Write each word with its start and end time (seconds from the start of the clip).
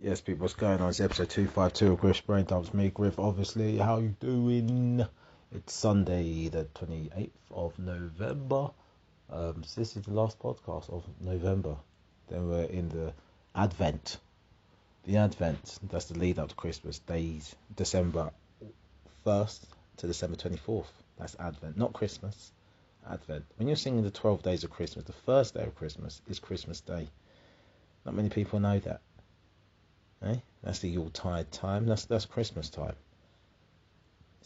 Yes, 0.00 0.20
people, 0.20 0.42
what's 0.42 0.54
going 0.54 0.80
on? 0.80 0.90
It's 0.90 1.00
episode 1.00 1.28
252 1.28 1.92
of 1.92 1.98
Griff's 1.98 2.20
Brain 2.20 2.44
Dumps. 2.44 2.72
Me, 2.72 2.88
Griff, 2.88 3.18
obviously. 3.18 3.78
How 3.78 3.98
you 3.98 4.14
doing? 4.20 5.04
It's 5.52 5.72
Sunday, 5.72 6.46
the 6.46 6.66
28th 6.76 7.30
of 7.50 7.76
November. 7.80 8.70
Um, 9.28 9.64
so 9.64 9.80
this 9.80 9.96
is 9.96 10.04
the 10.04 10.12
last 10.12 10.38
podcast 10.38 10.88
of 10.88 11.02
November. 11.20 11.74
Then 12.28 12.48
we're 12.48 12.66
in 12.66 12.90
the 12.90 13.12
Advent. 13.56 14.18
The 15.04 15.16
Advent, 15.16 15.80
that's 15.90 16.04
the 16.04 16.16
lead 16.16 16.38
up 16.38 16.50
to 16.50 16.54
Christmas. 16.54 17.00
Days, 17.00 17.56
December 17.74 18.30
1st 19.26 19.64
to 19.96 20.06
December 20.06 20.36
24th. 20.36 20.86
That's 21.18 21.34
Advent, 21.40 21.76
not 21.76 21.92
Christmas. 21.92 22.52
Advent. 23.10 23.46
When 23.56 23.66
you're 23.66 23.76
singing 23.76 24.04
the 24.04 24.12
12 24.12 24.44
days 24.44 24.62
of 24.62 24.70
Christmas, 24.70 25.06
the 25.06 25.12
first 25.12 25.54
day 25.54 25.64
of 25.64 25.74
Christmas 25.74 26.22
is 26.28 26.38
Christmas 26.38 26.80
Day. 26.82 27.08
Not 28.04 28.14
many 28.14 28.28
people 28.28 28.60
know 28.60 28.78
that. 28.78 29.00
Eh? 30.22 30.36
That's 30.62 30.80
the 30.80 30.88
Yuletide 30.88 31.50
time. 31.52 31.86
That's 31.86 32.04
that's 32.04 32.26
Christmas 32.26 32.68
time. 32.68 32.94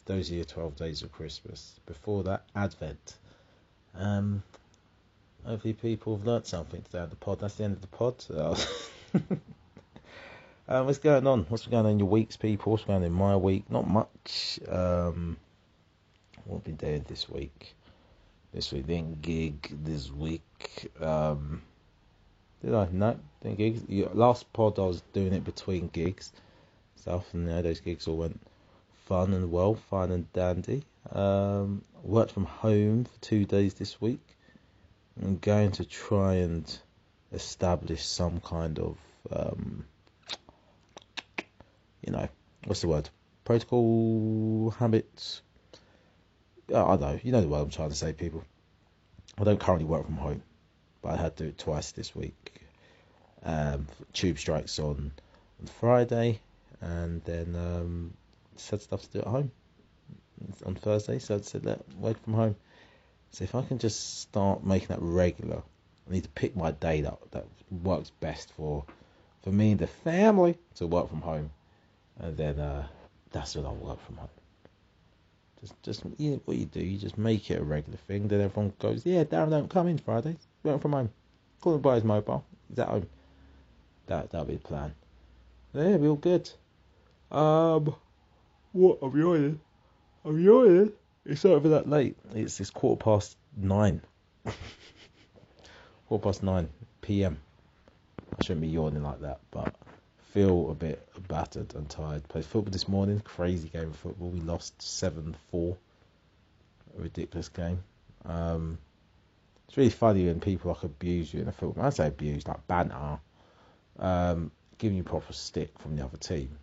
Those 0.05 0.31
are 0.31 0.35
your 0.35 0.45
twelve 0.45 0.77
days 0.77 1.03
of 1.03 1.13
Christmas. 1.13 1.79
Before 1.87 2.25
that, 2.25 2.45
Advent. 2.55 3.15
Um, 3.95 4.43
hopefully 5.45 5.75
people 5.75 6.17
have 6.17 6.27
learnt 6.27 6.47
something 6.47 6.83
today 6.83 7.07
the 7.09 7.17
pod. 7.17 7.41
That's 7.41 7.55
the 7.55 7.65
end 7.65 7.77
of 7.77 7.81
the 7.81 7.87
pod. 7.87 8.25
um, 10.69 10.87
what's 10.87 10.99
going 10.99 11.27
on? 11.27 11.47
What's 11.49 11.67
going 11.67 11.87
on 11.87 11.93
in 11.93 11.99
your 11.99 12.09
weeks, 12.09 12.37
people? 12.37 12.73
What's 12.73 12.85
going 12.85 12.99
on 12.99 13.05
in 13.05 13.13
my 13.13 13.37
week? 13.37 13.71
Not 13.71 13.89
much. 13.89 14.61
Um, 14.69 15.37
what 16.45 16.57
have 16.57 16.65
been 16.65 16.77
doing 16.77 17.05
this 17.09 17.29
week? 17.29 17.75
This 18.53 18.73
week, 18.73 18.87
then 18.87 19.19
gig 19.23 19.73
this 19.85 20.11
week. 20.11 20.91
Um, 21.01 21.63
did 22.63 22.75
I? 22.75 22.89
No, 22.93 23.19
doing 23.43 23.57
gigs. 23.57 23.83
Last 24.15 24.53
pod 24.53 24.79
I 24.79 24.83
was 24.83 25.03
doing 25.13 25.33
it 25.33 25.45
between 25.45 25.89
gigs, 25.89 26.33
stuff, 26.97 27.27
and 27.35 27.49
you 27.49 27.55
know, 27.55 27.63
those 27.63 27.81
gigs 27.81 28.07
all 28.07 28.17
went 28.17 28.41
fun 29.07 29.33
and 29.33 29.51
well, 29.51 29.75
fun 29.75 30.13
and 30.13 30.33
dandy. 30.33 30.85
Um, 31.11 31.83
worked 32.03 32.33
from 32.33 32.45
home 32.45 33.05
for 33.05 33.21
two 33.21 33.45
days 33.45 33.75
this 33.75 34.01
week. 34.01 34.21
I'm 35.21 35.39
going 35.39 35.73
to 35.73 35.85
try 35.85 36.35
and 36.35 36.79
establish 37.33 38.05
some 38.05 38.41
kind 38.41 38.79
of, 38.79 38.97
um, 39.31 39.85
you 42.07 42.13
know, 42.13 42.29
what's 42.65 42.81
the 42.81 42.89
word? 42.89 43.11
Protocol, 43.45 44.75
habits. 44.79 45.43
I 46.73 46.97
know, 46.97 47.19
you 47.23 47.33
know 47.33 47.41
the 47.41 47.49
word 47.49 47.61
I'm 47.61 47.71
trying 47.71 47.91
to 47.91 47.95
say, 47.95 48.13
people. 48.13 48.45
I 49.39 49.45
don't 49.45 49.61
currently 49.61 49.85
work 49.85 50.07
from 50.07 50.17
home 50.17 50.43
but 51.03 51.13
I 51.13 51.17
had 51.17 51.37
to 51.37 51.45
do 51.45 51.49
it 51.51 51.59
twice 51.59 51.93
this 51.93 52.15
week. 52.15 52.63
Um, 53.45 53.87
tube 54.13 54.39
strikes 54.39 54.79
on, 54.79 55.13
on 55.61 55.67
Friday, 55.81 56.41
and 56.81 57.23
then 57.25 57.55
um, 57.57 58.15
said 58.57 58.81
stuff 58.81 59.03
to 59.03 59.09
do 59.11 59.19
at 59.19 59.27
home 59.27 59.51
on 60.65 60.75
Thursday. 60.75 61.19
So 61.19 61.37
I 61.37 61.41
said, 61.41 61.65
let 61.65 61.81
work 61.99 62.23
from 62.25 62.35
home. 62.35 62.57
So 63.31 63.45
if 63.45 63.55
I 63.55 63.63
can 63.63 63.79
just 63.79 64.21
start 64.21 64.65
making 64.65 64.89
that 64.89 65.01
regular, 65.01 65.63
I 66.09 66.13
need 66.13 66.25
to 66.25 66.29
pick 66.31 66.57
my 66.57 66.71
day 66.71 67.01
that 67.03 67.19
that 67.33 67.47
works 67.71 68.11
best 68.21 68.53
for 68.53 68.85
for 69.43 69.51
me 69.51 69.73
and 69.73 69.81
the 69.81 69.87
family 69.87 70.57
to 70.77 70.87
work 70.87 71.09
from 71.09 71.21
home, 71.21 71.51
and 72.21 72.37
then 72.37 72.61
uh, 72.61 72.87
that's 73.33 73.57
when 73.57 73.67
I'll 73.67 73.75
work 73.75 74.05
from 74.07 74.19
home. 74.19 74.29
Just, 75.61 75.83
just 75.83 76.05
what 76.05 76.57
you 76.57 76.67
do, 76.67 76.81
you 76.81 76.99
just 76.99 77.19
make 77.19 77.51
it 77.51 77.61
a 77.61 77.65
regular 77.65 77.99
thing. 78.09 78.29
Then 78.29 78.41
everyone 78.41 78.73
goes, 78.79 79.07
yeah, 79.07 79.25
Darren 79.25 79.51
don't 79.51 79.71
come 79.71 79.89
in 79.89 79.99
Fridays. 79.99 80.47
Working 80.63 80.81
from 80.81 80.93
home. 80.93 81.11
Call 81.61 81.75
him 81.75 81.81
by 81.81 81.97
his 81.97 82.05
mobile. 82.05 82.45
He's 82.69 82.79
at 82.79 82.89
home. 82.89 83.07
That 84.07 84.31
that'll 84.31 84.47
be 84.47 84.55
the 84.55 84.61
plan. 84.61 84.95
Yeah, 85.73 85.97
we 85.97 86.09
all 86.09 86.17
good. 86.17 86.51
Um, 87.31 87.95
what? 88.73 88.99
I'm 89.03 89.19
yawning. 89.19 89.61
I'm 90.25 90.39
yawning. 90.39 90.93
It's 91.25 91.45
not 91.45 91.55
over 91.55 91.71
that 91.71 91.89
late. 91.89 92.17
It's 92.35 92.61
it's 92.61 92.71
quarter 92.71 93.03
past 93.03 93.37
nine. 93.57 94.03
quarter 96.09 96.23
past 96.23 96.43
nine 96.43 96.69
p.m. 97.01 97.39
I 98.39 98.45
shouldn't 98.45 98.63
be 98.63 98.69
yawning 98.69 99.03
like 99.03 99.21
that, 99.21 99.41
but 99.51 99.75
feel 100.33 100.71
a 100.71 100.75
bit 100.75 101.07
battered 101.29 101.75
and 101.75 101.89
tired. 101.89 102.27
Played 102.29 102.45
football 102.45 102.73
this 102.73 102.89
morning. 102.89 103.21
Crazy 103.21 103.69
game 103.69 103.89
of 103.89 103.97
football. 103.97 104.31
We 104.31 104.41
lost 104.41 104.81
seven 104.81 105.37
four. 105.51 105.77
Ridiculous 106.95 107.49
game. 107.49 107.83
Um, 108.25 108.79
it's 109.73 109.79
really 109.79 109.89
funny 109.89 110.27
when 110.27 110.39
people 110.39 110.71
like 110.71 110.83
abuse 110.83 111.33
you 111.33 111.41
in 111.41 111.49
a 111.49 111.53
film. 111.53 111.75
I 111.81 111.89
say 111.89 112.09
abuse, 112.09 112.47
like 112.47 112.67
banter, 112.67 113.19
um, 113.99 114.51
giving 114.77 114.99
you 114.99 115.03
proper 115.03 115.33
stick 115.33 115.71
from 115.79 115.97
the 115.97 116.05
other 116.05 116.19
team. 116.19 116.59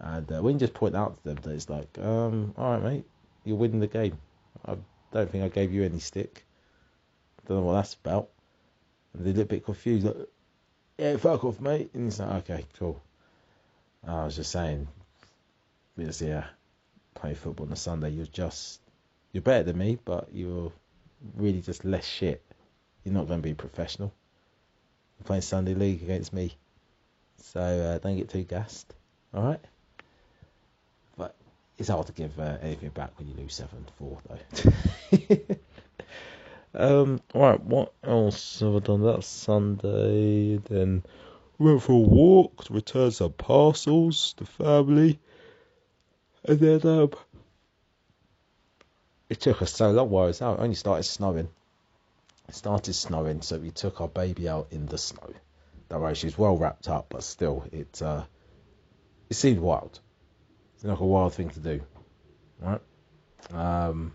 And 0.00 0.32
uh, 0.32 0.42
when 0.42 0.54
you 0.54 0.58
just 0.58 0.74
point 0.74 0.96
out 0.96 1.16
to 1.16 1.22
them 1.22 1.38
that 1.42 1.52
it's 1.52 1.70
like, 1.70 1.96
um, 1.96 2.54
all 2.56 2.72
right, 2.72 2.82
mate, 2.82 3.04
you're 3.44 3.54
winning 3.54 3.78
the 3.78 3.86
game. 3.86 4.18
I 4.66 4.74
don't 5.12 5.30
think 5.30 5.44
I 5.44 5.48
gave 5.48 5.72
you 5.72 5.84
any 5.84 6.00
stick. 6.00 6.44
Don't 7.46 7.58
know 7.58 7.62
what 7.62 7.74
that's 7.74 7.94
about. 7.94 8.30
And 9.14 9.24
they're 9.24 9.30
a 9.30 9.36
little 9.36 9.48
bit 9.48 9.64
confused, 9.64 10.04
like, 10.04 10.16
yeah, 10.98 11.16
fuck 11.18 11.44
off, 11.44 11.60
mate. 11.60 11.90
And 11.94 12.06
he's 12.06 12.18
like, 12.18 12.50
okay, 12.50 12.66
cool. 12.80 13.00
I 14.04 14.24
was 14.24 14.34
just 14.34 14.50
saying, 14.50 14.88
because 15.96 16.20
yeah, 16.20 16.46
playing 17.14 17.36
football 17.36 17.66
on 17.66 17.72
a 17.72 17.76
Sunday, 17.76 18.10
you're 18.10 18.26
just, 18.26 18.80
you're 19.30 19.40
better 19.40 19.62
than 19.62 19.78
me, 19.78 20.00
but 20.04 20.30
you're 20.32 20.72
really 21.36 21.60
just 21.60 21.84
less 21.84 22.06
shit, 22.06 22.42
you're 23.04 23.14
not 23.14 23.26
going 23.26 23.40
to 23.40 23.48
be 23.48 23.54
professional. 23.54 24.12
You're 25.18 25.24
playing 25.24 25.42
Sunday 25.42 25.74
League 25.74 26.02
against 26.02 26.32
me. 26.32 26.54
So 27.38 27.60
uh, 27.60 27.98
don't 27.98 28.16
get 28.16 28.28
too 28.28 28.44
gassed. 28.44 28.92
All 29.34 29.42
right? 29.42 29.60
But 31.16 31.34
it's 31.76 31.88
hard 31.88 32.06
to 32.06 32.12
give 32.12 32.38
uh, 32.38 32.58
anything 32.62 32.90
back 32.90 33.18
when 33.18 33.28
you 33.28 33.34
lose 33.34 33.54
7 33.54 33.86
4, 33.98 34.18
though. 34.28 35.56
um, 37.02 37.20
right, 37.34 37.60
what 37.60 37.92
else 38.04 38.60
have 38.60 38.76
I 38.76 38.78
done? 38.80 39.02
That 39.02 39.24
Sunday. 39.24 40.58
Then 40.58 41.02
we 41.58 41.70
went 41.70 41.82
for 41.82 41.92
a 41.92 41.96
walk 41.96 42.64
to 42.64 42.72
return 42.72 43.10
some 43.10 43.32
parcels 43.32 44.34
to 44.34 44.44
family. 44.44 45.18
And 46.44 46.60
then 46.60 46.86
um, 46.86 47.10
it 49.28 49.40
took 49.40 49.62
us 49.62 49.72
so 49.72 49.90
long 49.90 50.10
while 50.10 50.28
it 50.28 50.40
only 50.42 50.74
started 50.74 51.02
snowing. 51.02 51.48
It 52.48 52.54
started 52.54 52.94
snowing, 52.94 53.42
so 53.42 53.58
we 53.58 53.70
took 53.70 54.00
our 54.00 54.08
baby 54.08 54.48
out 54.48 54.68
in 54.70 54.86
the 54.86 54.98
snow. 54.98 55.34
That 55.88 56.00
way, 56.00 56.14
she's 56.14 56.38
well 56.38 56.56
wrapped 56.56 56.88
up, 56.88 57.06
but 57.10 57.22
still, 57.22 57.64
it 57.72 58.00
uh, 58.00 58.24
it 59.28 59.34
seemed 59.34 59.60
wild. 59.60 60.00
It's 60.74 60.84
like 60.84 61.00
a 61.00 61.06
wild 61.06 61.34
thing 61.34 61.50
to 61.50 61.60
do, 61.60 61.80
right? 62.60 62.80
Um, 63.52 64.12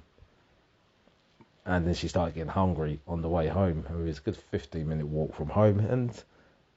and 1.65 1.85
then 1.85 1.93
she 1.93 2.07
started 2.07 2.35
getting 2.35 2.49
hungry 2.49 2.99
on 3.07 3.21
the 3.21 3.29
way 3.29 3.47
home. 3.47 3.85
It 3.89 3.95
was 3.95 4.17
a 4.17 4.21
good 4.21 4.37
15 4.37 4.87
minute 4.87 5.07
walk 5.07 5.35
from 5.35 5.49
home, 5.49 5.79
and 5.79 6.09
it 6.09 6.25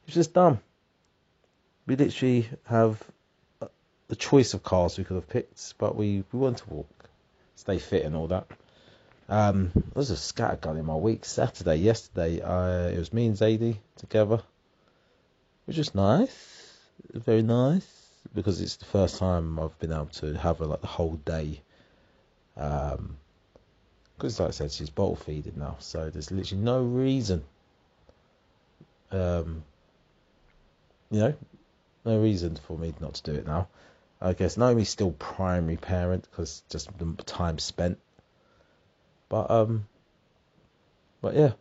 was 0.07 0.15
just 0.15 0.35
dumb. 0.35 0.61
We 1.87 1.97
literally 1.97 2.49
have 2.65 3.03
the 4.09 4.17
choice 4.17 4.55
of 4.55 4.63
cars 4.63 4.99
we 4.99 5.05
could 5.05 5.15
have 5.15 5.29
picked, 5.29 5.75
but 5.79 5.97
we, 5.97 6.25
we 6.33 6.39
wanted 6.39 6.59
to 6.59 6.71
walk 6.71 6.96
stay 7.57 7.79
fit 7.79 8.05
and 8.05 8.15
all 8.15 8.29
that. 8.29 8.47
Um, 9.29 9.73
there's 9.95 10.13
a 10.13 10.15
scattergun 10.15 10.79
in 10.79 10.87
my 10.87 10.95
week. 10.95 11.25
Saturday, 11.25 11.77
yesterday, 11.77 12.41
uh, 12.41 12.89
it 12.89 12.99
was 12.99 13.13
me 13.13 13.27
and 13.27 13.37
Zadie 13.37 13.79
together, 13.97 14.41
which 15.65 15.79
was 15.79 15.95
nice, 15.95 16.79
very 17.13 17.43
nice, 17.43 17.87
because 18.35 18.61
it's 18.61 18.77
the 18.77 18.85
first 18.85 19.19
time 19.19 19.59
I've 19.59 19.77
been 19.81 19.93
able 19.93 20.07
to 20.07 20.35
have 20.35 20.59
her 20.59 20.67
like 20.67 20.81
the 20.81 20.87
whole 20.87 21.17
day. 21.17 21.61
Um, 22.57 23.17
because 24.17 24.41
like 24.41 24.49
I 24.49 24.53
said, 24.53 24.73
she's 24.73 24.89
bottle 24.89 25.17
feeding 25.17 25.55
now, 25.57 25.77
so 25.79 26.09
there's 26.09 26.31
literally 26.31 26.63
no 26.63 26.83
reason. 26.83 27.45
Um, 29.11 29.63
you 31.11 31.21
know, 31.21 31.35
no 32.05 32.21
reason 32.21 32.57
for 32.57 32.79
me 32.79 32.95
not 33.01 33.15
to 33.15 33.23
do 33.31 33.39
it 33.39 33.47
now. 33.47 33.69
I 34.21 34.33
guess 34.33 34.57
Naomi's 34.57 34.89
still 34.89 35.13
primary 35.13 35.77
parent 35.77 36.27
because 36.31 36.63
just 36.71 36.89
the 36.99 37.23
time 37.25 37.59
spent. 37.59 37.99
But 39.29 39.51
um, 39.51 39.87
but 41.21 41.35
yeah, 41.35 41.53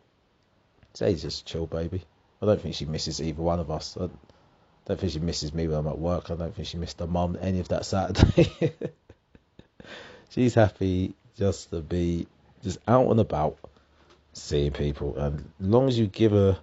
Zay's 0.96 1.22
just 1.22 1.42
a 1.42 1.44
chill 1.44 1.66
baby. 1.66 2.02
I 2.40 2.46
don't 2.46 2.60
think 2.60 2.74
she 2.74 2.84
misses 2.84 3.20
either 3.20 3.42
one 3.42 3.60
of 3.60 3.70
us. 3.70 3.96
I 4.00 4.08
don't 4.86 5.00
think 5.00 5.12
she 5.12 5.18
misses 5.18 5.52
me 5.52 5.66
when 5.66 5.78
I'm 5.78 5.86
at 5.86 5.98
work. 5.98 6.30
I 6.30 6.34
don't 6.34 6.54
think 6.54 6.68
she 6.68 6.76
missed 6.76 7.00
her 7.00 7.06
mum 7.06 7.36
any 7.40 7.60
of 7.60 7.68
that 7.68 7.84
Saturday. 7.84 8.74
She's 10.30 10.54
happy 10.54 11.14
just 11.38 11.70
to 11.70 11.80
be 11.80 12.26
just 12.62 12.78
out 12.86 13.10
and 13.10 13.20
about, 13.20 13.58
seeing 14.32 14.72
people, 14.72 15.16
and 15.16 15.50
as 15.60 15.66
long 15.66 15.88
as 15.88 15.98
you 15.98 16.06
give 16.06 16.32
her 16.32 16.58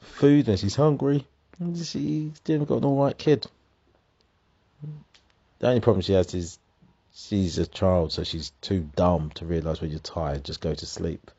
food 0.00 0.48
and 0.48 0.58
she's 0.58 0.76
hungry, 0.76 1.26
she's 1.74 2.40
got 2.40 2.70
an 2.70 2.84
all 2.84 3.04
right 3.04 3.16
kid. 3.16 3.46
The 5.62 5.68
only 5.68 5.80
problem 5.80 6.00
she 6.02 6.14
has 6.14 6.34
is 6.34 6.58
she's 7.14 7.56
a 7.58 7.66
child, 7.68 8.10
so 8.10 8.24
she's 8.24 8.50
too 8.60 8.80
dumb 8.96 9.30
to 9.36 9.46
realise 9.46 9.80
when 9.80 9.90
you're 9.90 10.00
tired, 10.00 10.42
just 10.42 10.60
go 10.60 10.74
to 10.74 10.86
sleep. 10.86 11.30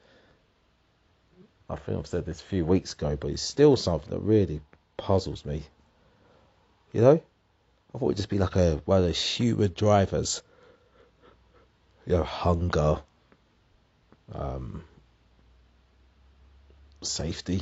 I 1.69 1.75
think 1.75 1.99
I've 1.99 2.07
said 2.07 2.25
this 2.25 2.39
a 2.39 2.45
few 2.45 2.65
weeks 2.65 2.93
ago, 2.93 3.17
but 3.17 3.31
it's 3.31 3.41
still 3.41 3.75
something 3.75 4.11
that 4.11 4.21
really 4.21 4.61
puzzles 4.95 5.43
me. 5.43 5.63
You 6.93 7.01
know, 7.01 7.21
I 7.93 7.97
thought 7.97 8.05
it'd 8.05 8.15
just 8.15 8.29
be 8.29 8.37
like 8.37 8.55
a 8.55 8.81
one 8.85 8.99
of 8.99 9.03
those 9.03 9.21
human 9.21 9.73
drivers. 9.73 10.41
You 12.05 12.15
know, 12.15 12.23
hunger, 12.23 13.01
um, 14.31 14.85
safety, 17.01 17.61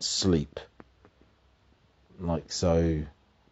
sleep. 0.00 0.58
Like 2.18 2.50
so, 2.50 3.04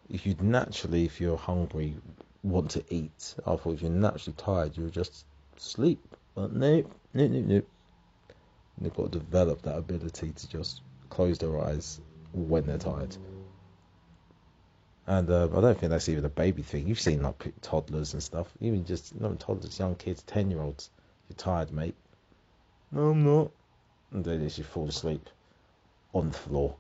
you'd 0.09 0.43
naturally, 0.43 1.05
if 1.05 1.21
you're 1.21 1.37
hungry, 1.37 1.97
want 2.43 2.71
to 2.73 2.85
eat. 2.91 3.35
Thought 3.45 3.67
if 3.67 3.83
you're 3.83 3.91
naturally 3.91 4.37
tired, 4.37 4.77
you'll 4.77 4.91
just 4.91 5.27
sleep. 5.57 6.01
But 6.35 6.53
nope, 6.53 6.93
nope, 7.15 7.31
nope, 7.31 7.45
nope. 7.47 7.69
They've 8.79 8.95
got 8.95 9.13
to 9.13 9.19
develop 9.19 9.63
that 9.63 9.77
ability 9.77 10.33
to 10.33 10.49
just 10.49 10.83
close 11.09 11.39
their 11.39 11.59
eyes 11.61 12.01
when 12.33 12.67
they're 12.67 12.79
tired. 12.79 13.17
And 15.07 15.31
um, 15.31 15.57
I 15.57 15.61
don't 15.61 15.79
think 15.79 15.91
that's 15.91 16.09
even 16.09 16.25
a 16.25 16.31
baby 16.31 16.63
thing. 16.63 16.89
You've 16.89 17.01
seen 17.01 17.23
like 17.23 17.53
toddlers 17.63 18.13
and 18.13 18.23
stuff, 18.23 18.49
even 18.61 18.85
just 18.85 19.19
not 19.21 19.39
toddlers, 19.39 19.79
young 19.79 19.95
kids, 19.95 20.23
ten 20.23 20.51
year 20.51 20.61
olds. 20.61 20.91
You're 21.29 21.37
tired, 21.37 21.73
mate. 21.73 21.95
No, 22.93 23.11
I'm 23.11 23.25
not. 23.25 23.51
And 24.13 24.25
then 24.25 24.41
they 24.41 24.49
just 24.49 24.69
fall 24.69 24.89
asleep 24.89 25.29
on 26.13 26.31
the 26.31 26.37
floor 26.37 26.77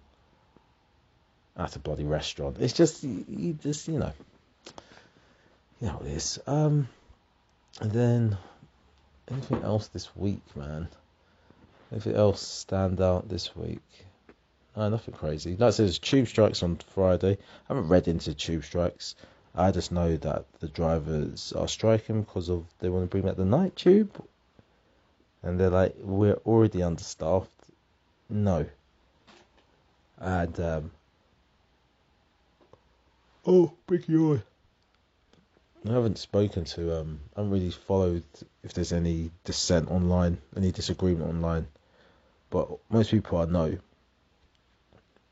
at 1.56 1.76
a 1.76 1.78
bloody 1.78 2.04
restaurant. 2.04 2.56
It's 2.60 2.72
just 2.72 3.02
you, 3.02 3.24
you 3.28 3.52
just 3.54 3.88
you 3.88 3.98
know, 3.98 4.12
you 5.80 5.88
know 5.88 5.94
what 5.94 6.06
it 6.06 6.12
is. 6.12 6.38
Um, 6.46 6.88
and 7.80 7.92
then 7.92 8.38
anything 9.30 9.62
else 9.62 9.88
this 9.88 10.14
week, 10.16 10.42
man? 10.54 10.88
Anything 11.92 12.14
else 12.14 12.46
stand 12.46 13.00
out 13.00 13.28
this 13.28 13.54
week? 13.54 13.80
No, 14.76 14.88
nothing 14.88 15.14
crazy. 15.14 15.52
Like 15.52 15.68
I 15.68 15.70
said, 15.70 15.86
there's 15.86 15.98
tube 15.98 16.28
strikes 16.28 16.62
on 16.62 16.76
Friday. 16.94 17.32
I 17.32 17.74
haven't 17.74 17.88
read 17.88 18.08
into 18.08 18.34
tube 18.34 18.64
strikes. 18.64 19.14
I 19.54 19.70
just 19.70 19.90
know 19.90 20.16
that 20.18 20.44
the 20.60 20.68
drivers 20.68 21.54
are 21.54 21.68
striking 21.68 22.22
because 22.22 22.50
of 22.50 22.66
they 22.80 22.90
want 22.90 23.04
to 23.04 23.06
bring 23.08 23.24
back 23.24 23.36
the 23.36 23.46
night 23.46 23.74
tube, 23.74 24.22
and 25.42 25.58
they're 25.58 25.70
like, 25.70 25.94
we're 25.98 26.38
already 26.44 26.82
understaffed. 26.82 27.50
No. 28.28 28.66
And 30.18 30.60
um, 30.60 30.90
oh, 33.46 33.72
big 33.86 34.08
yawn. 34.08 34.42
I 35.88 35.92
haven't 35.92 36.18
spoken 36.18 36.64
to 36.64 37.00
um, 37.00 37.20
I 37.36 37.40
haven't 37.40 37.52
really 37.52 37.70
followed 37.70 38.24
if 38.64 38.74
there's 38.74 38.92
any 38.92 39.30
dissent 39.44 39.88
online, 39.90 40.38
any 40.56 40.72
disagreement 40.72 41.30
online. 41.30 41.68
But 42.50 42.68
most 42.90 43.10
people 43.10 43.38
I 43.38 43.44
know 43.44 43.78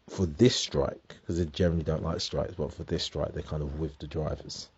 for 0.08 0.26
this 0.26 0.55
strike, 0.55 1.16
because 1.20 1.38
they 1.38 1.46
generally 1.46 1.82
don't 1.82 2.02
like 2.02 2.20
strikes, 2.20 2.55
but 2.55 2.72
for 2.72 2.84
this 2.84 3.02
strike, 3.02 3.32
they're 3.32 3.43
kind 3.43 3.62
of 3.62 3.81
with 3.81 3.99
the 3.99 4.06
drivers. 4.06 4.69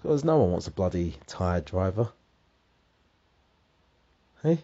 Because 0.00 0.24
no 0.24 0.38
one 0.38 0.50
wants 0.50 0.66
a 0.66 0.70
bloody 0.70 1.16
tired 1.26 1.64
driver. 1.64 2.08
Hey? 4.42 4.58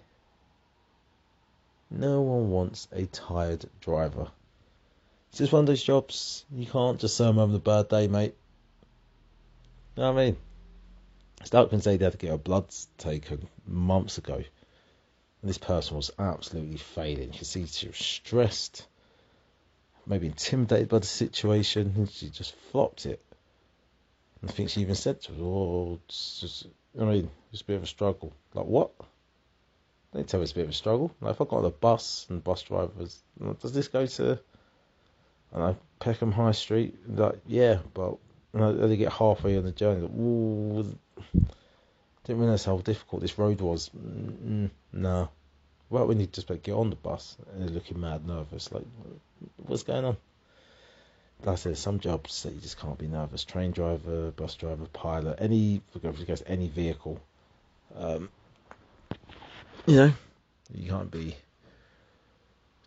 No 1.91 2.23
one 2.23 2.51
wants 2.51 2.89
a 2.93 3.07
tired 3.07 3.67
driver. 3.81 4.29
It's 5.29 5.39
just 5.39 5.53
one 5.53 5.61
of 5.61 5.67
those 5.67 5.83
jobs 5.83 6.45
you 6.51 6.67
can't 6.67 6.99
just 6.99 7.21
I'm 7.21 7.37
having 7.37 7.55
a 7.55 7.61
bad 7.61 7.89
day, 7.89 8.09
mate. 8.09 8.35
You 9.97 10.03
know 10.03 10.13
what 10.13 10.21
I 10.21 10.25
mean? 10.27 10.37
Stark 11.45 11.71
can 11.71 11.81
say 11.81 11.97
they 11.97 12.05
had 12.05 12.13
to 12.13 12.19
get 12.19 12.31
her 12.31 12.39
blood 12.39 12.67
taken 12.99 13.49
months 13.67 14.19
ago. 14.19 14.35
And 14.35 15.49
this 15.49 15.59
person 15.59 15.97
was 15.97 16.11
absolutely 16.19 16.79
failing. 16.79 17.33
You 17.33 17.45
see, 17.45 17.67
she 17.67 17.89
was 17.89 17.97
stressed 17.97 18.87
maybe 20.09 20.27
intimidated 20.27 20.89
by 20.89 20.99
the 20.99 21.07
situation, 21.07 21.93
and 21.97 22.11
she 22.11 22.31
just 22.31 22.55
flopped 22.71 23.07
it. 23.07 23.23
And 24.41 24.51
I 24.51 24.53
think 24.53 24.71
she 24.71 24.81
even 24.81 24.95
said 24.95 25.21
to 25.23 25.33
us, 25.33 25.39
"Oh, 25.41 26.01
it's 26.07 26.41
just, 26.41 26.67
I 26.99 27.05
mean, 27.05 27.31
it's 27.53 27.63
a 27.63 27.65
bit 27.65 27.77
of 27.77 27.83
a 27.83 27.87
struggle." 27.87 28.33
Like 28.55 28.67
what? 28.67 28.93
They 30.13 30.23
tell 30.23 30.41
me 30.41 30.45
it's 30.45 30.53
a 30.53 30.57
bit 30.57 30.65
of 30.65 30.71
a 30.71 30.75
struggle. 30.75 31.15
Like 31.21 31.33
if 31.35 31.41
I 31.41 31.45
got 31.45 31.59
on 31.59 31.65
a 31.67 31.71
bus 31.71 32.27
and 32.29 32.39
the 32.39 32.43
bus 32.43 32.63
driver 32.63 32.87
drivers, 32.87 33.23
does 33.61 33.73
this 33.73 33.89
go 33.89 34.07
to, 34.07 34.41
I 35.53 35.59
don't 35.59 35.69
know, 35.69 35.77
Peckham 36.01 36.33
High 36.33 36.53
Street? 36.53 36.97
Like 37.07 37.41
yeah, 37.47 37.79
but 37.95 38.17
you 38.55 38.61
know, 38.61 38.87
they 38.87 38.97
get 38.97 39.13
halfway 39.13 39.57
on 39.57 39.65
the 39.65 39.73
journey. 39.73 40.03
Like, 40.03 40.11
Ooh, 40.11 40.99
didn't 42.25 42.41
realize 42.41 42.65
how 42.65 42.79
difficult 42.79 43.23
this 43.23 43.39
road 43.39 43.61
was. 43.61 43.91
Mm, 43.91 44.71
no. 44.93 45.29
Well, 45.91 46.07
when 46.07 46.21
you 46.21 46.27
just 46.27 46.49
get 46.63 46.75
on 46.75 46.91
the 46.91 46.97
bus 46.97 47.37
and 47.53 47.63
they're 47.63 47.71
looking 47.71 48.01
mad 48.01 48.27
nervous, 48.27 48.71
like 48.71 48.85
what's 49.57 49.83
going 49.83 50.05
on? 50.05 50.17
Like 51.41 51.53
I 51.53 51.55
said, 51.55 51.79
some 51.79 52.01
jobs 52.01 52.43
that 52.43 52.53
you 52.53 52.61
just 52.61 52.79
can't 52.79 52.99
be 52.99 53.07
nervous. 53.07 53.45
Train 53.45 53.71
driver, 53.71 54.33
bus 54.33 54.57
driver, 54.57 54.87
pilot, 54.87 55.39
any 55.41 55.81
goes 56.03 56.43
any 56.47 56.69
vehicle. 56.69 57.21
Um, 57.97 58.29
you 59.87 59.97
know, 59.97 60.13
you 60.75 60.91
can't 60.91 61.11
be 61.11 61.37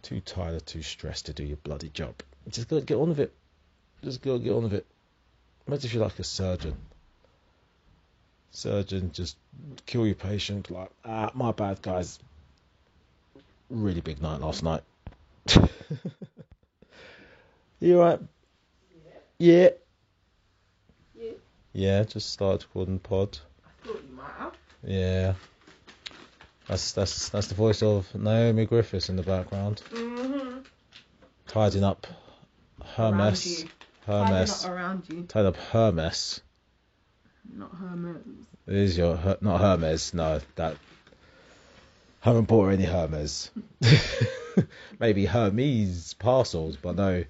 too 0.01 0.19
tired 0.19 0.55
or 0.55 0.59
too 0.59 0.83
stressed 0.83 1.27
to 1.27 1.33
do 1.33 1.43
your 1.43 1.57
bloody 1.57 1.89
job. 1.89 2.15
Just 2.49 2.67
gotta 2.67 2.83
get 2.83 2.97
on 2.97 3.09
with 3.09 3.19
it. 3.19 3.33
Just 4.03 4.21
gotta 4.21 4.39
get 4.39 4.53
on 4.53 4.63
with 4.63 4.73
it. 4.73 4.85
Imagine 5.67 5.85
if 5.85 5.93
you're 5.93 6.03
like 6.03 6.19
a 6.19 6.23
surgeon. 6.23 6.75
Surgeon, 8.51 9.11
just 9.13 9.37
kill 9.85 10.05
your 10.05 10.15
patient. 10.15 10.69
Like, 10.69 10.89
ah, 11.05 11.31
my 11.33 11.51
bad, 11.51 11.81
guys. 11.81 12.19
Really 13.69 14.01
big 14.01 14.21
night 14.21 14.41
last 14.41 14.63
night. 14.63 14.83
you 17.79 17.99
alright? 17.99 18.19
Yeah. 19.37 19.69
Yeah. 21.15 21.31
Yeah, 21.73 22.03
just 22.03 22.31
started 22.31 22.65
recording 22.65 22.99
pod. 22.99 23.37
I 23.65 23.69
thought 23.87 24.03
you 24.09 24.15
might 24.15 24.31
have. 24.37 24.53
Yeah. 24.83 25.33
That's 26.67 26.91
that's 26.91 27.29
that's 27.29 27.47
the 27.47 27.55
voice 27.55 27.81
of 27.81 28.13
Naomi 28.13 28.65
Griffiths 28.65 29.09
in 29.09 29.15
the 29.15 29.23
background. 29.23 29.81
Mm-hmm. 29.91 30.59
Tidying 31.47 31.83
up 31.83 32.07
her 32.95 33.09
Around 33.09 33.17
mess. 33.17 33.61
you. 33.63 33.69
Her 34.07 34.19
Tidying 34.21 34.39
mess. 34.39 34.65
up 34.65 34.71
around 34.71 35.03
you, 35.09 35.23
Tied 35.23 35.45
up 35.45 35.55
Hermes. 35.57 36.41
not 37.55 37.71
Hermes. 37.75 38.45
It 38.67 38.75
is 38.75 38.97
your 38.97 39.15
her, 39.15 39.37
not 39.41 39.61
Hermes, 39.61 40.13
no, 40.13 40.39
that 40.55 40.77
haven't 42.21 42.47
bought 42.47 42.69
any 42.69 42.85
Hermes. 42.85 43.51
Maybe 44.99 45.25
Hermes 45.25 46.13
parcels, 46.15 46.77
but 46.77 46.95
no 46.95 47.23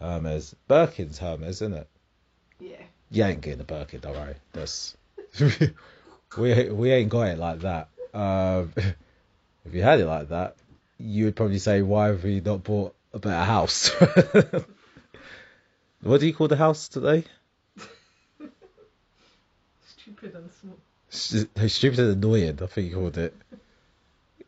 Hermes. 0.00 0.54
Birkin's 0.66 1.18
Hermes, 1.18 1.56
isn't 1.62 1.74
it? 1.74 1.88
Yeah. 2.60 2.76
You 3.10 3.24
ain't 3.24 3.40
getting 3.40 3.60
a 3.60 3.64
Birkin, 3.64 4.00
don't 4.00 4.14
worry. 4.14 4.34
That's 4.52 4.96
we 6.38 6.68
we 6.70 6.90
ain't 6.92 7.08
got 7.10 7.28
it 7.28 7.38
like 7.38 7.60
that. 7.60 7.88
Um, 8.14 8.72
if 8.76 9.72
you 9.74 9.82
had 9.82 10.00
it 10.00 10.06
like 10.06 10.28
that, 10.28 10.56
you 10.98 11.26
would 11.26 11.36
probably 11.36 11.58
say, 11.58 11.82
"Why 11.82 12.08
have 12.08 12.24
we 12.24 12.40
not 12.40 12.64
bought 12.64 12.94
a 13.18 13.28
better 13.28 13.44
house?" 13.44 13.90
what 16.02 16.20
do 16.20 16.26
you 16.26 16.34
call 16.34 16.48
the 16.48 16.56
house 16.56 16.88
today? 16.88 17.24
Stupid 19.98 20.34
and 20.34 20.50
small. 20.60 21.68
Stupid 21.68 21.98
and 21.98 22.24
annoying. 22.24 22.58
I 22.62 22.66
think 22.66 22.90
you 22.90 22.96
called 22.96 23.18
it. 23.18 23.34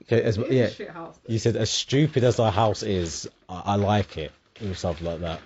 Okay, 0.05 0.23
as, 0.23 0.39
It 0.39 0.53
yeah, 0.53 0.69
shit 0.69 0.91
house. 0.91 1.17
you 1.27 1.39
said 1.39 1.57
as 1.57 1.71
stupid 1.71 2.25
as 2.25 2.41
our 2.41 2.51
house 2.51 2.83
is, 2.83 3.29
I, 3.49 3.63
I 3.67 3.75
like 3.77 4.17
it, 4.19 4.33
or 4.65 4.75
something 4.75 5.07
like 5.07 5.21
that. 5.21 5.41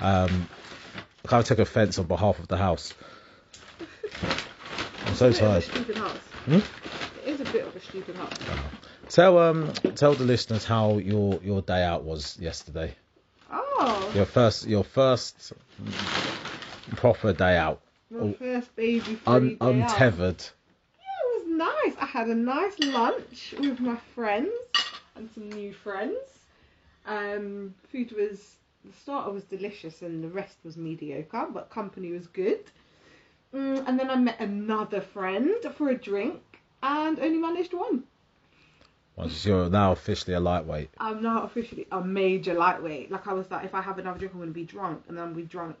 Um, 0.00 0.48
I 1.24 1.28
kind 1.28 1.40
of 1.40 1.46
took 1.46 1.58
offence 1.58 1.98
on 1.98 2.06
behalf 2.06 2.38
of 2.38 2.48
the 2.48 2.56
house. 2.56 2.92
I'm 5.06 5.14
so 5.14 5.28
It's 5.28 5.38
a 5.38 5.40
bit 5.40 5.42
of 5.42 5.56
a 5.56 5.60
tired. 5.60 5.64
stupid 5.64 5.96
house. 5.96 6.16
Hmm? 6.44 6.54
It 6.54 6.64
is 7.26 7.40
a 7.40 7.44
bit 7.44 7.66
of 7.66 7.76
a 7.76 7.80
stupid 7.80 8.16
house. 8.16 8.32
Tell 9.10 9.38
um 9.38 9.72
tell 9.96 10.14
the 10.14 10.22
listeners 10.22 10.64
how 10.64 10.98
your 10.98 11.40
your 11.42 11.62
day 11.62 11.82
out 11.82 12.04
was 12.04 12.38
yesterday. 12.38 12.94
Oh, 13.50 14.12
Your 14.14 14.24
first 14.24 14.68
your 14.68 14.84
first 14.84 15.52
proper 16.94 17.32
day 17.32 17.56
out, 17.56 17.80
my 18.08 18.32
first 18.34 18.76
baby 18.76 19.18
un, 19.26 19.48
day 19.48 19.56
out. 19.60 19.66
untethered. 19.68 20.40
Yeah, 20.40 21.24
it 21.24 21.42
was 21.42 21.48
nice. 21.48 21.96
I 22.00 22.06
had 22.06 22.28
a 22.28 22.36
nice 22.36 22.78
lunch 22.78 23.54
with 23.58 23.80
my 23.80 23.96
friends 24.14 24.52
and 25.16 25.28
some 25.32 25.48
new 25.50 25.72
friends. 25.72 26.20
Um, 27.04 27.74
food 27.90 28.12
was 28.12 28.58
the 28.84 28.92
starter 28.92 29.32
was 29.32 29.42
delicious 29.42 30.02
and 30.02 30.22
the 30.22 30.28
rest 30.28 30.58
was 30.62 30.76
mediocre, 30.76 31.48
but 31.52 31.68
company 31.68 32.12
was 32.12 32.28
good. 32.28 32.62
Mm, 33.52 33.88
and 33.88 33.98
then 33.98 34.08
I 34.08 34.14
met 34.14 34.38
another 34.38 35.00
friend 35.00 35.50
for 35.74 35.88
a 35.88 35.98
drink 35.98 36.60
and 36.80 37.18
only 37.18 37.38
managed 37.38 37.74
one. 37.74 38.04
Once 39.20 39.44
you're 39.44 39.68
now 39.68 39.92
officially 39.92 40.32
a 40.34 40.40
lightweight. 40.40 40.88
I'm 40.98 41.22
now 41.22 41.42
officially 41.42 41.86
a 41.92 42.00
major 42.00 42.54
lightweight. 42.54 43.10
Like 43.10 43.26
I 43.26 43.34
was 43.34 43.50
like, 43.50 43.66
if 43.66 43.74
I 43.74 43.82
have 43.82 43.98
another 43.98 44.18
drink, 44.18 44.32
I'm 44.34 44.40
gonna 44.40 44.52
be 44.52 44.64
drunk, 44.64 45.02
and 45.08 45.16
then 45.16 45.24
I'm 45.24 45.34
be 45.34 45.42
drunk 45.42 45.76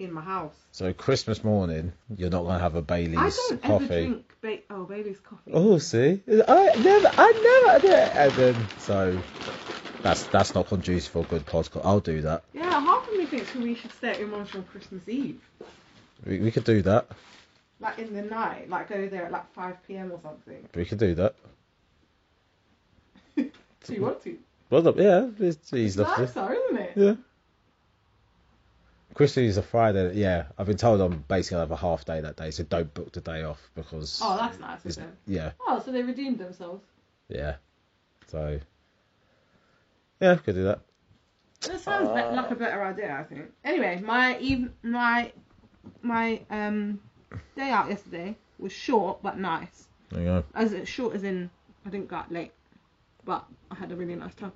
in 0.00 0.12
my 0.12 0.22
house. 0.22 0.56
So 0.72 0.92
Christmas 0.92 1.44
morning, 1.44 1.92
you're 2.16 2.30
not 2.30 2.42
gonna 2.42 2.58
have 2.58 2.74
a 2.74 2.82
Bailey's 2.82 3.36
don't 3.36 3.64
ever 3.64 3.78
coffee. 3.78 3.86
drink 3.86 4.36
ba- 4.40 4.58
oh 4.70 4.84
Bailey's 4.84 5.20
coffee. 5.20 5.52
Oh, 5.54 5.78
see, 5.78 6.20
I 6.28 6.74
never, 6.82 7.10
I 7.16 7.62
never 7.64 7.86
did. 7.86 7.92
And 7.92 8.32
then 8.32 8.68
so 8.78 9.18
That's 10.02 10.24
that's 10.24 10.54
not 10.54 10.66
conducive 10.66 11.12
for 11.12 11.20
a 11.20 11.24
good 11.24 11.46
podcast. 11.46 11.80
I'll 11.84 12.00
do 12.00 12.22
that. 12.22 12.42
Yeah, 12.52 12.80
half 12.80 13.08
of 13.08 13.16
me 13.16 13.26
thinks 13.26 13.54
we 13.54 13.76
should 13.76 13.92
stay 13.92 14.10
at 14.10 14.18
your 14.18 14.34
on 14.34 14.46
Christmas 14.72 15.08
Eve. 15.08 15.40
We, 16.26 16.40
we 16.40 16.50
could 16.50 16.64
do 16.64 16.82
that. 16.82 17.06
Like 17.78 17.98
in 18.00 18.14
the 18.14 18.22
night, 18.22 18.68
like 18.68 18.88
go 18.88 19.06
there 19.06 19.26
at 19.26 19.32
like 19.32 19.52
5 19.52 19.86
pm 19.86 20.10
or 20.10 20.18
something. 20.22 20.66
We 20.74 20.86
could 20.86 20.98
do 20.98 21.14
that. 21.16 21.34
Do 23.86 23.94
you 23.94 24.02
want 24.02 24.22
to? 24.24 24.38
Well, 24.70 24.94
yeah, 24.96 25.28
it's 25.38 25.72
easy 25.72 26.00
enough. 26.00 26.18
nice 26.18 26.32
though, 26.32 26.50
isn't 26.52 26.76
it? 26.78 26.92
Yeah. 26.96 27.14
Christmas 29.14 29.50
is 29.50 29.56
a 29.56 29.62
Friday. 29.62 30.14
Yeah, 30.14 30.46
I've 30.58 30.66
been 30.66 30.76
told 30.76 31.00
I'm 31.00 31.24
basically 31.28 31.54
gonna 31.56 31.62
have 31.64 31.70
a 31.72 31.76
half 31.76 32.04
day 32.04 32.20
that 32.20 32.36
day, 32.36 32.50
so 32.50 32.64
don't 32.64 32.92
book 32.92 33.12
the 33.12 33.20
day 33.20 33.42
off 33.44 33.60
because. 33.74 34.20
Oh, 34.22 34.36
that's 34.36 34.58
nice 34.58 34.80
it's, 34.84 34.96
them. 34.96 35.12
yeah, 35.26 35.52
Oh, 35.66 35.80
so 35.84 35.90
they 35.92 36.02
redeemed 36.02 36.38
themselves. 36.38 36.84
yeah. 37.28 37.56
So. 38.26 38.60
Yeah, 40.20 40.36
could 40.36 40.54
do 40.54 40.64
that. 40.64 40.80
That 41.62 41.80
sounds 41.80 42.08
be- 42.08 42.36
like 42.36 42.50
a 42.50 42.54
better 42.54 42.82
idea, 42.84 43.16
I 43.18 43.22
think. 43.24 43.50
Anyway, 43.64 44.00
my 44.04 44.38
eve- 44.38 44.72
my 44.82 45.32
my 46.02 46.40
um 46.50 47.00
day 47.56 47.70
out 47.70 47.88
yesterday 47.88 48.36
was 48.58 48.72
short 48.72 49.22
but 49.22 49.38
nice. 49.38 49.88
There 50.10 50.20
you 50.20 50.26
go. 50.26 50.44
As 50.54 50.74
short 50.88 51.14
as 51.14 51.22
in 51.22 51.48
I 51.86 51.90
didn't 51.90 52.08
go 52.08 52.16
out 52.16 52.30
late, 52.32 52.52
but 53.26 53.44
I 53.70 53.74
had 53.74 53.92
a 53.92 53.96
really 53.96 54.14
nice 54.14 54.34
time. 54.34 54.52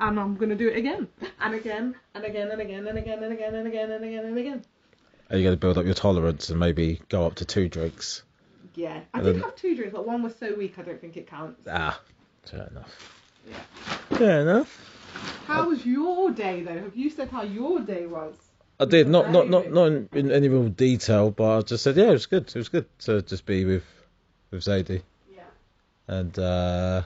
And 0.00 0.18
I'm 0.18 0.36
gonna 0.36 0.54
do 0.56 0.68
it 0.68 0.76
again 0.78 1.06
and 1.40 1.54
again 1.54 1.94
and 2.14 2.24
again 2.24 2.48
and 2.50 2.60
again 2.62 2.86
and 2.88 2.98
again 2.98 3.22
and 3.22 3.32
again 3.32 3.54
and 3.54 3.66
again 3.68 3.90
and 3.90 4.04
again 4.04 4.24
and 4.24 4.38
again. 4.38 4.62
Are 5.30 5.36
you 5.36 5.44
going 5.44 5.54
to 5.54 5.60
build 5.60 5.78
up 5.78 5.84
your 5.86 5.94
tolerance 5.94 6.50
and 6.50 6.58
maybe 6.60 7.00
go 7.08 7.26
up 7.26 7.36
to 7.36 7.44
two 7.46 7.68
drinks? 7.68 8.22
Yeah, 8.74 9.00
I 9.14 9.18
And 9.18 9.24
did 9.26 9.34
then- 9.36 9.42
have 9.42 9.56
two 9.56 9.74
drinks, 9.76 9.94
but 9.94 10.06
one 10.06 10.22
was 10.22 10.34
so 10.36 10.54
weak 10.54 10.78
I 10.78 10.82
don't 10.82 11.00
think 11.00 11.16
it 11.16 11.26
counts. 11.26 11.60
Ah, 11.70 12.00
fair 12.44 12.68
enough. 12.70 13.20
Yeah. 13.48 14.16
Fair 14.18 14.40
enough. 14.42 14.88
How 15.46 15.68
was 15.68 15.84
your 15.86 16.30
day 16.30 16.62
though? 16.62 16.78
Have 16.78 16.96
you 16.96 17.10
said 17.10 17.28
how 17.30 17.42
your 17.42 17.80
day 17.80 18.06
was? 18.06 18.34
I 18.80 18.84
did 18.86 19.08
not 19.08 19.30
not 19.30 19.48
not 19.48 19.70
not 19.70 19.86
in, 19.86 20.08
in 20.12 20.30
any 20.32 20.48
real 20.48 20.68
detail, 20.68 21.30
but 21.30 21.58
I 21.58 21.60
just 21.62 21.84
said 21.84 21.96
yeah, 21.96 22.08
it 22.08 22.12
was 22.12 22.26
good. 22.26 22.48
It 22.48 22.54
was 22.56 22.68
good 22.68 22.86
to 23.00 23.22
just 23.22 23.46
be 23.46 23.64
with 23.64 23.84
with 24.50 24.62
Zadie. 24.64 25.02
Yeah. 25.34 25.42
And 26.08 26.36
uh, 26.38 27.02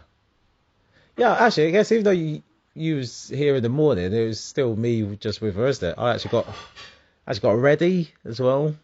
yeah, 1.16 1.32
actually, 1.32 1.68
I 1.68 1.70
guess 1.70 1.92
even 1.92 2.04
though 2.04 2.10
you, 2.10 2.42
you 2.74 2.96
was 2.96 3.28
here 3.28 3.56
in 3.56 3.62
the 3.62 3.68
morning, 3.68 4.12
it 4.12 4.26
was 4.26 4.40
still 4.40 4.76
me 4.76 5.16
just 5.16 5.40
with 5.40 5.56
her, 5.56 5.66
isn't 5.66 5.90
it? 5.90 5.94
I 5.98 6.14
actually 6.14 6.30
got 6.30 6.46
actually 7.26 7.42
got 7.42 7.58
ready 7.58 8.12
as 8.24 8.40
well 8.40 8.76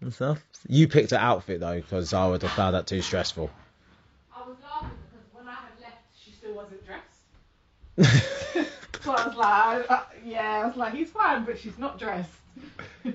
and 0.00 0.12
stuff. 0.12 0.42
You 0.66 0.88
picked 0.88 1.12
an 1.12 1.18
outfit 1.18 1.60
though, 1.60 1.76
because 1.76 2.12
I 2.12 2.26
would 2.26 2.42
have 2.42 2.52
found 2.52 2.74
that 2.74 2.86
too 2.86 3.02
stressful. 3.02 3.50
I 4.34 4.48
was 4.48 4.56
laughing 4.62 4.90
because 5.10 5.26
when 5.32 5.48
I 5.48 5.54
had 5.54 5.80
left, 5.80 6.02
she 6.24 6.32
still 6.32 6.54
wasn't 6.54 6.80
dressed. 6.86 8.70
So 9.04 9.12
I 9.12 9.26
was 9.26 9.36
like, 9.36 9.90
uh, 9.90 10.04
yeah, 10.24 10.62
I 10.64 10.66
was 10.66 10.76
like, 10.78 10.94
he's 10.94 11.10
fine, 11.10 11.44
but 11.44 11.58
she's 11.58 11.78
not 11.78 11.98
dressed. 11.98 12.30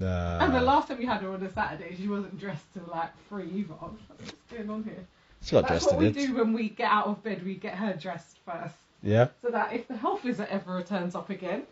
Nah. 0.00 0.44
and 0.44 0.54
the 0.54 0.60
last 0.60 0.86
time 0.86 0.98
we 0.98 1.06
had 1.06 1.22
her 1.22 1.30
on 1.32 1.42
a 1.42 1.50
Saturday, 1.50 1.96
she 1.96 2.06
wasn't 2.06 2.38
dressed 2.38 2.62
till 2.72 2.84
like 2.88 3.10
three 3.28 3.50
either. 3.52 3.74
Like, 3.82 3.90
what's 3.90 4.32
going 4.48 4.70
on 4.70 4.84
here? 4.84 5.04
She 5.48 5.52
got 5.56 5.62
That's 5.68 5.84
dressed 5.84 5.86
what 5.86 5.98
we 5.98 6.06
in 6.08 6.16
it. 6.16 6.26
do 6.26 6.36
when 6.36 6.52
we 6.52 6.68
get 6.68 6.90
out 6.90 7.06
of 7.06 7.22
bed. 7.22 7.44
We 7.44 7.54
get 7.54 7.74
her 7.74 7.94
dressed 7.94 8.38
first, 8.44 8.74
Yeah. 9.02 9.28
so 9.42 9.48
that 9.50 9.72
if 9.72 9.88
the 9.88 9.96
health 9.96 10.22
visit 10.22 10.48
ever 10.50 10.82
turns 10.82 11.14
up 11.14 11.30
again, 11.30 11.62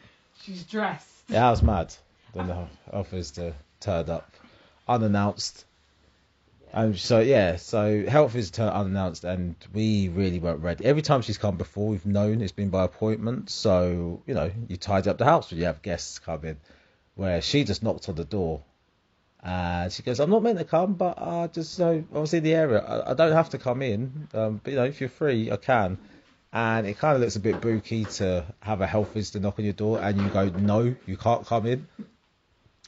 she's 0.43 0.63
dressed. 0.65 1.09
Yeah, 1.29 1.47
I 1.49 1.51
was 1.51 1.63
mad. 1.63 1.95
Then 2.35 2.47
the 2.49 2.67
offers 2.93 3.33
to 3.33 3.53
turned 3.81 4.09
up 4.11 4.31
unannounced. 4.89 5.65
Um, 6.73 6.97
so 6.97 7.21
yeah, 7.21 7.57
so 7.57 8.05
health 8.07 8.35
is 8.35 8.51
turned 8.51 8.71
unannounced, 8.71 9.25
and 9.25 9.55
we 9.73 10.09
really 10.09 10.39
weren't 10.39 10.61
ready. 10.61 10.85
Every 10.85 11.01
time 11.03 11.23
she's 11.23 11.39
come 11.39 11.57
before, 11.57 11.89
we've 11.89 12.05
known 12.07 12.43
it's 12.43 12.53
been 12.53 12.69
by 12.71 12.85
appointment. 12.85 13.49
So 13.51 14.23
you 14.27 14.35
know, 14.35 14.51
you 14.69 14.77
tidy 14.77 15.09
up 15.11 15.19
the 15.19 15.25
house 15.25 15.51
when 15.51 15.59
you 15.61 15.67
have 15.67 15.83
guests 15.83 16.19
come 16.19 16.45
in. 16.45 16.57
Where 17.15 17.41
she 17.41 17.65
just 17.65 17.83
knocked 17.83 18.09
on 18.11 18.15
the 18.15 18.25
door, 18.25 18.61
and 19.47 19.93
she 19.93 20.03
goes, 20.03 20.19
"I'm 20.19 20.29
not 20.29 20.43
meant 20.43 20.59
to 20.59 20.65
come, 20.65 20.95
but 20.95 21.23
I 21.23 21.47
just 21.47 21.79
you 21.79 21.85
know 21.85 22.05
I 22.15 22.19
was 22.19 22.35
in 22.35 22.43
the 22.43 22.53
area. 22.53 22.81
I, 22.81 23.13
I 23.13 23.15
don't 23.15 23.33
have 23.33 23.51
to 23.51 23.59
come 23.59 23.81
in, 23.81 24.29
um, 24.35 24.61
but 24.63 24.73
you 24.73 24.77
know 24.77 24.85
if 24.85 25.01
you're 25.01 25.09
free, 25.09 25.53
I 25.53 25.57
can." 25.57 25.99
And 26.53 26.87
it 26.87 26.99
kind 26.99 27.15
of 27.15 27.21
looks 27.21 27.37
a 27.37 27.41
bit 27.41 27.61
booky 27.61 28.07
to 28.07 28.45
have 28.61 28.81
a 28.81 28.87
health 28.87 29.13
visitor 29.13 29.41
knock 29.41 29.59
on 29.59 29.65
your 29.65 29.75
door, 29.75 30.01
and 30.03 30.21
you 30.21 30.29
go, 30.31 30.47
"No, 30.49 30.97
you 31.07 31.17
can't 31.17 31.47
come 31.47 31.67
in." 31.67 31.87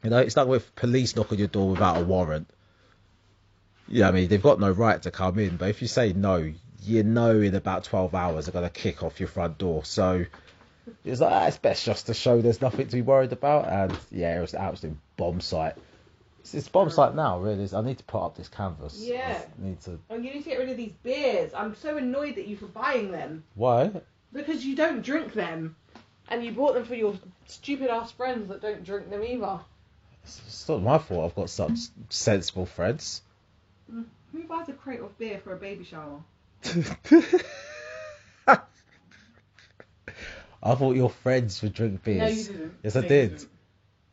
You 0.03 0.11
know, 0.11 0.19
it's 0.19 0.37
like 0.37 0.49
with 0.49 0.75
police 0.75 1.15
knock 1.15 1.31
on 1.31 1.39
your 1.39 1.49
door 1.49 1.71
without 1.71 2.03
a 2.03 2.05
warrant. 2.05 2.51
Yeah, 3.87 4.09
I 4.09 4.11
mean 4.11 4.29
they've 4.29 4.43
got 4.43 4.59
no 4.59 4.71
right 4.73 5.01
to 5.03 5.13
come 5.13 5.39
in, 5.39 5.59
but 5.59 5.69
if 5.69 5.81
you 5.81 5.87
say 5.87 6.13
no, 6.13 6.53
you 6.83 7.03
know 7.05 7.41
in 7.41 7.55
about 7.55 7.85
twelve 7.85 8.17
hours 8.17 8.47
they're 8.47 8.53
gonna 8.53 8.69
kick 8.69 9.05
off 9.05 9.21
your 9.21 9.29
front 9.29 9.59
door. 9.59 9.85
So 9.85 10.25
it's 11.05 11.21
like 11.21 11.33
ah, 11.33 11.47
it's 11.47 11.59
best 11.59 11.85
just 11.85 12.07
to 12.07 12.15
show 12.15 12.41
there's 12.41 12.61
nothing 12.61 12.89
to 12.89 12.97
be 12.97 13.03
worried 13.03 13.33
about. 13.33 13.69
And 13.69 13.97
yeah, 14.11 14.37
it 14.37 14.41
was 14.41 14.55
an 14.55 14.61
absolute 14.61 14.97
bomb 15.17 15.41
site. 15.41 15.77
It's, 16.41 16.55
it's 16.55 16.69
bomb 16.69 16.91
site 16.91 17.15
now, 17.15 17.39
really. 17.41 17.69
I 17.75 17.81
need 17.83 17.99
to 17.99 18.05
put 18.05 18.25
up 18.25 18.37
this 18.37 18.49
canvas. 18.49 18.99
Yeah. 19.03 19.41
I 19.61 19.67
need 19.67 19.81
to. 19.83 19.99
Oh, 20.11 20.17
you 20.17 20.33
need 20.33 20.45
to 20.45 20.49
get 20.51 20.59
rid 20.59 20.69
of 20.71 20.77
these 20.77 20.93
beers. 21.03 21.53
I'm 21.55 21.75
so 21.77 21.97
annoyed 21.97 22.39
at 22.39 22.47
you 22.47 22.57
for 22.57 22.67
buying 22.67 23.11
them 23.11 23.45
Why? 23.55 23.91
because 24.33 24.65
you 24.65 24.77
don't 24.77 25.03
drink 25.03 25.33
them, 25.35 25.77
and 26.29 26.45
you 26.45 26.53
bought 26.53 26.75
them 26.75 26.85
for 26.85 26.95
your 26.95 27.15
stupid 27.47 27.89
ass 27.89 28.13
friends 28.13 28.49
that 28.49 28.61
don't 28.63 28.85
drink 28.85 29.11
them 29.11 29.23
either. 29.25 29.61
It's, 30.25 30.41
it's 30.47 30.69
not 30.69 30.83
my 30.83 30.99
fault. 30.99 31.25
I've 31.31 31.35
got 31.37 31.51
such 31.51 31.79
sensible 32.11 32.67
friends. 32.67 33.23
Mm. 33.93 34.05
Who 34.33 34.43
buys 34.45 34.69
a 34.69 34.75
crate 34.75 35.01
of 35.01 35.17
beer 35.19 35.41
for 35.43 35.55
a 35.55 35.57
baby 35.57 35.85
shower? 35.85 36.23
I 40.61 40.75
thought 40.75 40.97
your 40.97 41.11
friends 41.11 41.63
would 41.63 41.73
drink 41.73 42.03
beers. 42.03 42.19
No, 42.21 42.27
you 42.27 42.59
didn't. 42.59 42.75
Yes, 42.83 42.97
I 42.97 43.01
No, 43.01 43.03
you 43.05 43.09
did. 43.09 43.31
didn't. 43.31 43.49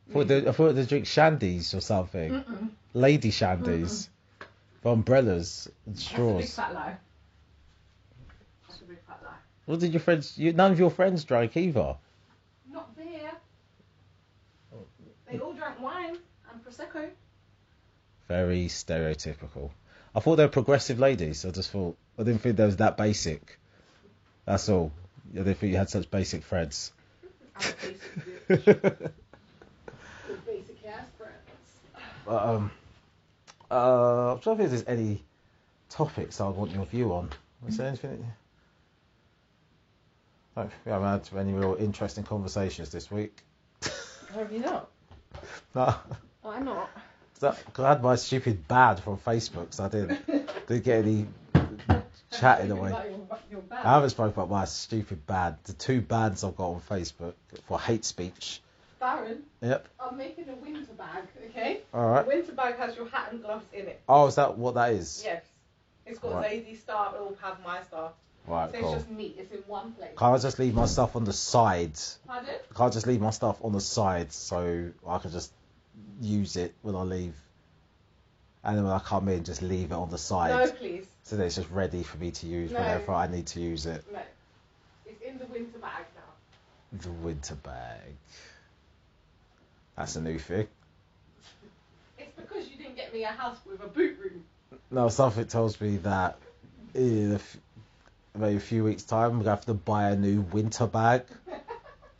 I 0.10 0.14
thought, 0.14 0.28
they, 0.28 0.48
I 0.48 0.52
thought 0.52 0.74
they 0.74 0.86
drink 0.86 1.06
shandies 1.06 1.76
or 1.76 1.82
something. 1.82 2.32
Mm-mm. 2.32 2.70
Lady 2.94 3.32
shandies. 3.32 4.10
For 4.82 4.94
umbrellas 4.94 5.68
and 5.86 5.96
That's 5.96 6.06
a 6.06 6.10
big 6.10 6.46
straws. 6.46 6.56
fat 6.56 6.74
lie. 6.74 6.98
That's 8.68 8.82
a 8.82 8.84
big 8.84 9.00
fat 9.08 9.20
lie. 9.24 9.32
What 9.66 9.80
did 9.80 9.94
your 9.94 10.00
friends? 10.00 10.38
You, 10.38 10.54
none 10.54 10.72
of 10.72 10.80
your 10.80 10.92
friends 10.92 11.24
drank 11.24 11.58
either. 11.58 11.96
Not 12.72 12.96
beer. 12.96 13.32
They 15.32 15.40
oh. 15.40 15.46
all 15.46 15.54
drank 15.54 15.82
wine 15.82 16.18
and 16.52 16.64
prosecco. 16.64 17.10
Very 18.28 18.68
stereotypical. 18.68 19.72
I 20.16 20.20
thought 20.20 20.36
they 20.38 20.46
were 20.46 20.50
progressive 20.50 21.00
ladies. 21.00 21.46
I 21.46 21.52
just 21.52 21.72
thought 21.72 21.98
I 22.18 22.24
didn't 22.24 22.42
think 22.42 22.56
they 22.58 22.66
was 22.66 22.78
that 22.78 22.96
basic. 22.96 23.60
That's 24.46 24.70
all. 24.70 24.92
I 25.34 25.38
didn't 25.38 25.56
think 25.56 25.72
you 25.72 25.78
had 25.78 25.90
such 25.90 26.10
basic 26.10 26.44
friends. 26.44 26.94
I'm 27.56 27.70
a 27.70 27.74
basic 27.88 28.48
bitch. 28.66 29.12
With 30.30 30.46
basic 30.46 30.86
ass 30.88 31.08
friends. 31.18 31.34
But, 31.94 32.02
um, 32.28 32.72
uh, 33.70 34.34
I'm 34.34 34.40
trying 34.40 34.58
to 34.58 34.64
think 34.64 34.74
if 34.74 34.86
there's 34.86 35.00
any 35.00 35.24
topics 35.90 36.42
I 36.42 36.48
want 36.50 36.72
your 36.72 36.86
view 36.86 37.14
on. 37.14 37.30
Is 37.68 37.78
there 37.78 37.88
anything? 37.88 38.26
Oh, 40.58 40.70
we 40.86 40.92
haven't 40.92 41.32
had 41.32 41.40
any 41.40 41.54
real 41.54 41.76
interesting 41.80 42.24
conversations 42.24 42.90
this 42.90 43.12
week. 43.12 43.38
Have 44.34 44.52
you 44.52 44.60
not? 44.60 44.90
No, 45.76 45.94
Why 46.42 46.60
not? 46.60 46.90
because 47.42 47.86
I 47.86 47.90
had 47.90 48.02
my 48.02 48.16
stupid 48.16 48.66
bad 48.70 49.02
from 49.02 49.18
Facebook, 49.18 49.74
so 49.74 49.84
I 49.84 49.90
didn't 49.90 50.26
didn't 50.68 50.84
get 50.86 51.00
any 51.06 51.28
chatting 52.32 52.72
away. 52.72 52.94
I 53.72 53.92
haven't 53.94 54.12
spoken 54.12 54.32
about 54.32 54.50
my 54.50 54.64
stupid 54.66 55.28
bad. 55.28 55.58
The 55.66 55.74
two 55.74 56.00
bands 56.00 56.44
I've 56.46 56.56
got 56.56 56.70
on 56.70 56.82
Facebook 56.82 57.34
for 57.68 57.80
hate 57.80 58.06
speech. 58.06 58.62
Baron. 59.00 59.44
Yep. 59.62 59.88
I'm 60.00 60.18
making 60.18 60.50
a 60.50 60.56
winter 60.56 60.75
bag, 61.14 61.24
okay? 61.50 61.80
All 61.94 62.10
right. 62.10 62.22
The 62.26 62.36
winter 62.36 62.52
bag 62.54 62.78
has 62.78 62.96
your 62.96 63.08
hat 63.10 63.30
and 63.32 63.42
gloves 63.42 63.66
in 63.74 63.88
it. 63.88 64.02
Oh, 64.08 64.28
is 64.28 64.36
that 64.36 64.58
what 64.58 64.76
that 64.76 64.92
is? 64.94 65.22
Yes. 65.26 65.44
It's 66.06 66.20
got 66.20 66.34
Right. 66.34 66.66
Zazie 66.66 66.78
star, 66.80 67.16
it 67.16 67.20
will 67.20 67.38
have 67.42 67.64
my 67.64 67.82
star. 67.84 68.12
Right. 68.48 68.72
So 68.72 68.80
Cool. 68.80 68.94
it's 68.94 69.04
just 69.04 69.12
neat, 69.16 69.36
it's 69.40 69.52
in 69.52 69.60
one 69.68 69.94
place. 69.94 70.12
Can't 70.18 70.36
I 70.36 70.38
just 70.38 70.60
leave 70.60 70.76
my 70.76 70.86
stuff 70.86 71.16
on 71.16 71.24
the 71.24 71.34
sides? 71.34 72.20
Pardon? 72.28 72.54
Can't 72.76 72.92
I 72.92 72.94
just 72.94 73.08
leave 73.08 73.22
my 73.22 73.32
stuff 73.32 73.58
on 73.64 73.72
the 73.72 73.82
sides 73.82 74.36
so 74.36 74.92
I 75.08 75.18
can 75.18 75.32
just 75.32 75.52
use 76.22 76.56
it 76.56 76.74
when 76.84 76.96
I 76.96 77.02
leave? 77.02 77.34
And 78.64 78.78
then 78.78 78.84
when 78.84 78.94
I 78.94 79.00
come 79.00 79.28
in, 79.30 79.44
just 79.44 79.62
leave 79.62 79.92
it 79.92 79.96
on 79.96 80.10
the 80.10 80.18
side. 80.18 80.50
No, 80.52 80.66
side. 80.66 80.78
please. 80.78 81.06
So 81.24 81.38
that 81.38 81.46
it's 81.46 81.56
just 81.56 81.70
ready 81.72 82.04
for 82.04 82.18
me 82.18 82.32
to 82.32 82.48
use 82.48 82.72
No. 82.72 82.80
whenever 82.80 83.14
I 83.14 83.28
need 83.28 83.48
to 83.48 83.60
use 83.60 83.86
it. 83.88 84.04
No. 84.12 84.20
It's 85.08 85.22
in 85.22 85.38
the 85.40 85.46
winter 85.46 85.78
bag 85.80 86.06
now. 86.16 87.00
The 87.00 87.12
winter 87.12 87.56
bag. 87.56 88.16
That's 89.96 90.16
a 90.16 90.22
new 90.22 90.38
thing. 90.38 90.68
It's 92.98 93.12
because 93.12 93.14
you 93.14 93.14
didn't 93.14 93.14
get 93.14 93.14
me 93.14 93.24
a 93.24 93.28
house 93.28 93.58
with 93.66 93.82
a 93.82 93.88
boot 93.88 94.18
room. 94.22 94.44
No, 94.92 95.10
something 95.10 95.46
tells 95.46 95.80
me 95.82 95.98
that 95.98 96.38
in 96.94 97.34
a 97.34 97.36
f- 97.36 97.58
maybe 98.38 98.58
a 98.58 98.60
few 98.60 98.84
weeks' 98.84 99.04
time, 99.04 99.38
we're 99.38 99.44
going 99.44 99.46
to 99.46 99.50
have 99.52 99.66
to 99.66 99.74
buy 99.74 100.10
a 100.10 100.16
new 100.16 100.42
winter 100.42 100.88
bag. 100.88 101.24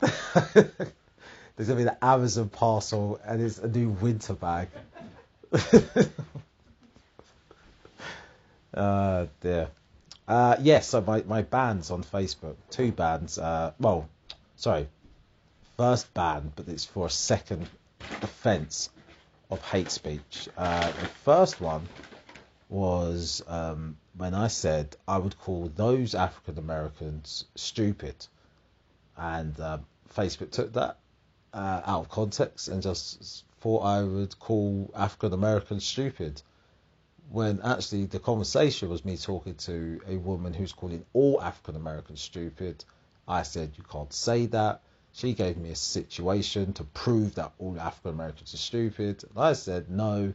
There's 0.00 0.12
going 0.54 0.76
to 1.56 1.76
be 1.76 1.84
the 1.84 2.04
Amazon 2.04 2.48
parcel 2.50 3.20
and 3.24 3.40
it's 3.40 3.58
a 3.58 3.68
new 3.68 3.88
winter 3.90 4.34
bag. 4.34 4.68
uh, 8.74 9.26
dear. 9.40 9.68
Uh, 10.28 10.56
yes, 10.60 10.88
so 10.88 11.00
my, 11.00 11.22
my 11.22 11.42
bans 11.42 11.90
on 11.90 12.02
Facebook, 12.02 12.56
two 12.70 12.92
bands. 12.92 13.38
Uh, 13.38 13.72
well, 13.78 14.08
sorry, 14.56 14.88
first 15.76 16.12
ban, 16.12 16.52
but 16.56 16.68
it's 16.68 16.84
for 16.84 17.06
a 17.06 17.10
second 17.10 17.68
offence 18.22 18.90
of 19.50 19.62
hate 19.62 19.90
speech. 19.90 20.48
Uh, 20.56 20.90
the 20.90 21.06
first 21.24 21.60
one 21.60 21.86
was 22.68 23.42
um, 23.46 23.96
when 24.16 24.34
I 24.34 24.48
said 24.48 24.96
I 25.06 25.18
would 25.18 25.38
call 25.38 25.70
those 25.74 26.14
African 26.14 26.58
Americans 26.58 27.44
stupid, 27.54 28.26
and 29.16 29.58
uh, 29.60 29.78
Facebook 30.14 30.50
took 30.50 30.72
that 30.72 30.98
uh, 31.52 31.82
out 31.86 32.00
of 32.00 32.08
context 32.08 32.68
and 32.68 32.82
just 32.82 33.44
thought 33.60 33.80
I 33.80 34.02
would 34.02 34.38
call 34.38 34.90
African 34.94 35.32
Americans 35.32 35.84
stupid. 35.84 36.42
When 37.28 37.60
actually 37.62 38.06
the 38.06 38.20
conversation 38.20 38.88
was 38.88 39.04
me 39.04 39.16
talking 39.16 39.56
to 39.56 40.00
a 40.06 40.16
woman 40.16 40.54
who's 40.54 40.72
calling 40.72 41.04
all 41.12 41.42
African 41.42 41.74
Americans 41.74 42.20
stupid. 42.20 42.84
I 43.26 43.42
said 43.42 43.72
you 43.76 43.82
can't 43.82 44.12
say 44.12 44.46
that. 44.46 44.82
She 45.16 45.32
gave 45.32 45.56
me 45.56 45.70
a 45.70 45.76
situation 45.76 46.74
to 46.74 46.84
prove 46.84 47.36
that 47.36 47.52
all 47.58 47.80
African 47.80 48.10
Americans 48.10 48.52
are 48.52 48.58
stupid. 48.58 49.24
And 49.24 49.38
I 49.42 49.54
said 49.54 49.90
no, 49.90 50.34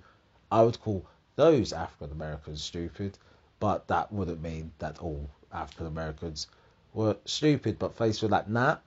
I 0.52 0.64
would 0.64 0.82
call 0.82 1.06
those 1.36 1.72
African 1.72 2.12
Americans 2.12 2.64
stupid, 2.64 3.16
but 3.60 3.88
that 3.90 4.12
wouldn't 4.12 4.42
mean 4.42 4.72
that 4.80 4.98
all 4.98 5.30
African 5.54 5.86
Americans 5.86 6.48
were 6.96 7.16
stupid. 7.26 7.78
But 7.78 7.96
faced 7.96 8.24
with 8.24 8.32
that, 8.32 8.50
nah, 8.50 8.78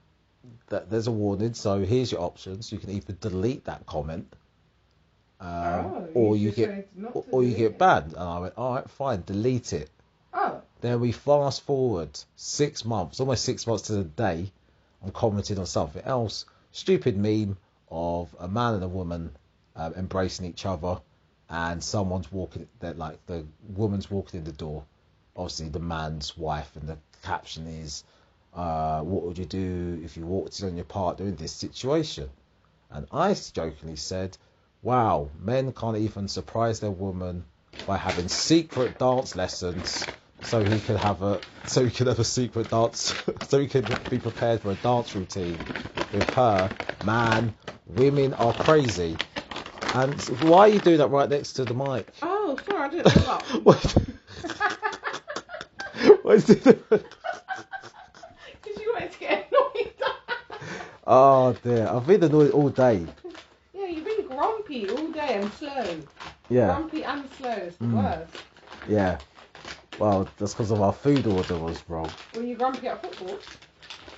that 0.67 0.89
there's 0.89 1.07
a 1.07 1.11
warning. 1.13 1.53
So 1.53 1.79
here's 1.85 2.11
your 2.11 2.21
options. 2.21 2.73
You 2.73 2.77
can 2.77 2.89
either 2.89 3.13
delete 3.13 3.63
that 3.63 3.85
comment, 3.85 4.27
um, 5.39 5.49
Oh, 5.49 6.09
or 6.13 6.35
you 6.35 6.51
get, 6.51 6.89
or, 7.13 7.23
or 7.31 7.43
you 7.43 7.55
get 7.55 7.77
banned. 7.77 8.11
And 8.11 8.21
I 8.21 8.39
went, 8.39 8.53
all 8.57 8.75
right, 8.75 8.89
fine, 8.89 9.23
delete 9.25 9.71
it. 9.71 9.89
Oh, 10.33 10.61
Then 10.81 10.99
we 10.99 11.13
fast 11.13 11.61
forward 11.61 12.19
six 12.35 12.83
months, 12.83 13.21
almost 13.21 13.45
six 13.45 13.65
months 13.65 13.83
to 13.83 13.93
the 13.93 14.03
day. 14.03 14.51
I'm 15.05 15.11
commenting 15.11 15.59
on 15.59 15.67
something 15.67 16.01
else. 16.01 16.45
Stupid 16.71 17.15
meme 17.15 17.57
of 17.91 18.35
a 18.39 18.47
man 18.47 18.73
and 18.73 18.83
a 18.83 18.87
woman 18.87 19.37
um, 19.75 19.93
embracing 19.93 20.47
each 20.47 20.65
other, 20.65 20.99
and 21.47 21.83
someone's 21.83 22.31
walking. 22.31 22.67
That 22.79 22.97
like 22.97 23.23
the 23.27 23.45
woman's 23.69 24.09
walking 24.09 24.39
in 24.39 24.45
the 24.45 24.51
door. 24.51 24.83
Obviously, 25.35 25.69
the 25.69 25.79
man's 25.79 26.35
wife, 26.35 26.75
and 26.75 26.89
the 26.89 26.97
caption 27.21 27.67
is, 27.67 28.03
uh, 28.55 29.01
"What 29.01 29.23
would 29.23 29.37
you 29.37 29.45
do 29.45 30.01
if 30.03 30.17
you 30.17 30.25
walked 30.25 30.59
in 30.59 30.69
on 30.69 30.75
your 30.75 30.85
partner 30.85 31.27
in 31.27 31.35
this 31.35 31.51
situation?" 31.51 32.31
And 32.89 33.05
I 33.11 33.35
jokingly 33.35 33.97
said, 33.97 34.35
"Wow, 34.81 35.29
men 35.37 35.71
can't 35.71 35.97
even 35.97 36.27
surprise 36.27 36.79
their 36.79 36.89
woman 36.89 37.45
by 37.85 37.97
having 37.97 38.27
secret 38.27 38.97
dance 38.97 39.35
lessons." 39.35 40.07
So 40.45 40.63
he 40.63 40.79
could 40.79 40.97
have 40.97 41.21
a 41.21 41.41
so 41.65 41.83
he 41.83 41.91
could 41.91 42.07
have 42.07 42.19
a 42.19 42.23
secret 42.23 42.69
dance 42.69 43.15
so 43.41 43.59
he 43.59 43.67
could 43.67 43.87
be 44.09 44.17
prepared 44.19 44.61
for 44.61 44.71
a 44.71 44.75
dance 44.75 45.15
routine 45.15 45.59
with 46.11 46.27
her 46.33 46.71
man 47.03 47.53
women 47.87 48.33
are 48.33 48.53
crazy 48.53 49.17
and 49.93 50.19
why 50.39 50.59
are 50.61 50.67
you 50.69 50.79
doing 50.79 50.97
that 50.97 51.07
right 51.09 51.29
next 51.29 51.53
to 51.53 51.65
the 51.65 51.73
mic 51.73 52.07
oh, 52.21 52.59
sorry, 52.65 52.81
I 52.83 52.89
didn't 52.89 53.15
know 53.15 53.21
that. 53.23 53.43
what 53.63 53.95
what 56.23 56.35
is 56.35 56.49
it 56.49 56.63
Because 56.63 57.07
you 58.81 58.93
wanted 58.93 59.11
to 59.13 59.19
get 59.19 59.47
annoyed. 59.51 59.93
oh 61.07 61.53
dear 61.63 61.87
i've 61.87 62.05
been 62.07 62.23
annoyed 62.23 62.51
all 62.51 62.69
day 62.69 63.05
yeah, 63.73 63.87
you've 63.87 64.05
been 64.05 64.27
grumpy 64.27 64.89
all 64.89 65.07
day 65.07 65.35
and 65.41 65.51
slow. 65.53 65.97
yeah 66.49 66.67
Grumpy 66.67 67.03
and 67.03 67.29
slow 67.37 67.51
is 67.51 67.75
the 67.77 67.85
Mm. 67.85 67.93
worst. 67.95 68.37
yeah 68.87 69.17
well 69.99 70.27
that's 70.37 70.53
because 70.53 70.71
of 70.71 70.81
our 70.81 70.93
food 70.93 71.25
order 71.27 71.57
was 71.57 71.81
wrong 71.87 72.09
Were 72.35 72.43
you 72.43 72.55
grumpy 72.55 72.87
at 72.87 73.01
football? 73.01 73.37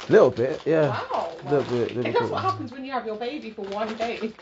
a 0.07 0.11
little 0.11 0.31
bit 0.31 0.61
yeah 0.65 0.89
Wow. 0.89 1.31
little 1.45 1.63
bit, 1.63 1.95
little 1.95 2.05
If 2.07 2.13
that's 2.13 2.19
bit. 2.25 2.31
what 2.31 2.41
happens 2.41 2.71
when 2.71 2.83
you 2.83 2.91
have 2.91 3.05
your 3.05 3.15
baby 3.15 3.51
for 3.51 3.61
one 3.63 3.93
day. 3.95 4.19
You 4.21 4.33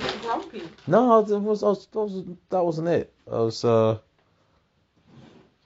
get 0.00 0.20
grumpy. 0.22 0.62
No, 0.86 1.20
was, 1.20 1.62
I 1.62 1.68
was, 1.68 1.88
I 1.94 1.98
was, 1.98 2.24
that 2.50 2.64
wasn't 2.64 2.88
it. 2.88 3.12
I 3.30 3.36
was, 3.38 3.64
uh, 3.64 3.98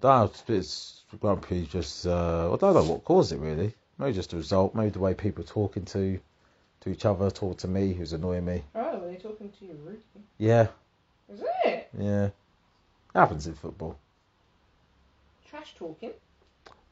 that 0.01 0.21
was 0.21 0.43
a 0.47 0.53
bit 0.53 1.21
grumpy, 1.21 1.67
just, 1.67 2.07
uh, 2.07 2.53
I 2.53 2.57
don't 2.57 2.75
know 2.75 2.83
what 2.85 3.05
caused 3.05 3.33
it 3.33 3.39
really. 3.39 3.75
Maybe 3.99 4.13
just 4.13 4.31
the 4.31 4.37
result, 4.37 4.75
maybe 4.75 4.91
the 4.91 4.99
way 4.99 5.15
people 5.15 5.45
talking 5.45 5.85
to, 5.87 6.19
to 6.81 6.91
each 6.91 7.05
other, 7.05 7.31
talk 7.31 7.59
to 7.59 7.69
me, 7.69 7.93
who's 7.93 8.13
annoying 8.13 8.45
me. 8.45 8.63
Oh, 8.75 8.99
were 8.99 9.09
they 9.09 9.17
talking 9.17 9.51
to 9.51 9.65
you 9.65 9.75
rudely? 9.85 10.03
Yeah, 10.39 10.69
Is 11.33 11.43
it? 11.65 11.89
yeah. 11.99 12.31
Happens 13.15 13.47
in 13.47 13.55
football. 13.55 13.99
Trash 15.51 15.75
talking? 15.75 16.13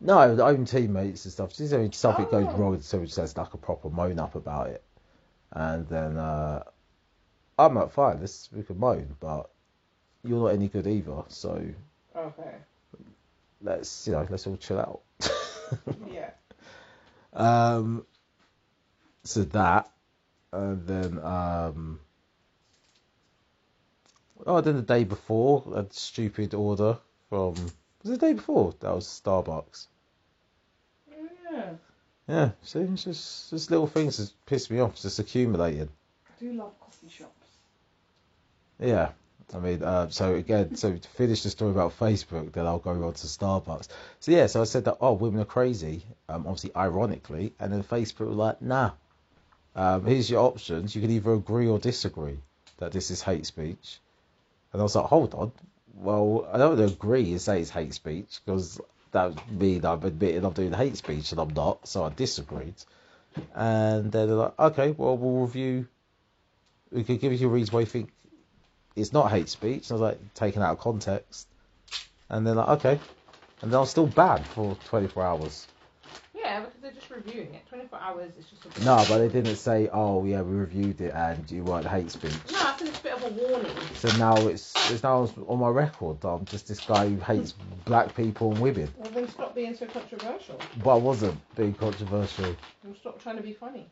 No, 0.01 0.35
the 0.35 0.45
own 0.45 0.65
teammates 0.65 1.25
and 1.25 1.33
stuff. 1.33 1.55
Just 1.55 1.73
if 1.73 1.95
something 1.95 2.27
goes 2.29 2.47
Oh. 2.49 2.57
wrong, 2.57 2.81
someone 2.81 3.09
says 3.09 3.37
like 3.37 3.55
a 3.55 3.57
proper 3.59 3.89
moan 3.89 4.19
up 4.19 4.35
about 4.35 4.69
it, 4.69 4.83
and 5.53 5.87
then 5.89 6.17
uh, 6.17 6.65
I'm 7.59 7.75
like, 7.77 7.91
fine, 7.93 8.19
let's 8.21 8.51
we 8.53 8.65
can 8.65 8.79
moan, 8.79 9.17
but 9.21 9.51
you're 10.25 10.41
not 10.41 10.55
any 10.55 10.69
good 10.69 10.87
either. 10.89 11.23
So 11.29 11.65
Okay. 12.17 12.55
let's 13.63 14.07
you 14.09 14.15
know 14.15 14.27
let's 14.29 14.47
all 14.47 14.57
chill 14.57 14.81
out. 14.81 15.01
Yeah. 16.11 16.31
um, 17.35 18.07
so 19.25 19.45
that, 19.45 19.91
and 20.53 20.87
then 20.87 21.19
um, 21.23 22.01
oh, 24.47 24.61
then 24.61 24.77
the 24.77 24.83
day 24.83 25.05
before, 25.05 25.63
a 25.75 25.87
stupid 25.91 26.55
order 26.55 26.99
from 27.29 27.55
was 28.03 28.11
it 28.11 28.21
the 28.21 28.27
day 28.27 28.33
before? 28.35 28.75
That 28.81 28.95
was 28.95 29.07
Starbucks. 29.07 29.87
Yeah. 31.51 31.71
Yeah, 32.29 32.51
see, 32.63 32.81
it's 32.81 33.05
just 33.05 33.51
just 33.51 33.71
little 33.71 33.87
things 33.87 34.19
that 34.19 34.31
piss 34.47 34.71
me 34.71 34.81
off, 34.81 35.01
just 35.01 35.19
accumulating. 35.19 35.89
I 36.29 36.33
do 36.39 36.53
love 36.53 36.79
coffee 36.79 37.09
shops. 37.09 37.49
Yeah. 38.79 39.11
I 39.55 39.59
mean, 39.61 39.83
uh, 39.83 40.11
so 40.11 40.35
again, 40.35 40.75
so 40.77 40.95
to 40.95 41.09
finish 41.09 41.43
the 41.43 41.49
story 41.49 41.71
about 41.71 41.99
Facebook, 41.99 42.53
then 42.53 42.67
I'll 42.67 42.79
go 42.79 42.91
on 42.91 43.15
to 43.15 43.27
Starbucks. 43.27 43.89
So 44.21 44.31
yeah, 44.31 44.47
so 44.47 44.61
I 44.61 44.65
said 44.65 44.85
that, 44.85 44.99
oh, 45.01 45.15
women 45.15 45.41
are 45.41 45.47
crazy, 45.47 46.03
um, 46.29 46.47
obviously 46.47 46.73
ironically, 46.77 47.55
and 47.59 47.73
then 47.73 47.83
Facebook 47.83 48.29
was 48.29 48.37
like, 48.37 48.61
nah, 48.61 48.91
um, 49.75 50.05
here's 50.05 50.29
your 50.29 50.43
options. 50.43 50.95
You 50.95 51.01
can 51.01 51.11
either 51.11 51.33
agree 51.33 51.67
or 51.67 51.79
disagree 51.79 52.39
that 52.77 52.93
this 52.93 53.11
is 53.11 53.23
hate 53.23 53.47
speech. 53.47 54.01
And 54.73 54.83
I 54.83 54.83
was 54.83 54.95
like, 54.95 55.07
hold 55.07 55.35
on, 55.35 55.53
well, 56.01 56.49
I 56.53 56.59
don't 56.59 56.81
agree 56.81 57.31
and 57.33 57.41
say 57.41 57.61
it's 57.61 57.71
hate 57.71 57.95
speech 57.95 58.41
because 58.45 58.81
that 59.13 59.35
would 59.35 59.61
mean 59.61 59.85
I'm 59.85 60.05
admitting 60.05 60.45
I'm 60.45 60.53
doing 60.53 60.73
hate 60.73 60.97
speech 60.97 61.33
and 61.33 61.41
I'm 61.41 61.53
not, 61.55 61.89
so 61.89 62.05
I 62.05 62.11
disagreed. 62.11 62.75
And 63.55 64.13
then 64.13 64.29
they're 64.29 64.37
like, 64.37 64.59
okay, 64.59 64.91
well, 64.93 65.17
we'll 65.17 65.47
review. 65.47 65.89
We 66.91 67.05
could 67.05 67.21
give 67.21 67.33
you 67.33 67.49
a 67.49 67.51
reason 67.51 67.73
why 67.73 67.81
you 67.81 67.87
think 67.87 68.11
it's 68.97 69.13
not 69.13 69.31
hate 69.31 69.49
speech. 69.49 69.91
And 69.91 69.99
I 69.99 70.01
was 70.01 70.01
like, 70.01 70.35
taken 70.35 70.63
out 70.63 70.73
of 70.73 70.79
context. 70.79 71.47
And 72.29 72.47
they're 72.47 72.55
like, 72.55 72.69
okay. 72.69 73.01
And 73.63 73.73
then 73.73 73.77
I 73.77 73.81
was 73.81 73.91
still 73.91 74.07
banned 74.07 74.47
for 74.47 74.77
24 74.87 75.23
hours. 75.25 75.67
They're 76.89 76.95
just 76.95 77.11
reviewing 77.11 77.53
it. 77.53 77.69
24 77.69 77.99
hours 77.99 78.33
is 78.39 78.47
just 78.47 78.79
a. 78.79 78.83
No, 78.83 79.05
but 79.07 79.19
they 79.19 79.29
didn't 79.29 79.57
say, 79.57 79.91
oh, 79.93 80.25
yeah, 80.25 80.41
we 80.41 80.57
reviewed 80.57 81.03
it 81.03 81.13
and 81.13 81.51
you 81.51 81.63
weren't 81.63 81.87
hate 81.87 82.11
speech. 82.11 82.33
No, 82.51 82.61
I 82.61 82.73
think 82.73 82.89
it's 82.89 83.01
a 83.01 83.03
bit 83.03 83.13
of 83.13 83.25
a 83.25 83.29
warning. 83.29 83.77
So 83.97 84.09
now 84.17 84.35
it's, 84.47 84.73
it's 84.91 85.03
now 85.03 85.29
on 85.47 85.59
my 85.59 85.69
record 85.69 86.19
that 86.23 86.29
I'm 86.29 86.47
just 86.47 86.67
this 86.67 86.81
guy 86.81 87.11
who 87.11 87.17
hates 87.19 87.53
black 87.85 88.17
people 88.17 88.53
and 88.53 88.61
women. 88.63 88.89
Well, 88.97 89.11
then 89.11 89.29
stop 89.29 89.55
being 89.55 89.77
so 89.77 89.85
controversial. 89.85 90.59
But 90.83 90.95
I 90.95 90.97
wasn't 90.97 91.39
being 91.57 91.75
controversial. 91.75 92.57
And 92.83 92.97
stop 92.97 93.23
trying 93.23 93.37
to 93.37 93.43
be 93.43 93.53
funny. 93.53 93.85